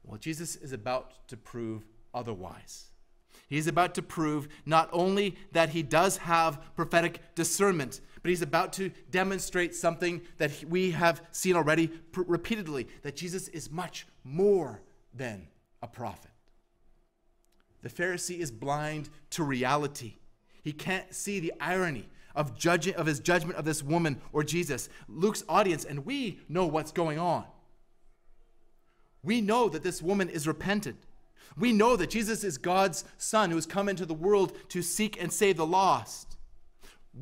Well, 0.02 0.18
Jesus 0.18 0.56
is 0.56 0.72
about 0.72 1.28
to 1.28 1.36
prove 1.36 1.86
otherwise. 2.12 2.86
He's 3.48 3.68
about 3.68 3.94
to 3.94 4.02
prove 4.02 4.48
not 4.66 4.88
only 4.92 5.36
that 5.52 5.68
he 5.68 5.84
does 5.84 6.16
have 6.16 6.74
prophetic 6.74 7.36
discernment, 7.36 8.00
but 8.22 8.28
he's 8.30 8.42
about 8.42 8.72
to 8.74 8.90
demonstrate 9.10 9.74
something 9.74 10.20
that 10.38 10.64
we 10.68 10.90
have 10.90 11.22
seen 11.32 11.56
already 11.56 11.90
repeatedly 12.14 12.88
that 13.02 13.16
Jesus 13.16 13.48
is 13.48 13.70
much 13.70 14.06
more 14.24 14.82
than 15.14 15.48
a 15.82 15.86
prophet. 15.86 16.30
The 17.82 17.88
Pharisee 17.88 18.38
is 18.38 18.50
blind 18.50 19.08
to 19.30 19.42
reality. 19.42 20.14
He 20.62 20.72
can't 20.72 21.14
see 21.14 21.40
the 21.40 21.52
irony 21.60 22.08
of, 22.34 22.56
judging, 22.56 22.94
of 22.94 23.06
his 23.06 23.20
judgment 23.20 23.58
of 23.58 23.64
this 23.64 23.82
woman 23.82 24.20
or 24.32 24.44
Jesus. 24.44 24.88
Luke's 25.08 25.44
audience, 25.48 25.84
and 25.84 26.04
we 26.04 26.40
know 26.48 26.66
what's 26.66 26.92
going 26.92 27.18
on. 27.18 27.44
We 29.22 29.40
know 29.40 29.68
that 29.68 29.82
this 29.82 30.02
woman 30.02 30.28
is 30.28 30.46
repentant. 30.46 30.98
We 31.58 31.72
know 31.72 31.96
that 31.96 32.10
Jesus 32.10 32.44
is 32.44 32.58
God's 32.58 33.04
Son 33.18 33.50
who 33.50 33.56
has 33.56 33.66
come 33.66 33.88
into 33.88 34.06
the 34.06 34.14
world 34.14 34.56
to 34.68 34.82
seek 34.82 35.20
and 35.20 35.32
save 35.32 35.56
the 35.56 35.66
lost. 35.66 36.29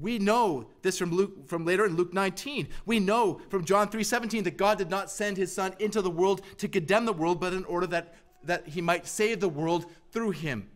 We 0.00 0.18
know 0.18 0.70
this 0.82 0.98
from 0.98 1.10
Luke 1.10 1.48
from 1.48 1.64
later 1.64 1.84
in 1.86 1.96
Luke 1.96 2.12
19. 2.12 2.68
We 2.86 3.00
know 3.00 3.40
from 3.48 3.64
John 3.64 3.88
3:17 3.88 4.44
that 4.44 4.56
God 4.56 4.78
did 4.78 4.90
not 4.90 5.10
send 5.10 5.36
his 5.36 5.52
son 5.52 5.74
into 5.78 6.02
the 6.02 6.10
world 6.10 6.42
to 6.58 6.68
condemn 6.68 7.04
the 7.04 7.12
world, 7.12 7.40
but 7.40 7.52
in 7.52 7.64
order 7.64 7.86
that, 7.88 8.14
that 8.44 8.68
he 8.68 8.80
might 8.80 9.06
save 9.06 9.40
the 9.40 9.48
world 9.48 9.86
through 10.12 10.30
him. 10.30 10.68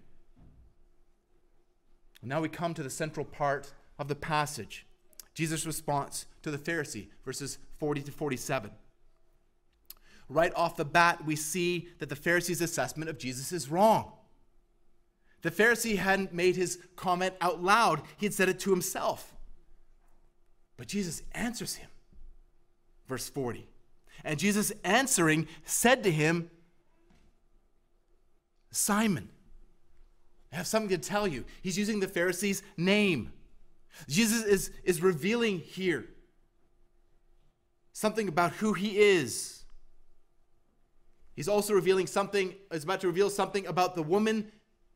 Now 2.23 2.41
we 2.41 2.49
come 2.49 2.75
to 2.75 2.83
the 2.83 2.91
central 2.91 3.27
part 3.27 3.73
of 3.99 4.09
the 4.09 4.15
passage. 4.15 4.87
Jesus' 5.35 5.67
response 5.67 6.27
to 6.43 6.51
the 6.51 6.59
Pharisee, 6.59 7.09
verses 7.25 7.59
40 7.79 8.03
to 8.03 8.13
47. 8.13 8.71
Right 10.29 10.53
off 10.55 10.77
the 10.77 10.85
bat, 10.85 11.25
we 11.25 11.37
see 11.37 11.89
that 11.99 12.09
the 12.09 12.17
Pharisee's 12.17 12.61
assessment 12.61 13.11
of 13.11 13.19
Jesus 13.19 13.53
is 13.53 13.69
wrong. 13.69 14.13
The 15.42 15.50
Pharisee 15.50 15.96
hadn't 15.96 16.33
made 16.33 16.57
his 16.57 16.78
comment 16.96 17.35
out 17.40 17.62
loud, 17.62 18.02
he 18.16 18.26
had 18.26 18.35
said 18.35 18.48
it 18.48 18.61
to 18.61 18.70
himself. 18.70 19.35
But 20.76 20.87
Jesus 20.87 21.22
answers 21.33 21.74
him. 21.74 21.88
Verse 23.09 23.28
40. 23.28 23.68
And 24.24 24.38
Jesus 24.38 24.72
answering 24.85 25.48
said 25.64 26.05
to 26.05 26.11
him, 26.11 26.50
Simon, 28.70 29.28
I 30.52 30.57
have 30.57 30.66
something 30.66 30.88
to 30.88 30.98
tell 30.98 31.26
you. 31.26 31.44
He's 31.61 31.76
using 31.76 32.00
the 32.00 32.07
Pharisee's 32.07 32.62
name. 32.76 33.33
Jesus 34.09 34.44
is, 34.44 34.70
is 34.85 35.02
revealing 35.02 35.59
here 35.59 36.07
something 37.92 38.28
about 38.28 38.52
who 38.55 38.72
he 38.72 38.98
is. 38.98 39.64
He's 41.35 41.48
also 41.48 41.74
revealing 41.74 42.07
something, 42.07 42.55
is 42.70 42.85
about 42.85 43.00
to 43.00 43.07
reveal 43.07 43.31
something 43.31 43.66
about 43.66 43.94
the 43.94 44.02
woman 44.02 44.50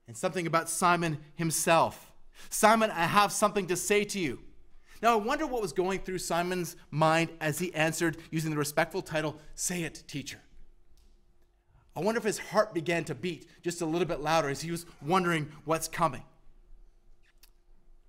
and 0.07 0.17
something 0.17 0.47
about 0.47 0.69
Simon 0.69 1.19
himself. 1.35 2.13
Simon, 2.51 2.91
I 2.91 3.05
have 3.05 3.33
something 3.33 3.67
to 3.67 3.77
say 3.77 4.05
to 4.05 4.19
you. 4.19 4.41
Now, 5.03 5.13
I 5.13 5.17
wonder 5.17 5.47
what 5.47 5.63
was 5.63 5.73
going 5.73 6.01
through 6.01 6.19
Simon's 6.19 6.77
mind 6.91 7.31
as 7.41 7.59
he 7.59 7.75
answered 7.75 8.17
using 8.31 8.51
the 8.51 8.57
respectful 8.57 9.03
title, 9.03 9.37
Say 9.55 9.83
it, 9.83 10.05
teacher. 10.07 10.41
I 11.95 12.01
wonder 12.01 12.19
if 12.19 12.25
his 12.25 12.39
heart 12.39 12.75
began 12.75 13.05
to 13.05 13.15
beat 13.15 13.49
just 13.63 13.81
a 13.81 13.87
little 13.87 14.07
bit 14.07 14.21
louder 14.21 14.49
as 14.49 14.61
he 14.61 14.71
was 14.71 14.87
wondering 15.03 15.51
what's 15.65 15.89
coming. 15.89 16.23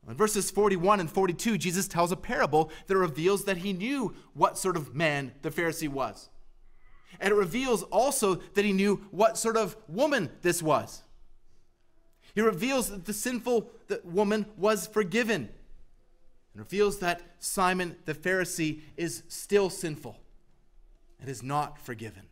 In 0.08 0.16
verses 0.16 0.50
41 0.50 1.02
and 1.02 1.12
42, 1.12 1.58
Jesus 1.58 1.88
tells 1.88 2.14
a 2.14 2.16
parable 2.16 2.72
that 2.88 2.96
reveals 2.96 3.44
that 3.44 3.58
he 3.58 3.74
knew 3.74 4.14
what 4.34 4.58
sort 4.58 4.78
of 4.78 4.96
man 4.96 5.34
the 5.42 5.52
Pharisee 5.52 5.90
was. 5.90 6.30
And 7.20 7.34
it 7.34 7.36
reveals 7.36 7.84
also 7.84 8.36
that 8.36 8.64
he 8.64 8.72
knew 8.72 9.08
what 9.12 9.38
sort 9.38 9.58
of 9.58 9.76
woman 9.88 10.30
this 10.42 10.64
was. 10.64 11.04
He 12.38 12.44
reveals 12.44 12.92
that 12.92 13.06
the 13.06 13.14
sinful 13.14 13.72
woman 14.04 14.46
was 14.58 14.86
forgiven 14.86 15.50
and 16.54 16.60
reveals 16.60 17.00
that 17.00 17.24
Simon 17.40 17.96
the 18.06 18.14
Pharisee 18.14 18.82
is 18.96 19.24
still 19.28 19.72
sinful 19.72 20.20
and 21.20 21.30
is 21.30 21.42
not 21.42 21.80
forgiven. 21.80 22.28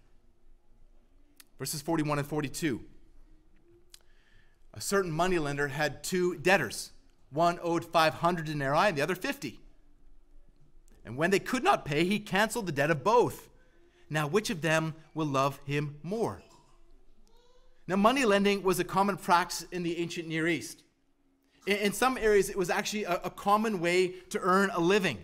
Verses 1.57 1.81
41 1.81 2.19
and 2.19 2.27
42. 2.27 2.81
A 4.75 4.79
certain 4.79 5.09
moneylender 5.09 5.69
had 5.69 6.03
two 6.03 6.35
debtors. 6.35 6.91
One 7.31 7.57
owed 7.63 7.83
500 7.83 8.45
denarii 8.45 8.89
and 8.89 8.97
the 8.99 9.01
other 9.01 9.15
50. 9.15 9.59
And 11.03 11.17
when 11.17 11.31
they 11.31 11.39
could 11.39 11.63
not 11.63 11.83
pay, 11.83 12.05
he 12.05 12.19
canceled 12.19 12.67
the 12.67 12.71
debt 12.71 12.91
of 12.91 13.03
both. 13.03 13.49
Now, 14.07 14.27
which 14.27 14.51
of 14.51 14.61
them 14.61 14.93
will 15.15 15.25
love 15.25 15.59
him 15.65 15.95
more? 16.03 16.43
Now, 17.87 17.95
money 17.95 18.25
lending 18.25 18.63
was 18.63 18.79
a 18.79 18.83
common 18.83 19.17
practice 19.17 19.65
in 19.71 19.83
the 19.83 19.97
ancient 19.97 20.27
Near 20.27 20.47
East. 20.47 20.83
In, 21.67 21.77
in 21.77 21.93
some 21.93 22.17
areas, 22.17 22.49
it 22.49 22.57
was 22.57 22.69
actually 22.69 23.03
a, 23.03 23.21
a 23.23 23.29
common 23.29 23.79
way 23.79 24.07
to 24.29 24.39
earn 24.39 24.71
a 24.73 24.79
living 24.79 25.19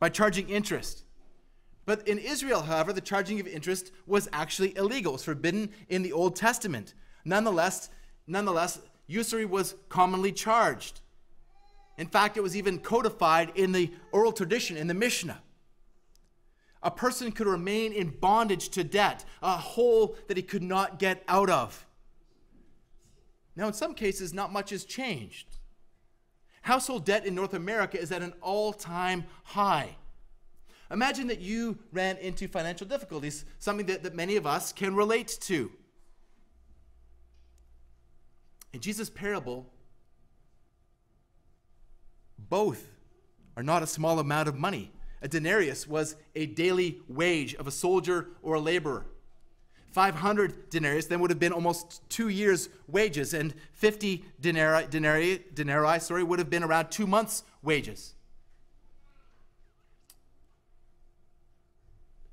by 0.00 0.08
charging 0.08 0.48
interest. 0.48 1.04
But 1.84 2.06
in 2.08 2.18
Israel, 2.18 2.62
however, 2.62 2.92
the 2.92 3.00
charging 3.00 3.40
of 3.40 3.46
interest 3.46 3.92
was 4.06 4.28
actually 4.32 4.76
illegal. 4.76 5.12
It 5.12 5.14
was 5.14 5.24
forbidden 5.24 5.70
in 5.88 6.02
the 6.02 6.12
Old 6.12 6.36
Testament. 6.36 6.94
Nonetheless, 7.24 7.88
nonetheless, 8.26 8.80
usury 9.06 9.44
was 9.44 9.74
commonly 9.88 10.32
charged. 10.32 11.00
In 11.98 12.06
fact, 12.06 12.36
it 12.36 12.42
was 12.42 12.56
even 12.56 12.78
codified 12.78 13.52
in 13.54 13.72
the 13.72 13.92
oral 14.10 14.32
tradition, 14.32 14.76
in 14.76 14.86
the 14.86 14.94
Mishnah. 14.94 15.40
A 16.82 16.90
person 16.90 17.30
could 17.30 17.46
remain 17.46 17.92
in 17.92 18.08
bondage 18.08 18.70
to 18.70 18.82
debt, 18.82 19.24
a 19.40 19.56
hole 19.56 20.16
that 20.26 20.36
he 20.36 20.42
could 20.42 20.62
not 20.64 20.98
get 20.98 21.22
out 21.28 21.50
of. 21.50 21.86
Now, 23.54 23.66
in 23.66 23.72
some 23.72 23.94
cases, 23.94 24.32
not 24.32 24.52
much 24.52 24.70
has 24.70 24.84
changed. 24.84 25.46
Household 26.62 27.04
debt 27.04 27.26
in 27.26 27.34
North 27.34 27.54
America 27.54 28.00
is 28.00 28.12
at 28.12 28.22
an 28.22 28.32
all 28.40 28.72
time 28.72 29.24
high. 29.44 29.96
Imagine 30.90 31.26
that 31.28 31.40
you 31.40 31.78
ran 31.90 32.18
into 32.18 32.46
financial 32.48 32.86
difficulties, 32.86 33.44
something 33.58 33.86
that, 33.86 34.02
that 34.02 34.14
many 34.14 34.36
of 34.36 34.46
us 34.46 34.72
can 34.72 34.94
relate 34.94 35.38
to. 35.42 35.72
In 38.72 38.80
Jesus' 38.80 39.10
parable, 39.10 39.66
both 42.38 42.88
are 43.56 43.62
not 43.62 43.82
a 43.82 43.86
small 43.86 44.18
amount 44.18 44.48
of 44.48 44.56
money. 44.56 44.92
A 45.20 45.28
denarius 45.28 45.86
was 45.86 46.16
a 46.34 46.46
daily 46.46 47.00
wage 47.08 47.54
of 47.54 47.66
a 47.66 47.70
soldier 47.70 48.28
or 48.42 48.54
a 48.54 48.60
laborer. 48.60 49.06
500 49.92 50.70
denarius 50.70 51.06
then 51.06 51.20
would 51.20 51.30
have 51.30 51.38
been 51.38 51.52
almost 51.52 52.08
two 52.08 52.28
years' 52.28 52.68
wages, 52.88 53.34
and 53.34 53.54
50 53.74 54.24
denarii, 54.40 54.86
denarii, 54.88 55.44
denarii 55.52 55.98
sorry, 56.00 56.22
would 56.24 56.38
have 56.38 56.50
been 56.50 56.64
around 56.64 56.90
two 56.90 57.06
months' 57.06 57.44
wages. 57.62 58.14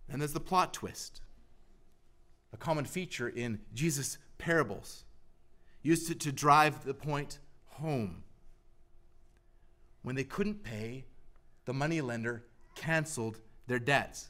And 0.09 0.21
there's 0.21 0.33
the 0.33 0.39
plot 0.39 0.73
twist, 0.73 1.21
a 2.53 2.57
common 2.57 2.85
feature 2.85 3.29
in 3.29 3.59
Jesus' 3.73 4.17
parables, 4.37 5.03
used 5.83 6.07
to, 6.07 6.15
to 6.15 6.31
drive 6.31 6.85
the 6.85 6.93
point 6.93 7.39
home. 7.65 8.23
When 10.01 10.15
they 10.15 10.23
couldn't 10.23 10.63
pay, 10.63 11.05
the 11.65 11.73
moneylender 11.73 12.45
canceled 12.75 13.39
their 13.67 13.79
debts. 13.79 14.29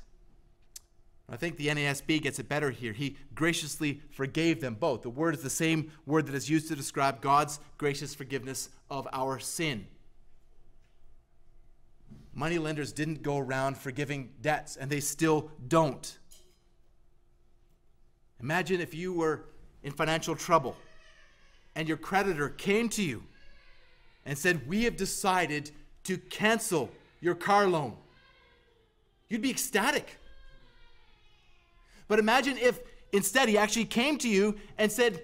I 1.31 1.37
think 1.37 1.57
the 1.57 1.67
NASB 1.67 2.21
gets 2.21 2.39
it 2.39 2.49
better 2.49 2.71
here. 2.71 2.91
He 2.91 3.17
graciously 3.35 4.01
forgave 4.11 4.61
them 4.61 4.75
both. 4.75 5.03
The 5.03 5.09
word 5.09 5.35
is 5.35 5.43
the 5.43 5.49
same 5.49 5.91
word 6.05 6.25
that 6.27 6.35
is 6.35 6.49
used 6.49 6.67
to 6.69 6.75
describe 6.75 7.21
God's 7.21 7.59
gracious 7.77 8.15
forgiveness 8.15 8.69
of 8.89 9.07
our 9.13 9.39
sin. 9.39 9.85
Moneylenders 12.33 12.91
didn't 12.93 13.21
go 13.21 13.37
around 13.37 13.77
forgiving 13.77 14.31
debts, 14.41 14.75
and 14.75 14.89
they 14.89 14.99
still 14.99 15.51
don't. 15.67 16.17
Imagine 18.41 18.81
if 18.81 18.95
you 18.95 19.13
were 19.13 19.45
in 19.83 19.91
financial 19.91 20.35
trouble 20.35 20.75
and 21.75 21.87
your 21.87 21.97
creditor 21.97 22.49
came 22.49 22.89
to 22.89 23.03
you 23.03 23.23
and 24.25 24.37
said, 24.37 24.67
We 24.67 24.83
have 24.85 24.95
decided 24.95 25.71
to 26.05 26.17
cancel 26.17 26.89
your 27.21 27.35
car 27.35 27.67
loan. 27.67 27.95
You'd 29.27 29.41
be 29.41 29.49
ecstatic. 29.49 30.18
But 32.09 32.19
imagine 32.19 32.57
if 32.57 32.81
instead 33.13 33.47
he 33.47 33.57
actually 33.57 33.85
came 33.85 34.17
to 34.17 34.27
you 34.27 34.57
and 34.77 34.91
said, 34.91 35.21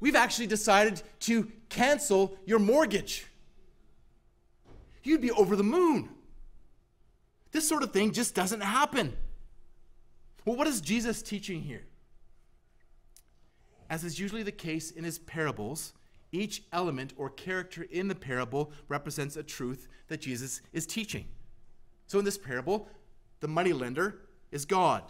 We've 0.00 0.16
actually 0.16 0.48
decided 0.48 1.00
to 1.20 1.50
cancel 1.70 2.36
your 2.44 2.58
mortgage. 2.58 3.26
You'd 5.02 5.22
be 5.22 5.30
over 5.30 5.56
the 5.56 5.62
moon. 5.62 6.10
This 7.52 7.66
sort 7.66 7.82
of 7.82 7.90
thing 7.90 8.12
just 8.12 8.34
doesn't 8.34 8.60
happen. 8.60 9.16
Well, 10.44 10.56
what 10.56 10.66
is 10.66 10.82
Jesus 10.82 11.22
teaching 11.22 11.62
here? 11.62 11.86
As 13.88 14.04
is 14.04 14.18
usually 14.18 14.42
the 14.42 14.52
case 14.52 14.90
in 14.90 15.04
his 15.04 15.18
parables, 15.18 15.94
each 16.32 16.64
element 16.70 17.14
or 17.16 17.30
character 17.30 17.86
in 17.90 18.08
the 18.08 18.14
parable 18.14 18.72
represents 18.88 19.36
a 19.36 19.42
truth 19.42 19.88
that 20.08 20.20
Jesus 20.20 20.60
is 20.74 20.84
teaching. 20.84 21.26
So 22.08 22.18
in 22.18 22.26
this 22.26 22.36
parable, 22.36 22.88
the 23.40 23.48
moneylender 23.48 24.20
is 24.50 24.64
God. 24.66 25.02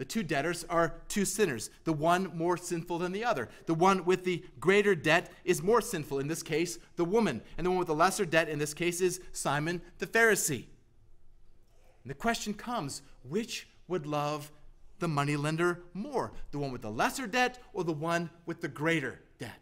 The 0.00 0.06
two 0.06 0.22
debtors 0.22 0.64
are 0.70 0.94
two 1.08 1.26
sinners, 1.26 1.68
the 1.84 1.92
one 1.92 2.34
more 2.34 2.56
sinful 2.56 3.00
than 3.00 3.12
the 3.12 3.22
other. 3.22 3.50
The 3.66 3.74
one 3.74 4.06
with 4.06 4.24
the 4.24 4.42
greater 4.58 4.94
debt 4.94 5.30
is 5.44 5.62
more 5.62 5.82
sinful, 5.82 6.20
in 6.20 6.26
this 6.26 6.42
case, 6.42 6.78
the 6.96 7.04
woman. 7.04 7.42
And 7.58 7.66
the 7.66 7.70
one 7.70 7.80
with 7.80 7.88
the 7.88 7.94
lesser 7.94 8.24
debt, 8.24 8.48
in 8.48 8.58
this 8.58 8.72
case, 8.72 9.02
is 9.02 9.20
Simon 9.32 9.82
the 9.98 10.06
Pharisee. 10.06 10.64
And 12.02 12.10
the 12.10 12.14
question 12.14 12.54
comes 12.54 13.02
which 13.28 13.68
would 13.88 14.06
love 14.06 14.50
the 15.00 15.08
moneylender 15.08 15.82
more? 15.92 16.32
The 16.50 16.58
one 16.58 16.72
with 16.72 16.80
the 16.80 16.90
lesser 16.90 17.26
debt 17.26 17.58
or 17.74 17.84
the 17.84 17.92
one 17.92 18.30
with 18.46 18.62
the 18.62 18.68
greater 18.68 19.20
debt? 19.38 19.60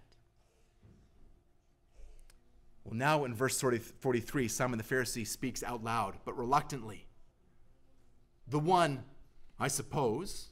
Well, 2.84 2.94
now 2.94 3.24
in 3.24 3.34
verse 3.34 3.60
43, 3.60 4.46
Simon 4.46 4.78
the 4.78 4.84
Pharisee 4.84 5.26
speaks 5.26 5.64
out 5.64 5.82
loud, 5.82 6.14
but 6.24 6.38
reluctantly. 6.38 7.08
The 8.46 8.60
one 8.60 9.02
I 9.58 9.68
suppose, 9.68 10.48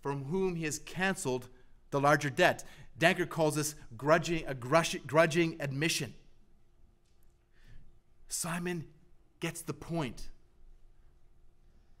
from 0.00 0.24
whom 0.24 0.56
he 0.56 0.64
has 0.64 0.78
canceled 0.78 1.48
the 1.90 2.00
larger 2.00 2.30
debt. 2.30 2.64
Danker 2.98 3.28
calls 3.28 3.54
this 3.54 3.74
grudging, 3.96 4.44
a 4.46 4.54
grudging 4.54 5.56
admission. 5.60 6.14
Simon 8.28 8.84
gets 9.40 9.62
the 9.62 9.72
point, 9.72 10.28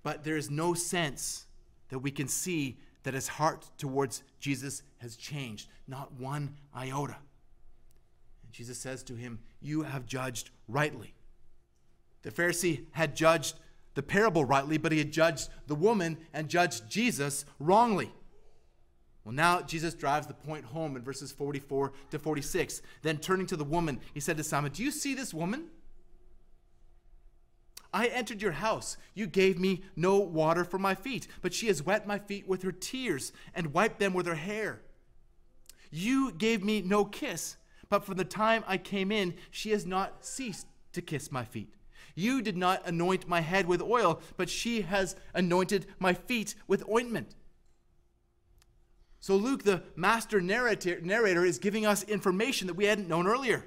but 0.02 0.24
there 0.24 0.36
is 0.36 0.50
no 0.50 0.74
sense 0.74 1.46
that 1.88 2.00
we 2.00 2.10
can 2.10 2.28
see 2.28 2.78
that 3.04 3.14
his 3.14 3.28
heart 3.28 3.70
towards 3.78 4.22
Jesus 4.40 4.82
has 4.98 5.16
changed, 5.16 5.68
not 5.86 6.12
one 6.12 6.56
iota. 6.76 7.16
And 8.42 8.52
Jesus 8.52 8.78
says 8.78 9.02
to 9.04 9.14
him, 9.14 9.38
You 9.60 9.82
have 9.82 10.04
judged 10.04 10.50
rightly. 10.66 11.14
The 12.22 12.30
Pharisee 12.30 12.86
had 12.92 13.16
judged 13.16 13.54
the 13.98 14.02
parable 14.04 14.44
rightly, 14.44 14.78
but 14.78 14.92
he 14.92 14.98
had 14.98 15.10
judged 15.10 15.48
the 15.66 15.74
woman 15.74 16.18
and 16.32 16.48
judged 16.48 16.88
Jesus 16.88 17.44
wrongly. 17.58 18.12
Well, 19.24 19.34
now 19.34 19.60
Jesus 19.60 19.92
drives 19.92 20.28
the 20.28 20.34
point 20.34 20.66
home 20.66 20.94
in 20.94 21.02
verses 21.02 21.32
44 21.32 21.92
to 22.12 22.18
46. 22.20 22.80
Then 23.02 23.18
turning 23.18 23.46
to 23.46 23.56
the 23.56 23.64
woman, 23.64 23.98
he 24.14 24.20
said 24.20 24.36
to 24.36 24.44
Simon, 24.44 24.70
Do 24.70 24.84
you 24.84 24.92
see 24.92 25.14
this 25.14 25.34
woman? 25.34 25.64
I 27.92 28.06
entered 28.06 28.40
your 28.40 28.52
house. 28.52 28.98
You 29.14 29.26
gave 29.26 29.58
me 29.58 29.82
no 29.96 30.18
water 30.20 30.62
for 30.62 30.78
my 30.78 30.94
feet, 30.94 31.26
but 31.42 31.52
she 31.52 31.66
has 31.66 31.82
wet 31.82 32.06
my 32.06 32.20
feet 32.20 32.46
with 32.46 32.62
her 32.62 32.70
tears 32.70 33.32
and 33.52 33.74
wiped 33.74 33.98
them 33.98 34.14
with 34.14 34.26
her 34.26 34.36
hair. 34.36 34.80
You 35.90 36.30
gave 36.30 36.62
me 36.62 36.82
no 36.82 37.04
kiss, 37.04 37.56
but 37.88 38.04
from 38.04 38.16
the 38.16 38.24
time 38.24 38.62
I 38.68 38.78
came 38.78 39.10
in, 39.10 39.34
she 39.50 39.72
has 39.72 39.84
not 39.84 40.24
ceased 40.24 40.68
to 40.92 41.02
kiss 41.02 41.32
my 41.32 41.44
feet. 41.44 41.74
You 42.18 42.42
did 42.42 42.56
not 42.56 42.82
anoint 42.84 43.28
my 43.28 43.40
head 43.42 43.68
with 43.68 43.80
oil, 43.80 44.20
but 44.36 44.50
she 44.50 44.80
has 44.80 45.14
anointed 45.34 45.86
my 46.00 46.14
feet 46.14 46.56
with 46.66 46.82
ointment. 46.88 47.36
So, 49.20 49.36
Luke, 49.36 49.62
the 49.62 49.84
master 49.94 50.40
narrator, 50.40 51.44
is 51.44 51.60
giving 51.60 51.86
us 51.86 52.02
information 52.02 52.66
that 52.66 52.74
we 52.74 52.86
hadn't 52.86 53.06
known 53.06 53.28
earlier. 53.28 53.66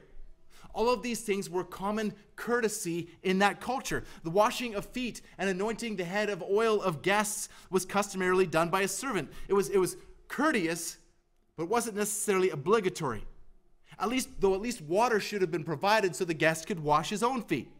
All 0.73 0.89
of 0.89 1.01
these 1.01 1.21
things 1.21 1.49
were 1.49 1.63
common 1.63 2.13
courtesy 2.35 3.11
in 3.23 3.39
that 3.39 3.61
culture. 3.61 4.03
The 4.23 4.29
washing 4.29 4.75
of 4.75 4.83
feet 4.83 5.21
and 5.37 5.49
anointing 5.49 5.95
the 5.95 6.03
head 6.03 6.29
of 6.29 6.43
oil 6.43 6.81
of 6.81 7.01
guests 7.01 7.47
was 7.69 7.85
customarily 7.85 8.47
done 8.47 8.69
by 8.69 8.81
a 8.81 8.87
servant. 8.89 9.31
It 9.47 9.53
was, 9.53 9.69
it 9.69 9.77
was 9.77 9.95
courteous, 10.27 10.97
but 11.55 11.69
wasn't 11.69 11.95
necessarily 11.95 12.49
obligatory. 12.49 13.23
At 13.97 14.09
least, 14.09 14.27
though 14.41 14.55
at 14.55 14.61
least 14.61 14.81
water 14.81 15.21
should 15.21 15.39
have 15.39 15.51
been 15.51 15.63
provided 15.63 16.17
so 16.17 16.25
the 16.25 16.33
guest 16.33 16.67
could 16.67 16.81
wash 16.81 17.11
his 17.11 17.23
own 17.23 17.43
feet. 17.43 17.71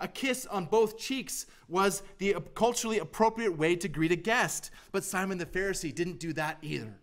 A 0.00 0.08
kiss 0.08 0.46
on 0.46 0.64
both 0.64 0.98
cheeks 0.98 1.46
was 1.68 2.02
the 2.18 2.36
culturally 2.54 2.98
appropriate 2.98 3.56
way 3.56 3.76
to 3.76 3.88
greet 3.88 4.12
a 4.12 4.16
guest, 4.16 4.70
but 4.92 5.04
Simon 5.04 5.36
the 5.36 5.46
Pharisee 5.46 5.94
didn't 5.94 6.18
do 6.18 6.32
that 6.32 6.56
either. 6.62 6.94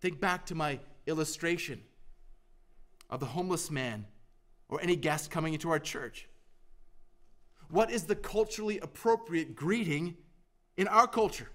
Think 0.00 0.20
back 0.20 0.44
to 0.46 0.54
my 0.54 0.78
illustration 1.06 1.80
of 3.08 3.20
the 3.20 3.26
homeless 3.26 3.70
man 3.70 4.06
or 4.68 4.80
any 4.82 4.94
guest 4.94 5.30
coming 5.30 5.54
into 5.54 5.70
our 5.70 5.78
church. 5.78 6.28
What 7.70 7.90
is 7.90 8.04
the 8.04 8.14
culturally 8.14 8.78
appropriate 8.78 9.56
greeting 9.56 10.16
in 10.76 10.86
our 10.86 11.06
culture? 11.06 11.48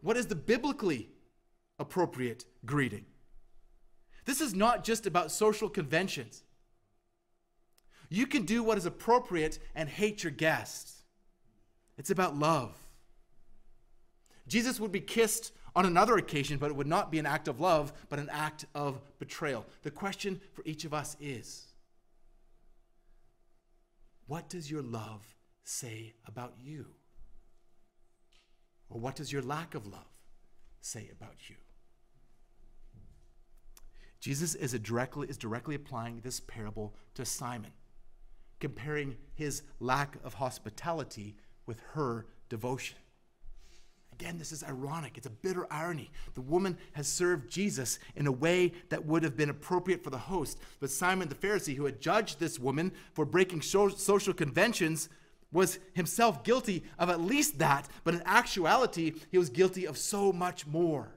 What 0.00 0.16
is 0.16 0.26
the 0.26 0.34
biblically 0.34 1.08
appropriate 1.78 2.44
greeting? 2.64 3.06
This 4.24 4.40
is 4.40 4.54
not 4.54 4.84
just 4.84 5.06
about 5.06 5.30
social 5.30 5.68
conventions. 5.68 6.42
You 8.08 8.26
can 8.26 8.44
do 8.44 8.62
what 8.62 8.78
is 8.78 8.86
appropriate 8.86 9.58
and 9.74 9.88
hate 9.88 10.22
your 10.22 10.30
guests. 10.32 11.04
It's 11.98 12.10
about 12.10 12.38
love. 12.38 12.74
Jesus 14.46 14.78
would 14.78 14.92
be 14.92 15.00
kissed 15.00 15.52
on 15.74 15.86
another 15.86 16.16
occasion, 16.16 16.58
but 16.58 16.70
it 16.70 16.76
would 16.76 16.86
not 16.86 17.10
be 17.10 17.18
an 17.18 17.26
act 17.26 17.48
of 17.48 17.60
love, 17.60 17.92
but 18.08 18.18
an 18.18 18.30
act 18.30 18.64
of 18.74 19.00
betrayal. 19.18 19.66
The 19.82 19.90
question 19.90 20.40
for 20.52 20.62
each 20.64 20.84
of 20.84 20.94
us 20.94 21.16
is 21.20 21.66
what 24.26 24.48
does 24.48 24.70
your 24.70 24.82
love 24.82 25.26
say 25.64 26.14
about 26.26 26.54
you? 26.58 26.86
Or 28.88 29.00
what 29.00 29.16
does 29.16 29.32
your 29.32 29.42
lack 29.42 29.74
of 29.74 29.86
love 29.86 30.06
say 30.80 31.10
about 31.12 31.50
you? 31.50 31.56
Jesus 34.20 34.54
is 34.54 34.72
directly, 34.72 35.28
is 35.28 35.36
directly 35.36 35.74
applying 35.74 36.20
this 36.20 36.40
parable 36.40 36.96
to 37.14 37.24
Simon 37.24 37.72
comparing 38.60 39.16
his 39.34 39.62
lack 39.80 40.16
of 40.24 40.34
hospitality 40.34 41.36
with 41.66 41.80
her 41.92 42.26
devotion. 42.48 42.96
Again, 44.18 44.38
this 44.38 44.50
is 44.50 44.64
ironic. 44.64 45.18
It's 45.18 45.26
a 45.26 45.30
bitter 45.30 45.66
irony. 45.70 46.10
The 46.34 46.40
woman 46.40 46.78
has 46.92 47.06
served 47.06 47.50
Jesus 47.50 47.98
in 48.14 48.26
a 48.26 48.32
way 48.32 48.72
that 48.88 49.04
would 49.04 49.22
have 49.22 49.36
been 49.36 49.50
appropriate 49.50 50.02
for 50.02 50.08
the 50.08 50.16
host. 50.16 50.58
But 50.80 50.90
Simon 50.90 51.28
the 51.28 51.34
Pharisee, 51.34 51.76
who 51.76 51.84
had 51.84 52.00
judged 52.00 52.40
this 52.40 52.58
woman 52.58 52.92
for 53.12 53.26
breaking 53.26 53.60
social 53.60 54.32
conventions, 54.32 55.10
was 55.52 55.78
himself 55.92 56.44
guilty 56.44 56.84
of 56.98 57.10
at 57.10 57.20
least 57.20 57.58
that, 57.58 57.88
but 58.04 58.14
in 58.14 58.22
actuality, 58.24 59.12
he 59.30 59.38
was 59.38 59.50
guilty 59.50 59.86
of 59.86 59.98
so 59.98 60.32
much 60.32 60.66
more. 60.66 61.08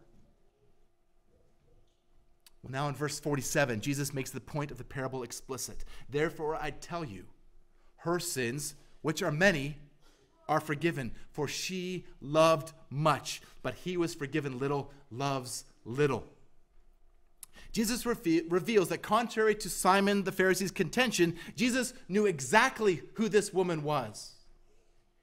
Well, 2.63 2.71
now 2.71 2.87
in 2.87 2.95
verse 2.95 3.19
47, 3.19 3.81
Jesus 3.81 4.13
makes 4.13 4.31
the 4.31 4.41
point 4.41 4.71
of 4.71 4.77
the 4.77 4.83
parable 4.83 5.23
explicit. 5.23 5.85
Therefore, 6.09 6.55
I 6.55 6.71
tell 6.71 7.05
you, 7.05 7.25
her 7.97 8.19
sins, 8.19 8.75
which 9.01 9.21
are 9.21 9.31
many, 9.31 9.77
are 10.47 10.59
forgiven, 10.59 11.11
for 11.31 11.47
she 11.47 12.05
loved 12.21 12.73
much, 12.89 13.41
but 13.61 13.75
he 13.75 13.95
was 13.95 14.15
forgiven 14.15 14.59
little, 14.59 14.91
loves 15.11 15.63
little. 15.85 16.25
Jesus 17.71 18.05
reve- 18.05 18.45
reveals 18.49 18.89
that 18.89 19.01
contrary 19.01 19.53
to 19.55 19.69
Simon 19.69 20.23
the 20.23 20.31
Pharisee's 20.31 20.71
contention, 20.71 21.35
Jesus 21.55 21.93
knew 22.07 22.25
exactly 22.25 23.03
who 23.13 23.29
this 23.29 23.53
woman 23.53 23.83
was. 23.83 24.33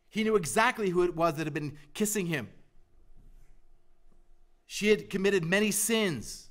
He 0.09 0.23
knew 0.23 0.37
exactly 0.37 0.91
who 0.91 1.03
it 1.03 1.17
was 1.17 1.35
that 1.35 1.47
had 1.47 1.55
been 1.55 1.77
kissing 1.93 2.27
him. 2.27 2.49
She 4.67 4.89
had 4.89 5.11
committed 5.11 5.45
many 5.45 5.71
sins. 5.71 6.46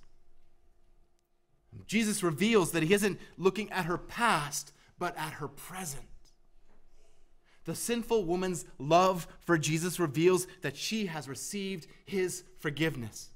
Jesus 1.88 2.24
reveals 2.24 2.72
that 2.72 2.84
he 2.84 2.94
isn't 2.94 3.20
looking 3.38 3.72
at 3.72 3.86
her 3.86 3.98
past, 3.98 4.72
but 4.98 5.18
at 5.18 5.34
her 5.34 5.48
present. 5.48 6.04
The 7.66 7.76
sinful 7.76 8.26
woman's 8.26 8.66
love 8.78 9.28
for 9.42 9.58
Jesus 9.58 10.00
reveals 10.00 10.48
that 10.62 10.78
she 10.78 11.08
has 11.08 11.28
received 11.28 11.88
his 12.06 12.44
forgiveness. 12.60 13.30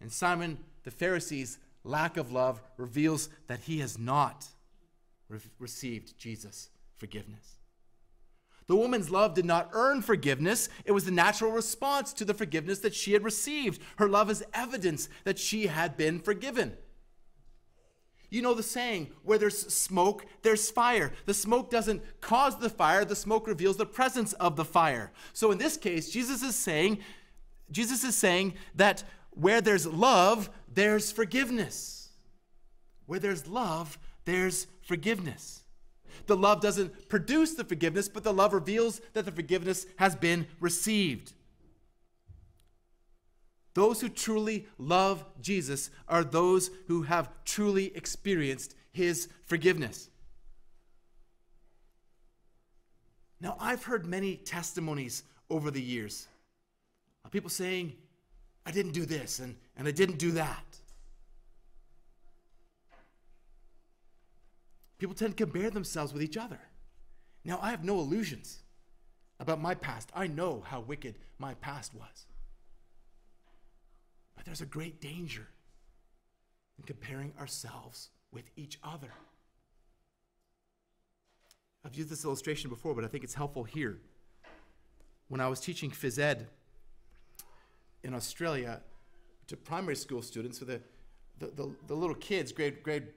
And 0.00 0.10
Simon 0.10 0.58
the 0.84 0.90
Pharisee's 0.90 1.58
lack 1.84 2.16
of 2.16 2.32
love 2.32 2.62
reveals 2.76 3.28
that 3.46 3.60
he 3.60 3.80
has 3.80 3.98
not 3.98 4.46
re- 5.28 5.38
received 5.58 6.18
Jesus' 6.18 6.70
forgiveness. 6.96 7.56
The 8.66 8.76
woman's 8.76 9.10
love 9.10 9.34
did 9.34 9.44
not 9.44 9.70
earn 9.72 10.00
forgiveness, 10.00 10.68
it 10.84 10.92
was 10.92 11.04
the 11.04 11.10
natural 11.10 11.50
response 11.50 12.12
to 12.14 12.24
the 12.24 12.34
forgiveness 12.34 12.78
that 12.80 12.94
she 12.94 13.12
had 13.12 13.24
received. 13.24 13.82
Her 13.96 14.08
love 14.08 14.30
is 14.30 14.44
evidence 14.54 15.08
that 15.24 15.38
she 15.38 15.66
had 15.66 15.96
been 15.96 16.20
forgiven. 16.20 16.76
You 18.30 18.42
know 18.42 18.54
the 18.54 18.62
saying, 18.62 19.10
where 19.24 19.38
there's 19.38 19.58
smoke, 19.58 20.24
there's 20.42 20.70
fire. 20.70 21.12
The 21.26 21.34
smoke 21.34 21.68
doesn't 21.68 22.02
cause 22.20 22.56
the 22.58 22.70
fire, 22.70 23.04
the 23.04 23.16
smoke 23.16 23.48
reveals 23.48 23.76
the 23.76 23.86
presence 23.86 24.32
of 24.34 24.54
the 24.54 24.64
fire. 24.64 25.10
So 25.32 25.50
in 25.50 25.58
this 25.58 25.76
case, 25.76 26.10
Jesus 26.10 26.42
is 26.42 26.54
saying, 26.54 26.98
Jesus 27.72 28.04
is 28.04 28.16
saying 28.16 28.54
that 28.76 29.02
where 29.30 29.60
there's 29.60 29.86
love, 29.86 30.48
there's 30.72 31.10
forgiveness. 31.10 32.10
Where 33.06 33.18
there's 33.18 33.48
love, 33.48 33.98
there's 34.24 34.68
forgiveness. 34.82 35.62
The 36.26 36.36
love 36.36 36.60
doesn't 36.60 37.08
produce 37.08 37.54
the 37.54 37.64
forgiveness, 37.64 38.08
but 38.08 38.22
the 38.22 38.32
love 38.32 38.52
reveals 38.52 39.00
that 39.14 39.24
the 39.24 39.32
forgiveness 39.32 39.86
has 39.96 40.14
been 40.14 40.46
received. 40.60 41.32
Those 43.74 44.00
who 44.00 44.08
truly 44.08 44.66
love 44.78 45.24
Jesus 45.40 45.90
are 46.08 46.24
those 46.24 46.70
who 46.88 47.02
have 47.02 47.30
truly 47.44 47.96
experienced 47.96 48.74
his 48.92 49.28
forgiveness. 49.44 50.10
Now, 53.40 53.56
I've 53.58 53.84
heard 53.84 54.04
many 54.04 54.36
testimonies 54.36 55.22
over 55.48 55.70
the 55.70 55.80
years 55.80 56.28
of 57.24 57.30
people 57.30 57.50
saying, 57.50 57.94
I 58.66 58.70
didn't 58.70 58.92
do 58.92 59.06
this 59.06 59.38
and, 59.38 59.56
and 59.76 59.88
I 59.88 59.92
didn't 59.92 60.18
do 60.18 60.32
that. 60.32 60.64
People 64.98 65.14
tend 65.14 65.36
to 65.36 65.44
compare 65.44 65.70
themselves 65.70 66.12
with 66.12 66.22
each 66.22 66.36
other. 66.36 66.60
Now, 67.44 67.58
I 67.62 67.70
have 67.70 67.84
no 67.84 67.98
illusions 68.00 68.58
about 69.38 69.60
my 69.60 69.74
past. 69.74 70.10
I 70.14 70.26
know 70.26 70.62
how 70.66 70.80
wicked 70.80 71.14
my 71.38 71.54
past 71.54 71.94
was. 71.94 72.26
But 74.40 74.46
there's 74.46 74.62
a 74.62 74.66
great 74.66 75.02
danger 75.02 75.46
in 76.78 76.84
comparing 76.84 77.34
ourselves 77.38 78.08
with 78.32 78.50
each 78.56 78.78
other. 78.82 79.12
I've 81.84 81.94
used 81.94 82.08
this 82.08 82.24
illustration 82.24 82.70
before, 82.70 82.94
but 82.94 83.04
I 83.04 83.08
think 83.08 83.22
it's 83.22 83.34
helpful 83.34 83.64
here. 83.64 83.98
When 85.28 85.42
I 85.42 85.48
was 85.48 85.60
teaching 85.60 85.90
phys 85.90 86.18
ed 86.18 86.46
in 88.02 88.14
Australia 88.14 88.80
to 89.48 89.58
primary 89.58 89.94
school 89.94 90.22
students, 90.22 90.58
so 90.58 90.64
the, 90.64 90.80
the, 91.38 91.48
the, 91.48 91.74
the 91.88 91.94
little 91.94 92.16
kids, 92.16 92.50
grade, 92.50 92.82
grade 92.82 93.08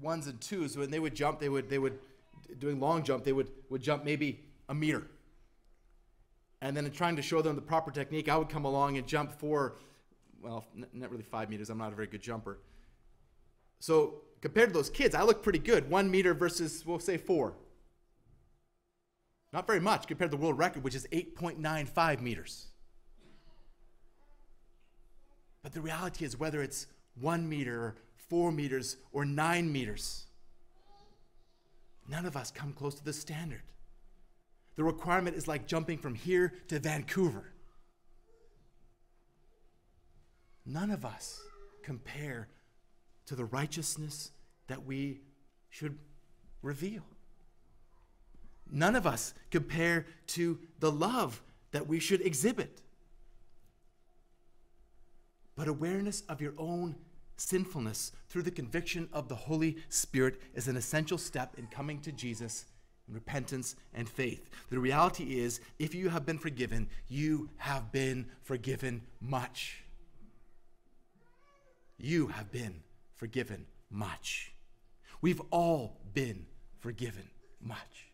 ones 0.00 0.26
and 0.26 0.40
twos, 0.40 0.74
when 0.74 0.90
they 0.90 1.00
would 1.00 1.14
jump, 1.14 1.38
they 1.38 1.50
would, 1.50 1.68
they 1.68 1.78
would, 1.78 1.98
doing 2.58 2.80
long 2.80 3.02
jump, 3.02 3.24
they 3.24 3.34
would, 3.34 3.50
would 3.68 3.82
jump 3.82 4.06
maybe 4.06 4.40
a 4.70 4.74
meter. 4.74 5.06
And 6.62 6.74
then 6.74 6.86
in 6.86 6.92
trying 6.92 7.16
to 7.16 7.22
show 7.22 7.42
them 7.42 7.56
the 7.56 7.60
proper 7.60 7.90
technique, 7.90 8.30
I 8.30 8.38
would 8.38 8.48
come 8.48 8.64
along 8.64 8.96
and 8.96 9.06
jump 9.06 9.38
for, 9.38 9.76
well, 10.42 10.64
not 10.92 11.10
really 11.10 11.22
five 11.22 11.50
meters. 11.50 11.70
I'm 11.70 11.78
not 11.78 11.92
a 11.92 11.96
very 11.96 12.06
good 12.06 12.22
jumper. 12.22 12.58
So 13.78 14.22
compared 14.40 14.70
to 14.70 14.74
those 14.74 14.90
kids, 14.90 15.14
I 15.14 15.22
look 15.22 15.42
pretty 15.42 15.58
good. 15.58 15.90
One 15.90 16.10
meter 16.10 16.34
versus, 16.34 16.84
we'll 16.86 16.98
say 16.98 17.16
four. 17.16 17.54
Not 19.52 19.66
very 19.66 19.80
much 19.80 20.06
compared 20.06 20.30
to 20.30 20.36
the 20.36 20.42
world 20.42 20.58
record, 20.58 20.84
which 20.84 20.94
is 20.94 21.06
8.95 21.12 22.20
meters. 22.20 22.66
But 25.62 25.72
the 25.72 25.80
reality 25.80 26.24
is, 26.24 26.38
whether 26.38 26.62
it's 26.62 26.86
one 27.20 27.48
meter, 27.48 27.82
or 27.82 27.96
four 28.28 28.52
meters, 28.52 28.96
or 29.12 29.24
nine 29.24 29.70
meters, 29.70 30.26
none 32.08 32.24
of 32.24 32.36
us 32.36 32.50
come 32.50 32.72
close 32.72 32.94
to 32.94 33.04
the 33.04 33.12
standard. 33.12 33.62
The 34.76 34.84
requirement 34.84 35.36
is 35.36 35.48
like 35.48 35.66
jumping 35.66 35.98
from 35.98 36.14
here 36.14 36.54
to 36.68 36.78
Vancouver. 36.78 37.52
None 40.64 40.90
of 40.90 41.04
us 41.04 41.40
compare 41.82 42.48
to 43.26 43.34
the 43.34 43.44
righteousness 43.44 44.32
that 44.66 44.84
we 44.84 45.20
should 45.68 45.98
reveal. 46.62 47.02
None 48.70 48.94
of 48.94 49.06
us 49.06 49.34
compare 49.50 50.06
to 50.28 50.58
the 50.78 50.92
love 50.92 51.42
that 51.72 51.86
we 51.86 51.98
should 51.98 52.20
exhibit. 52.20 52.82
But 55.56 55.68
awareness 55.68 56.22
of 56.28 56.40
your 56.40 56.54
own 56.58 56.96
sinfulness 57.36 58.12
through 58.28 58.42
the 58.42 58.50
conviction 58.50 59.08
of 59.12 59.28
the 59.28 59.34
Holy 59.34 59.76
Spirit 59.88 60.40
is 60.54 60.68
an 60.68 60.76
essential 60.76 61.18
step 61.18 61.54
in 61.58 61.66
coming 61.66 62.00
to 62.00 62.12
Jesus 62.12 62.66
in 63.08 63.14
repentance 63.14 63.76
and 63.92 64.08
faith. 64.08 64.48
The 64.70 64.78
reality 64.78 65.40
is, 65.40 65.60
if 65.78 65.94
you 65.94 66.10
have 66.10 66.24
been 66.24 66.38
forgiven, 66.38 66.88
you 67.08 67.50
have 67.56 67.90
been 67.90 68.26
forgiven 68.42 69.02
much. 69.20 69.82
You 72.02 72.28
have 72.28 72.50
been 72.50 72.82
forgiven 73.16 73.66
much. 73.90 74.52
We've 75.20 75.42
all 75.50 76.00
been 76.14 76.46
forgiven 76.78 77.28
much. 77.60 78.06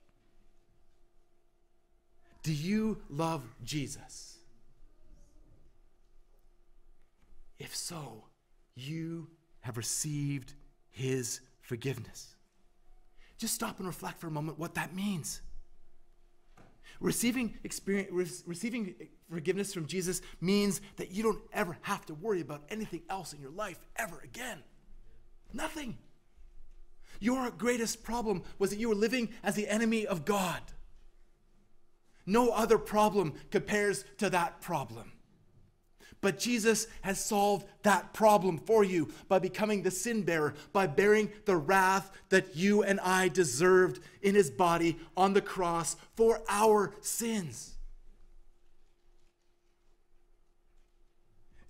Do 2.42 2.52
you 2.52 2.98
love 3.08 3.42
Jesus? 3.62 4.38
If 7.58 7.74
so, 7.74 8.24
you 8.74 9.28
have 9.60 9.76
received 9.76 10.54
his 10.90 11.40
forgiveness. 11.60 12.34
Just 13.38 13.54
stop 13.54 13.78
and 13.78 13.86
reflect 13.86 14.18
for 14.18 14.26
a 14.26 14.32
moment 14.32 14.58
what 14.58 14.74
that 14.74 14.94
means. 14.94 15.40
Receiving, 17.00 17.58
experience, 17.64 18.42
receiving 18.46 18.94
forgiveness 19.30 19.74
from 19.74 19.86
Jesus 19.86 20.22
means 20.40 20.80
that 20.96 21.10
you 21.10 21.22
don't 21.22 21.42
ever 21.52 21.76
have 21.82 22.06
to 22.06 22.14
worry 22.14 22.40
about 22.40 22.62
anything 22.68 23.02
else 23.10 23.32
in 23.32 23.40
your 23.40 23.50
life 23.50 23.78
ever 23.96 24.20
again. 24.24 24.58
Nothing. 25.52 25.98
Your 27.20 27.50
greatest 27.50 28.02
problem 28.02 28.42
was 28.58 28.70
that 28.70 28.78
you 28.78 28.88
were 28.88 28.94
living 28.94 29.30
as 29.42 29.54
the 29.54 29.68
enemy 29.68 30.06
of 30.06 30.24
God. 30.24 30.60
No 32.26 32.50
other 32.50 32.78
problem 32.78 33.34
compares 33.50 34.04
to 34.18 34.30
that 34.30 34.60
problem. 34.60 35.12
But 36.20 36.38
Jesus 36.38 36.86
has 37.02 37.24
solved 37.24 37.66
that 37.82 38.12
problem 38.12 38.58
for 38.58 38.82
you 38.82 39.12
by 39.28 39.38
becoming 39.38 39.82
the 39.82 39.90
sin 39.90 40.22
bearer, 40.22 40.54
by 40.72 40.86
bearing 40.86 41.30
the 41.44 41.56
wrath 41.56 42.10
that 42.30 42.56
you 42.56 42.82
and 42.82 42.98
I 43.00 43.28
deserved 43.28 44.00
in 44.22 44.34
his 44.34 44.50
body 44.50 44.96
on 45.16 45.34
the 45.34 45.42
cross 45.42 45.96
for 46.16 46.42
our 46.48 46.94
sins. 47.00 47.76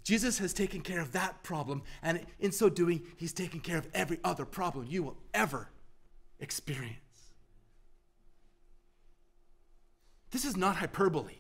Jesus 0.05 0.38
has 0.38 0.53
taken 0.53 0.82
care 0.82 1.01
of 1.01 1.11
that 1.12 1.42
problem, 1.42 1.82
and 2.01 2.24
in 2.38 2.53
so 2.53 2.68
doing, 2.68 3.03
he's 3.16 3.32
taken 3.32 3.59
care 3.59 3.76
of 3.76 3.88
every 3.92 4.20
other 4.22 4.44
problem 4.44 4.86
you 4.88 5.03
will 5.03 5.16
ever 5.34 5.68
experience. 6.38 7.01
This 10.30 10.44
is 10.44 10.57
not 10.57 10.76
hyperbole, 10.76 11.38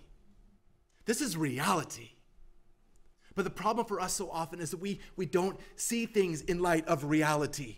this 1.04 1.20
is 1.20 1.36
reality. 1.36 2.15
But 3.36 3.44
the 3.44 3.50
problem 3.50 3.86
for 3.86 4.00
us 4.00 4.14
so 4.14 4.30
often 4.30 4.60
is 4.60 4.70
that 4.70 4.78
we, 4.78 4.98
we 5.14 5.26
don't 5.26 5.60
see 5.76 6.06
things 6.06 6.40
in 6.40 6.60
light 6.60 6.88
of 6.88 7.04
reality. 7.04 7.76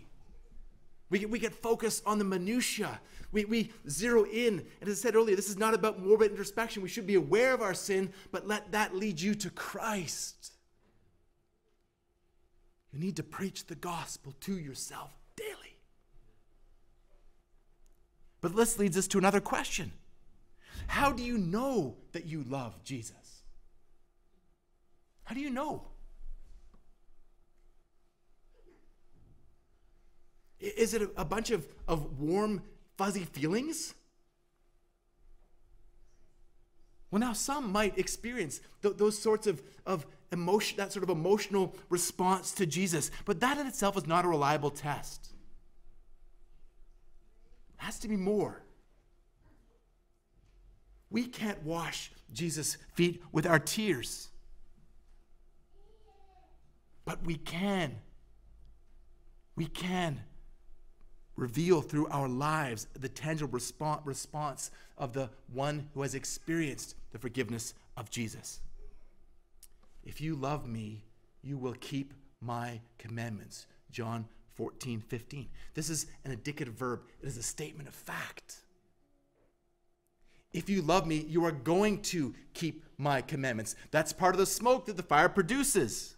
We, 1.09 1.25
we 1.25 1.37
get 1.37 1.53
focused 1.53 2.01
on 2.05 2.17
the 2.17 2.23
minutiae. 2.23 2.99
We, 3.33 3.43
we 3.45 3.71
zero 3.87 4.23
in. 4.25 4.65
And 4.79 4.89
as 4.89 4.99
I 4.99 5.01
said 5.01 5.15
earlier, 5.15 5.35
this 5.35 5.49
is 5.49 5.57
not 5.57 5.73
about 5.73 6.01
morbid 6.01 6.31
introspection. 6.31 6.81
We 6.81 6.87
should 6.87 7.05
be 7.05 7.15
aware 7.15 7.53
of 7.53 7.61
our 7.61 7.73
sin, 7.73 8.13
but 8.31 8.47
let 8.47 8.71
that 8.71 8.95
lead 8.95 9.19
you 9.19 9.35
to 9.35 9.49
Christ. 9.49 10.53
You 12.93 12.99
need 12.99 13.17
to 13.17 13.23
preach 13.23 13.65
the 13.65 13.75
gospel 13.75 14.33
to 14.41 14.57
yourself 14.57 15.11
daily. 15.35 15.75
But 18.39 18.55
this 18.55 18.79
leads 18.79 18.97
us 18.97 19.07
to 19.07 19.17
another 19.17 19.41
question 19.41 19.91
How 20.87 21.11
do 21.11 21.21
you 21.21 21.37
know 21.37 21.97
that 22.13 22.25
you 22.25 22.43
love 22.43 22.81
Jesus? 22.85 23.28
How 25.29 25.35
do 25.35 25.41
you 25.41 25.51
know? 25.51 25.83
Is 30.59 30.95
it 30.95 31.03
a, 31.15 31.23
bunch 31.23 31.51
of, 31.51 31.67
of 31.87 32.19
warm, 32.19 32.63
fuzzy 32.97 33.25
feelings? 33.25 33.93
Well, 37.11 37.19
now 37.19 37.33
some 37.33 37.71
might 37.71 37.99
experience 37.99 38.59
th- 38.81 38.97
those 38.97 39.19
sorts 39.19 39.45
of, 39.45 39.61
of 39.85 40.07
emotion, 40.31 40.77
that 40.77 40.91
sort 40.91 41.03
of 41.03 41.11
emotional 41.11 41.75
response 41.89 42.51
to 42.53 42.65
Jesus, 42.65 43.11
but 43.25 43.39
that 43.39 43.59
in 43.59 43.67
itself 43.67 43.97
is 43.97 44.07
not 44.07 44.25
a 44.25 44.27
reliable 44.27 44.71
test. 44.71 45.29
It 47.77 47.83
has 47.83 47.99
to 47.99 48.07
be 48.07 48.17
more. 48.17 48.63
We 51.11 51.27
can't 51.27 51.61
wash 51.61 52.11
Jesus' 52.33 52.77
feet 52.95 53.21
with 53.31 53.45
our 53.45 53.59
tears, 53.59 54.29
but 57.09 57.25
we 57.25 57.37
can. 57.37 57.95
We 59.55 59.65
can 59.65 60.19
reveal 61.35 61.81
through 61.81 62.07
our 62.09 62.27
lives 62.27 62.85
the 62.93 63.09
tangible 63.09 63.59
response 64.05 64.69
of 64.95 65.13
the 65.13 65.31
one 65.51 65.89
who 65.95 66.03
has 66.03 66.13
experienced 66.13 66.93
the 67.11 67.17
forgiveness 67.17 67.73
of 67.97 68.11
Jesus. 68.11 68.59
If 70.03 70.21
you 70.21 70.35
love 70.35 70.67
me, 70.67 71.03
you 71.41 71.57
will 71.57 71.73
keep 71.79 72.13
my 72.41 72.79
commandments. 72.99 73.65
John 73.89 74.27
14, 74.53 75.01
15. 75.01 75.47
This 75.73 75.89
is 75.89 76.05
an 76.25 76.31
indicative 76.31 76.75
verb, 76.75 77.01
it 77.23 77.27
is 77.27 77.37
a 77.37 77.43
statement 77.43 77.89
of 77.89 77.95
fact. 77.95 78.57
If 80.53 80.69
you 80.69 80.83
love 80.83 81.07
me, 81.07 81.25
you 81.27 81.43
are 81.45 81.51
going 81.51 82.03
to 82.03 82.35
keep 82.53 82.85
my 82.99 83.23
commandments. 83.23 83.75
That's 83.89 84.13
part 84.13 84.35
of 84.35 84.39
the 84.39 84.45
smoke 84.45 84.85
that 84.85 84.95
the 84.95 85.01
fire 85.01 85.29
produces. 85.29 86.15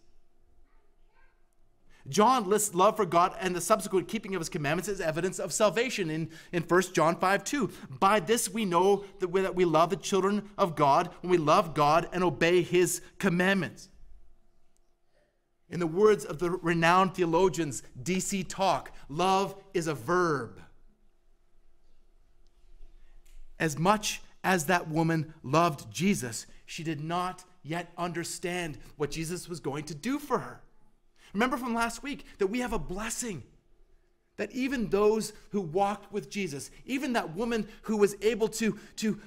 John 2.10 2.50
lists 2.50 2.74
love 2.74 2.98
for 2.98 3.06
God 3.06 3.36
and 3.40 3.56
the 3.56 3.62
subsequent 3.62 4.08
keeping 4.08 4.36
of 4.36 4.42
his 4.42 4.50
commandments 4.50 4.90
as 4.90 5.02
evidence 5.02 5.40
of 5.40 5.54
salvation 5.54 6.10
in, 6.10 6.30
in 6.52 6.64
1 6.64 6.82
John 6.94 7.16
5 7.16 7.44
2. 7.44 7.72
By 8.00 8.20
this 8.20 8.50
we 8.50 8.66
know 8.66 9.06
that 9.20 9.30
we, 9.30 9.42
that 9.42 9.56
we 9.56 9.66
love 9.66 9.90
the 9.90 9.96
children 9.96 10.50
of 10.58 10.76
God 10.76 11.10
when 11.22 11.32
we 11.32 11.38
love 11.38 11.74
God 11.74 12.10
and 12.12 12.24
obey 12.24 12.62
his 12.62 13.02
commandments. 13.20 13.90
In 15.70 15.80
the 15.80 15.88
words 15.88 16.26
of 16.26 16.40
the 16.40 16.52
renowned 16.52 17.14
theologians 17.14 17.84
D.C. 18.02 18.44
Talk, 18.44 18.92
love 19.08 19.56
is 19.74 19.88
a 19.88 19.94
verb. 19.94 20.62
As 23.60 23.78
much 23.78 24.22
as 24.44 24.66
that 24.66 24.90
woman 24.90 25.34
loved 25.44 25.92
Jesus, 25.92 26.48
she 26.66 26.84
did 26.84 27.00
not 27.00 27.46
yet 27.64 27.92
understand 27.98 28.78
what 28.98 29.12
Jesus 29.12 29.48
was 29.48 29.60
going 29.60 29.86
to 29.86 29.96
do 29.96 30.20
for 30.20 30.40
her. 30.40 30.62
Remember 31.34 31.58
from 31.58 31.74
last 31.74 32.04
week 32.04 32.26
that 32.40 32.48
we 32.48 32.60
have 32.60 32.74
a 32.74 32.80
blessing. 32.80 33.44
That 34.38 34.52
even 34.52 34.90
those 34.90 35.34
who 35.52 35.62
walked 35.62 36.12
with 36.12 36.30
Jesus, 36.30 36.72
even 36.86 37.14
that 37.14 37.36
woman 37.36 37.68
who 37.84 37.98
was 37.98 38.16
able 38.22 38.48
to, 38.50 38.80
to 38.98 39.20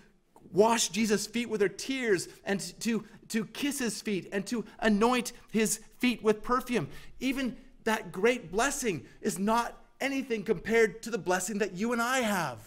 wash 0.52 0.88
Jesus' 0.88 1.26
feet 1.26 1.48
with 1.48 1.60
her 1.60 1.68
tears 1.68 2.28
and 2.44 2.60
to, 2.80 3.04
to 3.28 3.44
kiss 3.46 3.78
his 3.78 4.00
feet 4.00 4.28
and 4.32 4.46
to 4.46 4.64
anoint 4.80 5.32
his 5.52 5.80
feet 5.98 6.22
with 6.22 6.42
perfume, 6.42 6.88
even 7.20 7.56
that 7.84 8.12
great 8.12 8.50
blessing 8.50 9.04
is 9.20 9.38
not 9.38 9.78
anything 10.00 10.42
compared 10.42 11.02
to 11.02 11.10
the 11.10 11.18
blessing 11.18 11.58
that 11.58 11.74
you 11.74 11.92
and 11.92 12.00
I 12.00 12.20
have. 12.20 12.58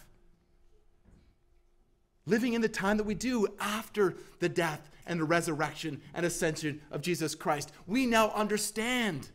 Living 2.26 2.54
in 2.54 2.62
the 2.62 2.70
time 2.70 2.98
that 2.98 3.06
we 3.06 3.16
do 3.16 3.48
after 3.60 4.16
the 4.40 4.50
death 4.50 4.90
and 5.08 5.20
the 5.20 5.26
resurrection 5.26 6.02
and 6.14 6.26
ascension 6.26 6.82
of 6.92 7.02
Jesus 7.02 7.36
Christ. 7.36 7.72
We 7.86 8.06
now 8.06 8.30
understand 8.32 9.30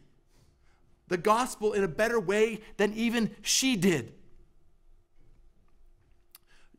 the 1.09 1.16
gospel 1.16 1.73
in 1.73 1.85
a 1.85 1.89
better 1.89 2.20
way 2.20 2.61
than 2.77 2.95
even 2.95 3.35
she 3.43 3.77
did. 3.77 4.14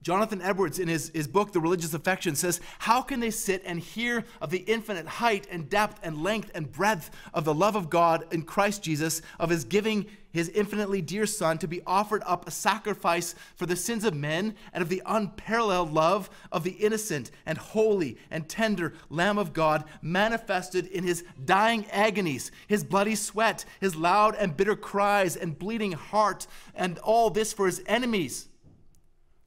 Jonathan 0.04 0.42
Edwards, 0.42 0.80
in 0.80 0.90
his, 0.90 1.10
his 1.14 1.30
book, 1.30 1.54
The 1.54 1.62
Religious 1.62 1.94
Affection, 1.94 2.36
says, 2.36 2.60
How 2.80 3.02
can 3.02 3.22
they 3.22 3.32
sit 3.32 3.64
and 3.66 3.80
hear 3.80 4.26
of 4.42 4.50
the 4.50 4.60
infinite 4.60 5.08
height 5.08 5.48
and 5.50 5.70
depth 5.70 6.02
and 6.04 6.22
length 6.22 6.52
and 6.54 6.70
breadth 6.70 7.10
of 7.34 7.46
the 7.46 7.54
love 7.54 7.78
of 7.78 7.90
God 7.90 8.26
in 8.32 8.42
Christ 8.42 8.84
Jesus, 8.84 9.22
of 9.40 9.50
his 9.50 9.64
giving 9.64 10.08
his 10.34 10.50
infinitely 10.50 11.02
dear 11.02 11.26
Son 11.26 11.58
to 11.60 11.68
be 11.68 11.82
offered 11.88 12.22
up 12.26 12.46
a 12.46 12.52
sacrifice 12.52 13.34
for 13.56 13.66
the 13.66 13.78
sins 13.78 14.04
of 14.04 14.14
men, 14.14 14.56
and 14.74 14.82
of 14.82 14.90
the 14.90 15.02
unparalleled 15.06 15.94
love 15.94 16.30
of 16.52 16.66
the 16.66 16.72
innocent 16.72 17.32
and 17.46 17.58
holy 17.58 18.18
and 18.30 18.50
tender 18.50 18.94
Lamb 19.10 19.38
of 19.38 19.54
God 19.54 19.86
manifested 20.02 20.88
in 20.88 21.06
his 21.06 21.24
dying 21.46 21.86
agonies, 21.92 22.52
his 22.68 22.84
bloody 22.84 23.16
sweat, 23.16 23.64
his 23.80 23.96
loud 23.96 24.36
and 24.36 24.58
bitter 24.58 24.76
cries 24.76 25.38
and 25.38 25.58
bleeding 25.58 25.94
heart, 25.94 26.46
and 26.76 27.00
all 27.00 27.30
this 27.30 27.54
for 27.54 27.68
his 27.68 27.82
enemies? 27.86 28.50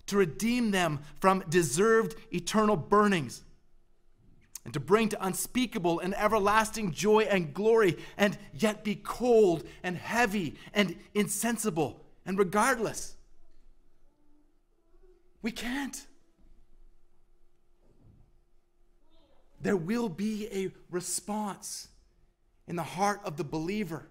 To 0.06 0.16
redeem 0.16 0.70
them 0.70 1.00
from 1.20 1.44
deserved 1.48 2.14
eternal 2.32 2.76
burnings, 2.76 3.42
and 4.64 4.72
to 4.74 4.80
bring 4.80 5.08
to 5.08 5.24
unspeakable 5.24 6.00
and 6.00 6.14
everlasting 6.16 6.92
joy 6.92 7.20
and 7.22 7.54
glory, 7.54 7.96
and 8.16 8.36
yet 8.52 8.82
be 8.82 8.96
cold 8.96 9.64
and 9.82 9.96
heavy 9.96 10.56
and 10.74 10.96
insensible 11.14 12.04
and 12.26 12.38
regardless. 12.38 13.14
We 15.40 15.52
can't. 15.52 16.04
There 19.60 19.76
will 19.76 20.08
be 20.08 20.48
a 20.52 20.72
response 20.90 21.88
in 22.66 22.76
the 22.76 22.82
heart 22.82 23.20
of 23.24 23.36
the 23.36 23.44
believer 23.44 24.08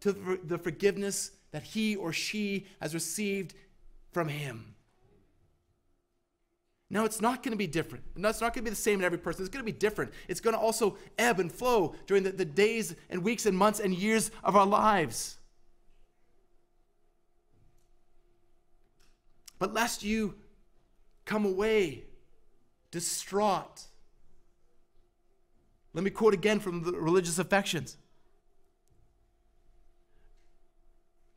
to 0.00 0.12
the 0.12 0.58
forgiveness 0.58 1.32
that 1.50 1.64
he 1.64 1.96
or 1.96 2.12
she 2.12 2.66
has 2.80 2.94
received 2.94 3.54
from 4.16 4.28
Him. 4.28 4.74
Now, 6.88 7.04
it's 7.04 7.20
not 7.20 7.42
going 7.42 7.50
to 7.50 7.58
be 7.58 7.66
different. 7.66 8.02
No, 8.16 8.30
it's 8.30 8.40
not 8.40 8.54
going 8.54 8.64
to 8.64 8.70
be 8.70 8.70
the 8.70 8.76
same 8.76 9.00
in 9.00 9.04
every 9.04 9.18
person. 9.18 9.42
It's 9.42 9.52
going 9.52 9.62
to 9.62 9.70
be 9.70 9.78
different. 9.78 10.14
It's 10.26 10.40
going 10.40 10.56
to 10.56 10.58
also 10.58 10.96
ebb 11.18 11.38
and 11.38 11.52
flow 11.52 11.94
during 12.06 12.22
the, 12.22 12.30
the 12.30 12.46
days 12.46 12.96
and 13.10 13.22
weeks 13.22 13.44
and 13.44 13.54
months 13.58 13.78
and 13.78 13.92
years 13.92 14.30
of 14.42 14.56
our 14.56 14.64
lives. 14.64 15.36
But 19.58 19.74
lest 19.74 20.02
you 20.02 20.36
come 21.26 21.44
away 21.44 22.04
distraught, 22.90 23.82
let 25.92 26.02
me 26.02 26.08
quote 26.08 26.32
again 26.32 26.58
from 26.58 26.84
the 26.84 26.92
religious 26.92 27.38
affections. 27.38 27.98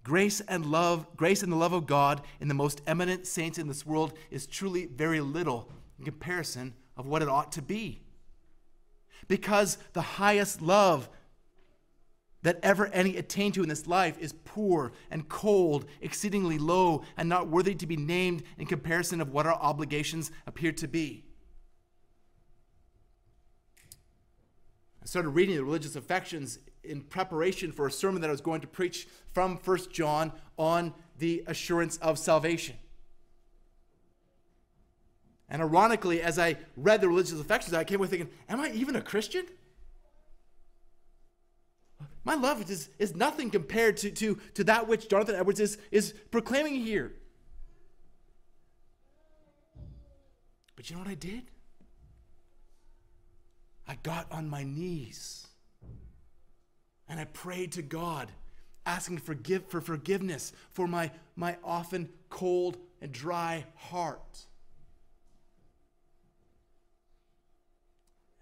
Grace 0.03 0.41
and 0.41 0.65
love, 0.65 1.05
grace 1.17 1.43
and 1.43 1.51
the 1.51 1.57
love 1.57 1.73
of 1.73 1.85
God 1.85 2.21
in 2.39 2.47
the 2.47 2.53
most 2.53 2.81
eminent 2.87 3.27
saints 3.27 3.57
in 3.57 3.67
this 3.67 3.85
world 3.85 4.13
is 4.31 4.47
truly 4.47 4.85
very 4.85 5.19
little 5.19 5.71
in 5.97 6.05
comparison 6.05 6.73
of 6.95 7.05
what 7.05 7.21
it 7.21 7.27
ought 7.27 7.51
to 7.53 7.61
be. 7.61 8.01
Because 9.27 9.77
the 9.93 10.01
highest 10.01 10.61
love 10.61 11.09
that 12.41 12.59
ever 12.63 12.87
any 12.87 13.17
attain 13.17 13.51
to 13.51 13.63
in 13.63 13.69
this 13.69 13.85
life 13.85 14.17
is 14.19 14.33
poor 14.45 14.93
and 15.11 15.27
cold, 15.27 15.85
exceedingly 16.01 16.57
low, 16.57 17.03
and 17.17 17.27
not 17.27 17.49
worthy 17.49 17.75
to 17.75 17.85
be 17.85 17.97
named 17.97 18.43
in 18.57 18.65
comparison 18.65 19.19
of 19.19 19.31
what 19.31 19.45
our 19.45 19.55
obligations 19.55 20.31
appear 20.47 20.71
to 20.71 20.87
be. 20.87 21.25
Started 25.09 25.29
reading 25.29 25.55
the 25.55 25.63
religious 25.63 25.95
affections 25.95 26.59
in 26.83 27.01
preparation 27.01 27.71
for 27.71 27.87
a 27.87 27.91
sermon 27.91 28.21
that 28.21 28.27
I 28.27 28.31
was 28.31 28.41
going 28.41 28.61
to 28.61 28.67
preach 28.67 29.07
from 29.33 29.57
First 29.57 29.91
John 29.91 30.31
on 30.55 30.93
the 31.17 31.43
assurance 31.47 31.97
of 31.97 32.19
salvation. 32.19 32.75
And 35.49 35.63
ironically, 35.63 36.21
as 36.21 36.37
I 36.37 36.57
read 36.77 37.01
the 37.01 37.07
religious 37.07 37.39
affections, 37.39 37.73
I 37.73 37.83
came 37.83 37.99
away 37.99 38.07
thinking, 38.07 38.29
Am 38.47 38.59
I 38.61 38.69
even 38.69 38.95
a 38.95 39.01
Christian? 39.01 39.47
My 42.23 42.35
love 42.35 42.69
is, 42.69 42.89
is 42.99 43.15
nothing 43.15 43.49
compared 43.49 43.97
to, 43.97 44.11
to, 44.11 44.37
to 44.53 44.63
that 44.65 44.87
which 44.87 45.09
Jonathan 45.09 45.33
Edwards 45.33 45.59
is, 45.59 45.79
is 45.89 46.13
proclaiming 46.29 46.75
here. 46.75 47.13
But 50.75 50.87
you 50.87 50.95
know 50.95 51.01
what 51.01 51.09
I 51.09 51.15
did? 51.15 51.45
I 53.89 53.97
got 54.03 54.31
on 54.31 54.47
my 54.47 54.63
knees 54.63 55.47
and 57.07 57.19
I 57.19 57.25
prayed 57.25 57.71
to 57.71 57.81
God, 57.81 58.31
asking 58.85 59.17
forgive, 59.17 59.65
for 59.65 59.81
forgiveness 59.81 60.53
for 60.69 60.87
my, 60.87 61.09
my 61.35 61.57
often 61.63 62.07
cold 62.29 62.77
and 63.01 63.11
dry 63.11 63.65
heart. 63.75 64.45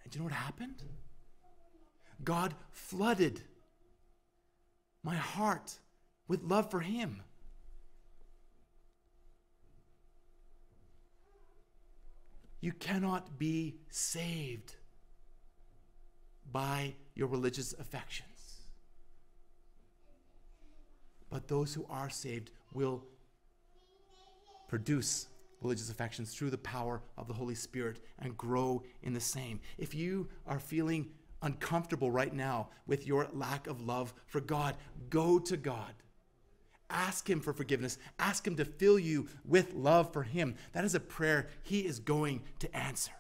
And 0.04 0.14
you 0.14 0.20
know 0.20 0.26
what 0.26 0.34
happened? 0.34 0.84
God 2.26 2.54
flooded 2.72 3.42
my 5.02 5.16
heart 5.16 5.80
with 6.28 6.44
love 6.44 6.70
for 6.70 6.82
Him. 6.82 7.22
You 12.60 12.74
cannot 12.74 13.40
be 13.40 13.78
saved 13.90 14.76
by 16.52 16.94
your 17.16 17.28
religious 17.28 17.74
affections. 17.74 18.38
but 21.30 21.48
those 21.48 21.74
who 21.74 21.86
are 21.90 22.10
saved 22.10 22.52
will 22.74 23.04
produce 24.68 25.28
religious 25.62 25.90
affections 25.90 26.34
through 26.34 26.50
the 26.50 26.58
power 26.58 27.02
of 27.18 27.28
the 27.28 27.34
Holy 27.34 27.56
Spirit 27.56 28.00
and 28.20 28.38
grow 28.38 28.84
in 29.04 29.14
the 29.14 29.20
same. 29.20 29.60
If 29.78 29.94
you 29.96 30.30
are 30.46 30.60
feeling 30.60 31.10
uncomfortable 31.42 32.12
right 32.12 32.34
now 32.34 32.70
with 32.86 33.08
your 33.08 33.28
lack 33.34 33.68
of 33.68 33.82
love 33.82 34.14
for 34.28 34.40
God, 34.40 34.76
go 35.10 35.40
to 35.40 35.58
God. 35.58 35.94
Ask 36.90 37.30
Him 37.30 37.42
for 37.42 37.54
forgiveness. 37.54 37.98
Ask 38.20 38.48
Him 38.48 38.56
to 38.56 38.66
fill 38.66 38.98
you 38.98 39.28
with 39.44 39.74
love 39.74 40.14
for 40.14 40.24
Him. 40.24 40.56
That 40.72 40.86
is 40.86 40.96
a 40.96 41.00
prayer 41.00 41.50
He 41.64 41.82
is 41.82 42.00
going 42.00 42.44
to 42.60 42.76
answer. 42.76 43.12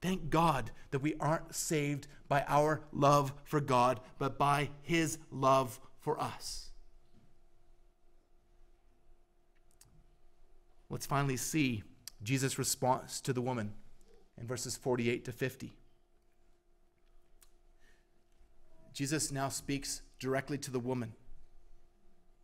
Thank 0.00 0.30
God 0.30 0.70
that 0.90 1.00
we 1.00 1.14
aren't 1.18 1.54
saved 1.54 2.06
by 2.28 2.44
our 2.46 2.82
love 2.92 3.32
for 3.44 3.60
God, 3.60 4.00
but 4.18 4.38
by 4.38 4.70
His 4.82 5.18
love 5.30 5.80
for 6.00 6.20
us. 6.20 6.70
Let's 10.90 11.06
finally 11.06 11.36
see 11.36 11.82
Jesus' 12.22 12.58
response 12.58 13.20
to 13.22 13.32
the 13.32 13.42
woman 13.42 13.72
in 14.40 14.46
verses 14.46 14.76
48 14.76 15.24
to 15.26 15.32
50. 15.32 15.72
Jesus 18.92 19.30
now 19.30 19.48
speaks 19.48 20.02
directly 20.18 20.58
to 20.58 20.70
the 20.70 20.80
woman. 20.80 21.12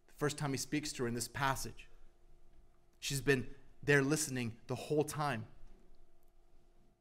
The 0.06 0.12
first 0.14 0.38
time 0.38 0.52
he 0.52 0.58
speaks 0.58 0.92
to 0.92 1.02
her 1.02 1.08
in 1.08 1.14
this 1.14 1.26
passage. 1.26 1.88
She's 3.00 3.20
been 3.20 3.46
there 3.82 4.02
listening 4.02 4.52
the 4.66 4.74
whole 4.74 5.04
time. 5.04 5.46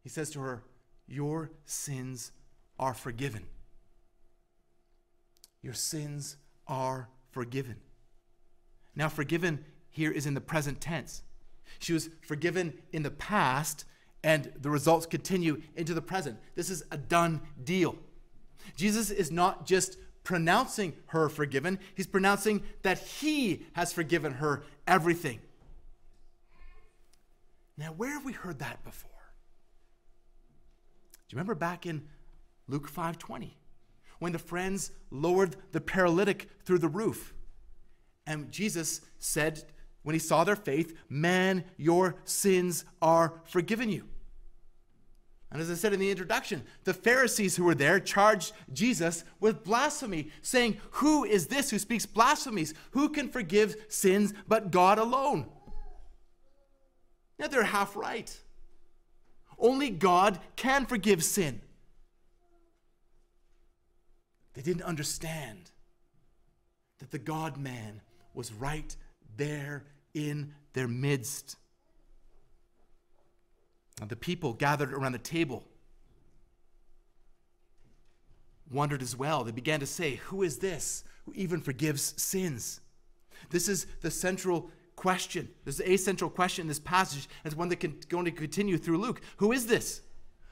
He 0.04 0.10
says 0.10 0.30
to 0.32 0.42
her, 0.42 0.64
Your 1.08 1.52
sins 1.66 2.32
are 2.78 2.94
forgiven. 2.94 3.46
Your 5.62 5.74
sins 5.74 6.38
are 6.68 7.10
forgiven. 7.32 7.78
Now, 8.96 9.10
forgiven 9.10 9.66
here 9.90 10.12
is 10.12 10.26
in 10.26 10.34
the 10.34 10.42
present 10.42 10.82
tense. 10.82 11.24
She 11.80 11.94
was 11.94 12.10
forgiven 12.22 12.74
in 12.92 13.04
the 13.04 13.12
past, 13.12 13.86
and 14.24 14.52
the 14.62 14.70
results 14.70 15.06
continue 15.06 15.62
into 15.76 15.94
the 15.94 16.02
present. 16.02 16.38
This 16.56 16.70
is 16.70 16.84
a 16.92 16.98
done 16.98 17.42
deal. 17.64 17.96
Jesus 18.76 19.10
is 19.10 19.32
not 19.32 19.66
just 19.66 19.98
pronouncing 20.24 20.94
her 21.08 21.28
forgiven, 21.28 21.80
he's 21.96 22.08
pronouncing 22.08 22.64
that 22.84 22.98
he 22.98 23.66
has 23.74 23.92
forgiven 23.92 24.34
her 24.34 24.64
everything. 24.88 25.40
Now, 27.78 27.94
where 27.98 28.12
have 28.12 28.24
we 28.24 28.34
heard 28.34 28.60
that 28.60 28.84
before? 28.84 29.13
You 31.34 31.38
remember 31.38 31.56
back 31.56 31.88
in 31.88 32.04
Luke 32.68 32.88
5:20 32.88 33.58
when 34.20 34.34
the 34.34 34.38
friends 34.38 34.92
lowered 35.10 35.56
the 35.72 35.82
paralytic 35.82 36.48
through 36.64 36.78
the 36.78 36.88
roof? 36.88 37.34
And 38.28 38.52
Jesus 38.52 39.02
said 39.18 39.64
when 40.04 40.14
he 40.14 40.20
saw 40.20 40.44
their 40.44 40.56
faith, 40.56 40.96
Man, 41.10 41.64
your 41.76 42.18
sins 42.24 42.86
are 43.02 43.42
forgiven 43.46 43.90
you. 43.90 44.08
And 45.52 45.60
as 45.60 45.72
I 45.72 45.74
said 45.74 45.92
in 45.92 46.00
the 46.00 46.12
introduction, 46.12 46.68
the 46.84 46.94
Pharisees 46.94 47.56
who 47.56 47.64
were 47.64 47.74
there 47.74 48.00
charged 48.00 48.54
Jesus 48.72 49.24
with 49.40 49.64
blasphemy, 49.64 50.30
saying, 50.44 50.80
Who 50.92 51.26
is 51.26 51.48
this 51.48 51.72
who 51.72 51.80
speaks 51.80 52.06
blasphemies? 52.06 52.76
Who 52.92 53.10
can 53.10 53.28
forgive 53.28 53.76
sins 53.90 54.36
but 54.48 54.70
God 54.70 55.00
alone? 55.00 55.48
Now 57.40 57.48
they're 57.48 57.64
half 57.64 57.96
right. 57.96 58.40
Only 59.64 59.90
God 59.90 60.40
can 60.58 60.86
forgive 60.86 61.24
sin. 61.24 61.62
They 64.54 64.62
didn't 64.62 64.84
understand 64.84 65.72
that 67.00 67.10
the 67.10 67.18
God 67.18 67.58
man 67.58 68.02
was 68.34 68.54
right 68.54 68.96
there 69.38 69.86
in 70.14 70.54
their 70.74 70.88
midst. 70.88 71.56
And 74.02 74.10
the 74.10 74.16
people 74.18 74.54
gathered 74.54 74.94
around 74.94 75.14
the 75.14 75.18
table 75.18 75.64
wondered 78.70 79.02
as 79.02 79.16
well. 79.16 79.44
They 79.44 79.52
began 79.52 79.80
to 79.80 79.86
say, 79.86 80.16
Who 80.16 80.44
is 80.44 80.58
this 80.58 81.04
who 81.26 81.34
even 81.36 81.62
forgives 81.62 82.14
sins? 82.22 82.82
This 83.50 83.70
is 83.70 83.86
the 84.02 84.12
central 84.12 84.72
question. 85.04 85.50
This 85.66 85.82
is 85.82 85.86
a 85.86 85.98
central 85.98 86.30
question 86.30 86.62
in 86.64 86.68
this 86.70 86.80
passage, 86.80 87.28
it's 87.44 87.58
one 87.58 87.68
that's 87.68 88.06
going 88.06 88.24
to 88.24 88.32
continue 88.32 88.78
through 88.78 89.00
Luke. 89.00 89.20
Who 89.38 89.52
is 89.52 89.68
this? 89.68 90.02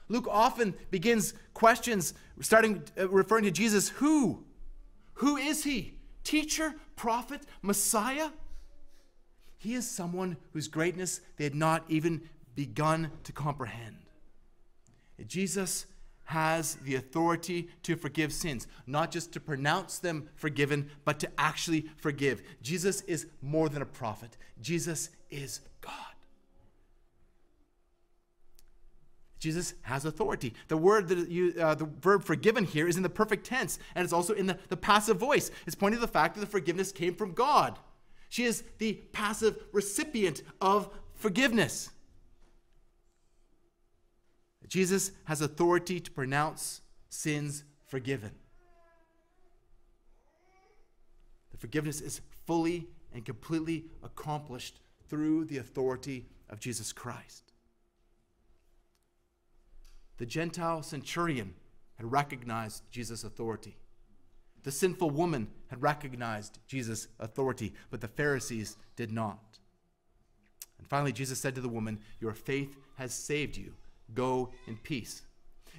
Luke 0.08 0.28
often 0.30 0.74
begins 0.90 1.32
questions 1.54 2.12
starting 2.42 2.82
uh, 3.00 3.08
referring 3.08 3.44
to 3.44 3.50
Jesus. 3.50 3.88
Who? 3.88 4.44
Who 5.14 5.38
is 5.38 5.64
he? 5.64 5.94
Teacher, 6.22 6.74
prophet, 6.96 7.40
Messiah? 7.62 8.28
He 9.56 9.72
is 9.72 9.90
someone 9.90 10.36
whose 10.52 10.68
greatness 10.68 11.22
they 11.38 11.44
had 11.44 11.54
not 11.54 11.84
even 11.88 12.28
begun 12.54 13.10
to 13.24 13.32
comprehend. 13.32 13.96
Jesus 15.26 15.86
has 16.32 16.76
the 16.76 16.94
authority 16.94 17.68
to 17.82 17.94
forgive 17.94 18.32
sins, 18.32 18.66
not 18.86 19.10
just 19.10 19.32
to 19.32 19.40
pronounce 19.40 19.98
them 19.98 20.28
forgiven, 20.34 20.90
but 21.04 21.20
to 21.20 21.28
actually 21.36 21.86
forgive. 21.98 22.42
Jesus 22.62 23.02
is 23.02 23.26
more 23.42 23.68
than 23.68 23.82
a 23.82 23.86
prophet, 23.86 24.38
Jesus 24.60 25.10
is 25.30 25.60
God. 25.82 25.92
Jesus 29.38 29.74
has 29.82 30.04
authority. 30.04 30.54
The 30.68 30.76
word 30.76 31.08
that 31.08 31.28
you, 31.28 31.52
uh, 31.60 31.74
the 31.74 31.84
verb 32.00 32.22
forgiven 32.22 32.64
here 32.64 32.88
is 32.88 32.96
in 32.96 33.02
the 33.02 33.10
perfect 33.10 33.44
tense, 33.44 33.78
and 33.94 34.04
it's 34.04 34.12
also 34.12 34.32
in 34.34 34.46
the, 34.46 34.56
the 34.68 34.76
passive 34.76 35.18
voice. 35.18 35.50
It's 35.66 35.74
pointing 35.74 36.00
to 36.00 36.06
the 36.06 36.12
fact 36.12 36.34
that 36.34 36.40
the 36.40 36.46
forgiveness 36.46 36.92
came 36.92 37.14
from 37.14 37.32
God. 37.32 37.78
She 38.30 38.44
is 38.44 38.62
the 38.78 38.94
passive 39.12 39.58
recipient 39.72 40.42
of 40.60 40.88
forgiveness. 41.14 41.90
Jesus 44.72 45.12
has 45.24 45.42
authority 45.42 46.00
to 46.00 46.10
pronounce 46.10 46.80
sins 47.10 47.62
forgiven. 47.84 48.30
The 51.50 51.58
forgiveness 51.58 52.00
is 52.00 52.22
fully 52.46 52.86
and 53.12 53.22
completely 53.22 53.84
accomplished 54.02 54.80
through 55.10 55.44
the 55.44 55.58
authority 55.58 56.24
of 56.48 56.58
Jesus 56.58 56.90
Christ. 56.90 57.52
The 60.16 60.24
Gentile 60.24 60.82
centurion 60.82 61.52
had 61.96 62.10
recognized 62.10 62.84
Jesus' 62.90 63.24
authority. 63.24 63.76
The 64.62 64.72
sinful 64.72 65.10
woman 65.10 65.48
had 65.68 65.82
recognized 65.82 66.60
Jesus' 66.66 67.08
authority, 67.20 67.74
but 67.90 68.00
the 68.00 68.08
Pharisees 68.08 68.78
did 68.96 69.12
not. 69.12 69.58
And 70.78 70.88
finally, 70.88 71.12
Jesus 71.12 71.38
said 71.38 71.54
to 71.56 71.60
the 71.60 71.68
woman, 71.68 72.00
Your 72.20 72.32
faith 72.32 72.74
has 72.96 73.12
saved 73.12 73.58
you. 73.58 73.74
Go 74.14 74.50
in 74.66 74.76
peace. 74.76 75.22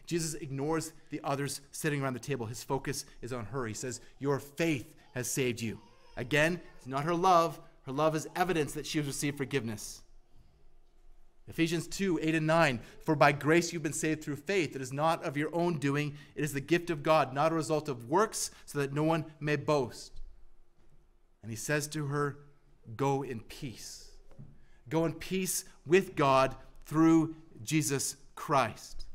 Jesus 0.05 0.33
ignores 0.33 0.91
the 1.09 1.21
others 1.23 1.61
sitting 1.71 2.01
around 2.01 2.13
the 2.13 2.19
table. 2.19 2.45
His 2.45 2.63
focus 2.63 3.05
is 3.21 3.31
on 3.31 3.45
her. 3.45 3.65
He 3.65 3.73
says, 3.73 4.01
Your 4.19 4.39
faith 4.39 4.93
has 5.13 5.29
saved 5.29 5.61
you. 5.61 5.79
Again, 6.17 6.59
it's 6.77 6.87
not 6.87 7.05
her 7.05 7.15
love. 7.15 7.59
Her 7.83 7.91
love 7.91 8.15
is 8.15 8.27
evidence 8.35 8.73
that 8.73 8.85
she 8.85 8.97
has 8.97 9.07
received 9.07 9.37
forgiveness. 9.37 10.01
Ephesians 11.47 11.87
2 11.87 12.19
8 12.21 12.35
and 12.35 12.47
9. 12.47 12.79
For 13.05 13.15
by 13.15 13.31
grace 13.31 13.71
you've 13.71 13.83
been 13.83 13.93
saved 13.93 14.23
through 14.23 14.37
faith. 14.37 14.75
It 14.75 14.81
is 14.81 14.93
not 14.93 15.23
of 15.23 15.37
your 15.37 15.53
own 15.53 15.77
doing, 15.77 16.15
it 16.35 16.43
is 16.43 16.53
the 16.53 16.61
gift 16.61 16.89
of 16.89 17.03
God, 17.03 17.33
not 17.33 17.51
a 17.51 17.55
result 17.55 17.89
of 17.89 18.09
works, 18.09 18.51
so 18.65 18.79
that 18.79 18.93
no 18.93 19.03
one 19.03 19.25
may 19.39 19.55
boast. 19.55 20.21
And 21.41 21.51
he 21.51 21.57
says 21.57 21.87
to 21.89 22.07
her, 22.07 22.37
Go 22.95 23.23
in 23.23 23.41
peace. 23.41 24.11
Go 24.89 25.05
in 25.05 25.13
peace 25.13 25.65
with 25.85 26.15
God 26.15 26.55
through 26.85 27.35
Jesus 27.63 28.15
Christ. 28.35 29.05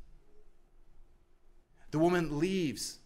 The 1.90 1.98
woman 1.98 2.38
leaves 2.38 2.98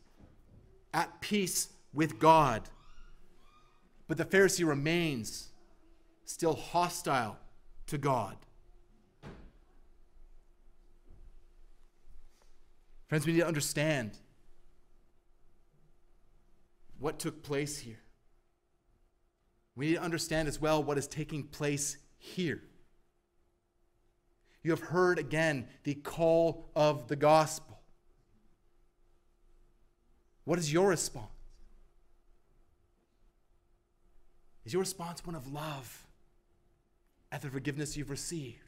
at 0.93 1.21
peace 1.21 1.69
with 1.93 2.19
God, 2.19 2.63
but 4.09 4.17
the 4.17 4.25
Pharisee 4.25 4.67
remains 4.67 5.51
still 6.25 6.55
hostile 6.55 7.39
to 7.87 7.99
God. 7.99 8.37
Friends, 13.09 13.27
we 13.27 13.35
need 13.35 13.41
to 13.41 13.47
understand 13.47 14.19
what 16.99 17.19
took 17.19 17.43
place 17.43 17.79
here. 17.79 18.01
We 19.77 19.89
need 19.89 19.95
to 19.97 20.03
understand 20.03 20.49
as 20.49 20.61
well 20.61 20.83
what 20.83 20.99
is 20.99 21.07
taking 21.07 21.45
place 21.45 21.97
here. 22.19 22.63
You 24.63 24.71
have 24.71 24.81
heard 24.81 25.19
again 25.19 25.67
the 25.83 25.95
call 25.95 26.69
of 26.77 27.09
the 27.09 27.17
gospel. 27.17 27.81
What 30.45 30.59
is 30.59 30.73
your 30.73 30.89
response? 30.89 31.27
Is 34.65 34.73
your 34.73 34.81
response 34.81 35.27
one 35.27 35.35
of 35.35 35.53
love 35.53 36.07
at 37.33 37.43
the 37.43 37.49
forgiveness 37.49 37.97
you've 37.97 38.11
received? 38.11 38.63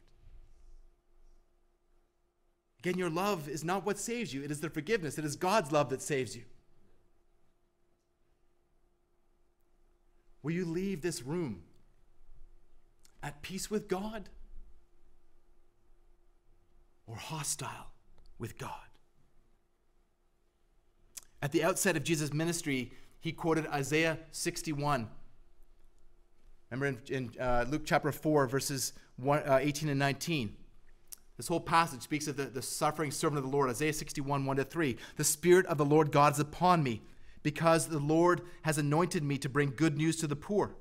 Again, 2.79 2.99
your 2.99 3.09
love 3.09 3.47
is 3.47 3.63
not 3.63 3.85
what 3.85 3.97
saves 3.97 4.33
you, 4.33 4.43
it 4.43 4.51
is 4.51 4.59
the 4.59 4.69
forgiveness. 4.69 5.17
It 5.17 5.25
is 5.25 5.35
God's 5.35 5.71
love 5.71 5.89
that 5.89 6.01
saves 6.01 6.35
you. 6.35 6.43
Will 10.43 10.51
you 10.51 10.65
leave 10.65 11.01
this 11.01 11.23
room 11.23 11.63
at 13.23 13.41
peace 13.41 13.71
with 13.71 13.87
God 13.87 14.29
or 17.07 17.15
hostile 17.15 17.91
with 18.39 18.57
God? 18.57 18.71
At 21.41 21.51
the 21.51 21.63
outset 21.63 21.95
of 21.95 22.03
Jesus' 22.03 22.33
ministry, 22.33 22.91
he 23.19 23.31
quoted 23.31 23.67
Isaiah 23.67 24.19
61. 24.31 25.07
Remember 26.71 26.99
in, 27.07 27.15
in 27.15 27.41
uh, 27.41 27.65
Luke 27.69 27.83
chapter 27.85 28.11
4, 28.11 28.47
verses 28.47 28.93
one, 29.17 29.39
uh, 29.39 29.59
18 29.61 29.89
and 29.89 29.99
19. 29.99 30.55
This 31.37 31.47
whole 31.47 31.59
passage 31.59 32.01
speaks 32.01 32.27
of 32.27 32.37
the, 32.37 32.45
the 32.45 32.61
suffering 32.61 33.11
servant 33.11 33.37
of 33.37 33.43
the 33.43 33.55
Lord, 33.55 33.69
Isaiah 33.69 33.93
61, 33.93 34.45
1 34.45 34.57
to 34.57 34.63
3. 34.63 34.97
The 35.17 35.23
Spirit 35.23 35.65
of 35.65 35.77
the 35.77 35.85
Lord 35.85 36.11
God 36.11 36.33
is 36.33 36.39
upon 36.39 36.81
me, 36.81 37.01
because 37.43 37.87
the 37.87 37.99
Lord 37.99 38.41
has 38.63 38.77
anointed 38.77 39.23
me 39.23 39.37
to 39.39 39.49
bring 39.49 39.73
good 39.75 39.97
news 39.97 40.17
to 40.17 40.27
the 40.27 40.35
poor. 40.35 40.75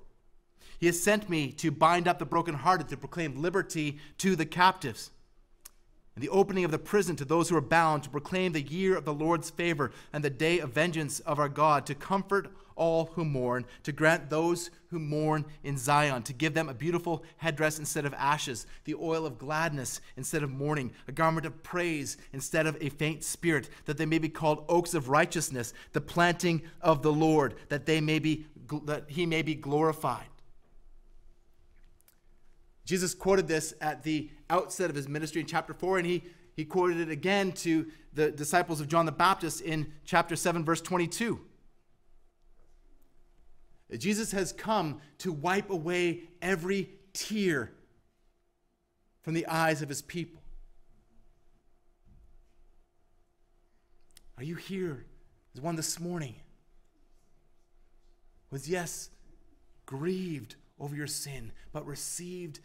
He 0.79 0.87
has 0.87 1.03
sent 1.03 1.29
me 1.29 1.53
to 1.53 1.71
bind 1.71 2.09
up 2.09 2.19
the 2.19 2.27
brokenhearted, 2.27 2.89
to 2.89 2.97
proclaim 2.97 3.41
liberty 3.41 3.99
to 4.19 4.37
the 4.37 4.47
captives, 4.47 5.11
and 6.15 6.23
the 6.23 6.29
opening 6.29 6.65
of 6.65 6.71
the 6.71 6.79
prison 6.79 7.17
to 7.17 7.25
those 7.25 7.49
who 7.49 7.57
are 7.57 7.61
bound, 7.61 8.05
to 8.05 8.11
proclaim 8.11 8.53
the 8.53 8.63
year 8.63 8.97
of 8.97 9.05
the 9.05 9.15
Lord's 9.15 9.51
favor 9.51 9.91
and 10.13 10.23
the 10.23 10.31
day 10.31 10.61
of 10.61 10.73
vengeance 10.73 11.21
of 11.21 11.39
our 11.39 11.49
God, 11.49 11.87
to 11.87 11.95
comfort 11.95 12.49
all 12.77 13.11
who 13.15 13.25
mourn, 13.25 13.65
to 13.85 13.93
grant 13.93 14.31
those 14.31 14.71
who 14.89 14.99
mourn 14.99 15.45
in 15.63 15.77
Zion, 15.77 16.23
to 16.25 16.33
give 16.33 16.55
them 16.55 16.69
a 16.69 16.75
beautiful 16.75 17.25
headdress 17.37 17.79
instead 17.79 18.05
of 18.05 18.15
ashes, 18.15 18.67
the 18.85 18.95
oil 18.95 19.27
of 19.27 19.39
gladness 19.39 20.01
instead 20.17 20.43
of 20.43 20.51
mourning, 20.51 20.93
a 21.09 21.13
garment 21.13 21.47
of 21.47 21.63
praise 21.63 22.17
instead 22.33 22.67
of 22.67 22.77
a 22.81 22.89
faint 22.91 23.23
spirit, 23.23 23.69
that 23.87 23.97
they 23.97 24.07
may 24.07 24.19
be 24.19 24.29
called 24.29 24.65
oaks 24.69 24.95
of 24.95 25.09
righteousness, 25.09 25.73
the 25.93 26.01
planting 26.01 26.63
of 26.81 27.03
the 27.03 27.13
Lord, 27.13 27.55
that 27.69 27.87
they 27.87 28.01
may 28.01 28.19
be 28.19 28.47
that 28.87 29.05
he 29.09 29.27
may 29.27 29.43
be 29.43 29.55
glorified. 29.55 30.25
Jesus 32.85 33.15
quoted 33.15 33.49
this 33.49 33.75
at 33.81 34.03
the 34.03 34.31
outset 34.51 34.91
of 34.91 34.97
his 34.97 35.09
ministry 35.09 35.41
in 35.41 35.47
chapter 35.47 35.73
4, 35.73 35.99
and 35.99 36.07
he, 36.07 36.25
he 36.55 36.65
quoted 36.65 37.01
it 37.01 37.11
again 37.11 37.53
to 37.53 37.87
the 38.13 38.31
disciples 38.31 38.81
of 38.81 38.89
John 38.89 39.07
the 39.07 39.13
Baptist 39.13 39.61
in 39.61 39.93
chapter 40.05 40.37
7, 40.37 40.65
verse 40.65 40.81
22. 40.81 41.41
Jesus 43.97 44.33
has 44.33 44.53
come 44.53 45.01
to 45.19 45.33
wipe 45.33 45.71
away 45.71 46.25
every 46.43 46.91
tear 47.13 47.73
from 49.23 49.35
the 49.35 49.47
eyes 49.47 49.83
of 49.83 49.89
his 49.89 50.03
people. 50.03 50.43
Are 54.37 54.45
you 54.45 54.57
here 54.57 55.05
as 55.55 55.61
one 55.61 55.77
this 55.77 56.01
morning? 56.01 56.35
Was, 58.51 58.69
yes, 58.69 59.11
grieved 59.87 60.57
over 60.79 60.95
your 60.95 61.07
sin, 61.07 61.53
but 61.73 61.87
received 61.87 62.61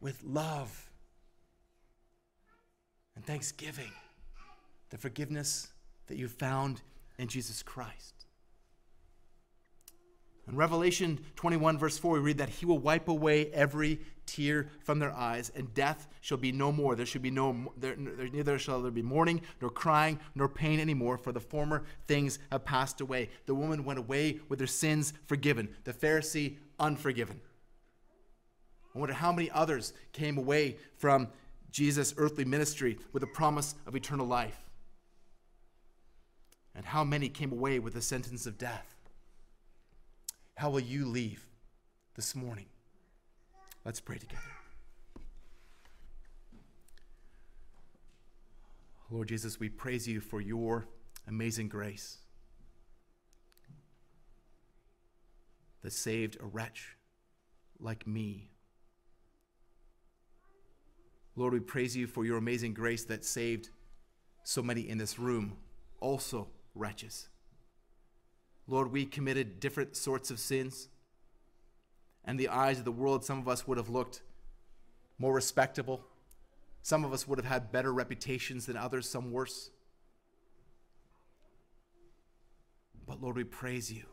with 0.00 0.22
love 0.24 0.90
and 3.14 3.24
thanksgiving 3.24 3.92
the 4.90 4.98
forgiveness 4.98 5.68
that 6.06 6.16
you 6.16 6.28
found 6.28 6.82
in 7.18 7.28
Jesus 7.28 7.62
Christ. 7.62 8.26
In 10.48 10.54
Revelation 10.54 11.18
21, 11.34 11.76
verse 11.76 11.98
4, 11.98 12.14
we 12.14 12.20
read 12.20 12.38
that 12.38 12.48
he 12.48 12.66
will 12.66 12.78
wipe 12.78 13.08
away 13.08 13.46
every 13.52 14.00
tear 14.26 14.68
from 14.84 15.00
their 15.00 15.12
eyes, 15.12 15.50
and 15.56 15.72
death 15.74 16.06
shall 16.20 16.38
be 16.38 16.52
no 16.52 16.70
more. 16.70 16.94
There 16.94 17.06
should 17.06 17.22
be 17.22 17.32
no 17.32 17.72
there, 17.76 17.96
neither 17.96 18.56
shall 18.58 18.80
there 18.80 18.92
be 18.92 19.02
mourning, 19.02 19.40
nor 19.60 19.70
crying, 19.70 20.20
nor 20.36 20.48
pain 20.48 20.78
anymore, 20.78 21.18
for 21.18 21.32
the 21.32 21.40
former 21.40 21.82
things 22.06 22.38
have 22.52 22.64
passed 22.64 23.00
away. 23.00 23.30
The 23.46 23.56
woman 23.56 23.84
went 23.84 23.98
away 23.98 24.38
with 24.48 24.60
her 24.60 24.66
sins 24.68 25.12
forgiven, 25.26 25.68
the 25.82 25.92
Pharisee 25.92 26.58
unforgiven. 26.78 27.40
I 28.96 28.98
wonder 28.98 29.14
how 29.14 29.30
many 29.30 29.50
others 29.50 29.92
came 30.14 30.38
away 30.38 30.78
from 30.96 31.28
Jesus' 31.70 32.14
earthly 32.16 32.46
ministry 32.46 32.98
with 33.12 33.20
the 33.20 33.26
promise 33.26 33.74
of 33.86 33.94
eternal 33.94 34.26
life. 34.26 34.58
And 36.74 36.82
how 36.82 37.04
many 37.04 37.28
came 37.28 37.52
away 37.52 37.78
with 37.78 37.92
the 37.92 38.00
sentence 38.00 38.46
of 38.46 38.56
death. 38.56 38.94
How 40.54 40.70
will 40.70 40.80
you 40.80 41.04
leave 41.04 41.44
this 42.14 42.34
morning? 42.34 42.64
Let's 43.84 44.00
pray 44.00 44.16
together. 44.16 44.40
Lord 49.10 49.28
Jesus, 49.28 49.60
we 49.60 49.68
praise 49.68 50.08
you 50.08 50.20
for 50.20 50.40
your 50.40 50.88
amazing 51.28 51.68
grace 51.68 52.16
that 55.82 55.92
saved 55.92 56.38
a 56.40 56.46
wretch 56.46 56.96
like 57.78 58.06
me. 58.06 58.48
Lord, 61.36 61.52
we 61.52 61.60
praise 61.60 61.94
you 61.94 62.06
for 62.06 62.24
your 62.24 62.38
amazing 62.38 62.72
grace 62.72 63.04
that 63.04 63.24
saved 63.24 63.68
so 64.42 64.62
many 64.62 64.88
in 64.88 64.96
this 64.96 65.18
room, 65.18 65.58
also 66.00 66.48
wretches. 66.74 67.28
Lord, 68.66 68.90
we 68.90 69.04
committed 69.04 69.60
different 69.60 69.96
sorts 69.96 70.30
of 70.30 70.40
sins. 70.40 70.88
And 72.24 72.40
the 72.40 72.48
eyes 72.48 72.78
of 72.78 72.84
the 72.84 72.92
world, 72.92 73.24
some 73.24 73.38
of 73.38 73.48
us 73.48 73.68
would 73.68 73.78
have 73.78 73.88
looked 73.88 74.22
more 75.18 75.34
respectable. 75.34 76.00
Some 76.82 77.04
of 77.04 77.12
us 77.12 77.28
would 77.28 77.38
have 77.38 77.46
had 77.46 77.70
better 77.70 77.92
reputations 77.92 78.66
than 78.66 78.76
others, 78.76 79.08
some 79.08 79.30
worse. 79.30 79.70
But 83.06 83.22
Lord, 83.22 83.36
we 83.36 83.44
praise 83.44 83.92
you 83.92 84.04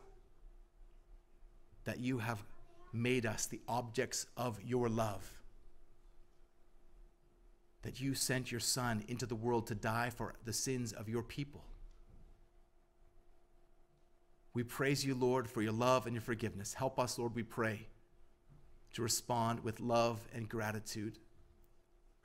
that 1.84 1.98
you 1.98 2.18
have 2.18 2.44
made 2.92 3.26
us 3.26 3.46
the 3.46 3.60
objects 3.66 4.26
of 4.36 4.62
your 4.62 4.88
love. 4.88 5.28
That 7.84 8.00
you 8.00 8.14
sent 8.14 8.50
your 8.50 8.60
Son 8.60 9.04
into 9.08 9.26
the 9.26 9.34
world 9.34 9.66
to 9.68 9.74
die 9.74 10.10
for 10.10 10.34
the 10.44 10.52
sins 10.52 10.92
of 10.92 11.08
your 11.08 11.22
people. 11.22 11.62
We 14.54 14.62
praise 14.62 15.04
you, 15.04 15.14
Lord, 15.14 15.48
for 15.48 15.62
your 15.62 15.72
love 15.72 16.06
and 16.06 16.14
your 16.14 16.22
forgiveness. 16.22 16.74
Help 16.74 16.98
us, 16.98 17.18
Lord, 17.18 17.34
we 17.34 17.42
pray, 17.42 17.86
to 18.94 19.02
respond 19.02 19.60
with 19.64 19.80
love 19.80 20.20
and 20.32 20.48
gratitude 20.48 21.18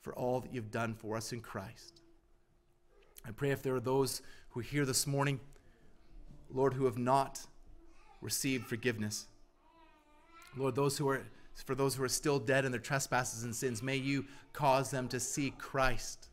for 0.02 0.14
all 0.14 0.40
that 0.40 0.54
you've 0.54 0.72
done 0.72 0.94
for 0.94 1.18
us 1.18 1.34
in 1.34 1.42
Christ. 1.42 2.02
I 3.28 3.32
pray 3.32 3.52
if 3.52 3.62
there 3.62 3.76
are 3.76 3.82
those 3.82 4.22
who 4.52 4.62
are 4.62 4.64
here 4.64 4.86
this 4.86 5.06
morning, 5.06 5.40
Lord, 6.50 6.74
who 6.74 6.86
have 6.86 6.98
not 6.98 7.42
received 8.22 8.68
forgiveness, 8.68 9.28
Lord, 10.56 10.76
those 10.76 10.98
who 10.98 11.10
are 11.10 11.24
for 11.66 11.76
those 11.76 11.96
who 11.96 12.04
are 12.04 12.10
still 12.10 12.40
dead 12.40 12.66
in 12.66 12.72
their 12.72 12.80
trespasses 12.80 13.44
and 13.44 13.56
sins, 13.56 13.84
may 13.84 13.98
you 13.98 14.26
cause 14.54 14.92
them 14.92 15.08
to 15.10 15.20
see 15.20 15.52
Christ 15.52 16.30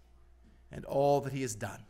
and 0.72 0.84
all 0.84 1.20
that 1.22 1.32
he 1.32 1.42
has 1.42 1.54
done. 1.54 1.82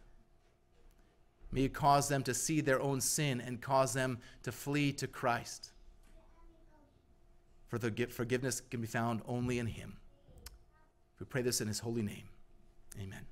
May 1.52 1.62
you 1.62 1.68
cause 1.68 2.08
them 2.08 2.22
to 2.24 2.34
see 2.34 2.60
their 2.60 2.80
own 2.80 3.00
sin 3.00 3.40
and 3.40 3.60
cause 3.60 3.92
them 3.92 4.18
to 4.42 4.52
flee 4.52 4.92
to 4.94 5.06
Christ. 5.06 5.72
For 7.68 7.78
the 7.78 8.06
forgiveness 8.10 8.60
can 8.60 8.80
be 8.80 8.86
found 8.86 9.22
only 9.26 9.58
in 9.58 9.66
Him. 9.66 9.96
We 11.18 11.26
pray 11.26 11.42
this 11.42 11.60
in 11.60 11.68
His 11.68 11.78
holy 11.78 12.02
name. 12.02 12.28
Amen. 13.00 13.26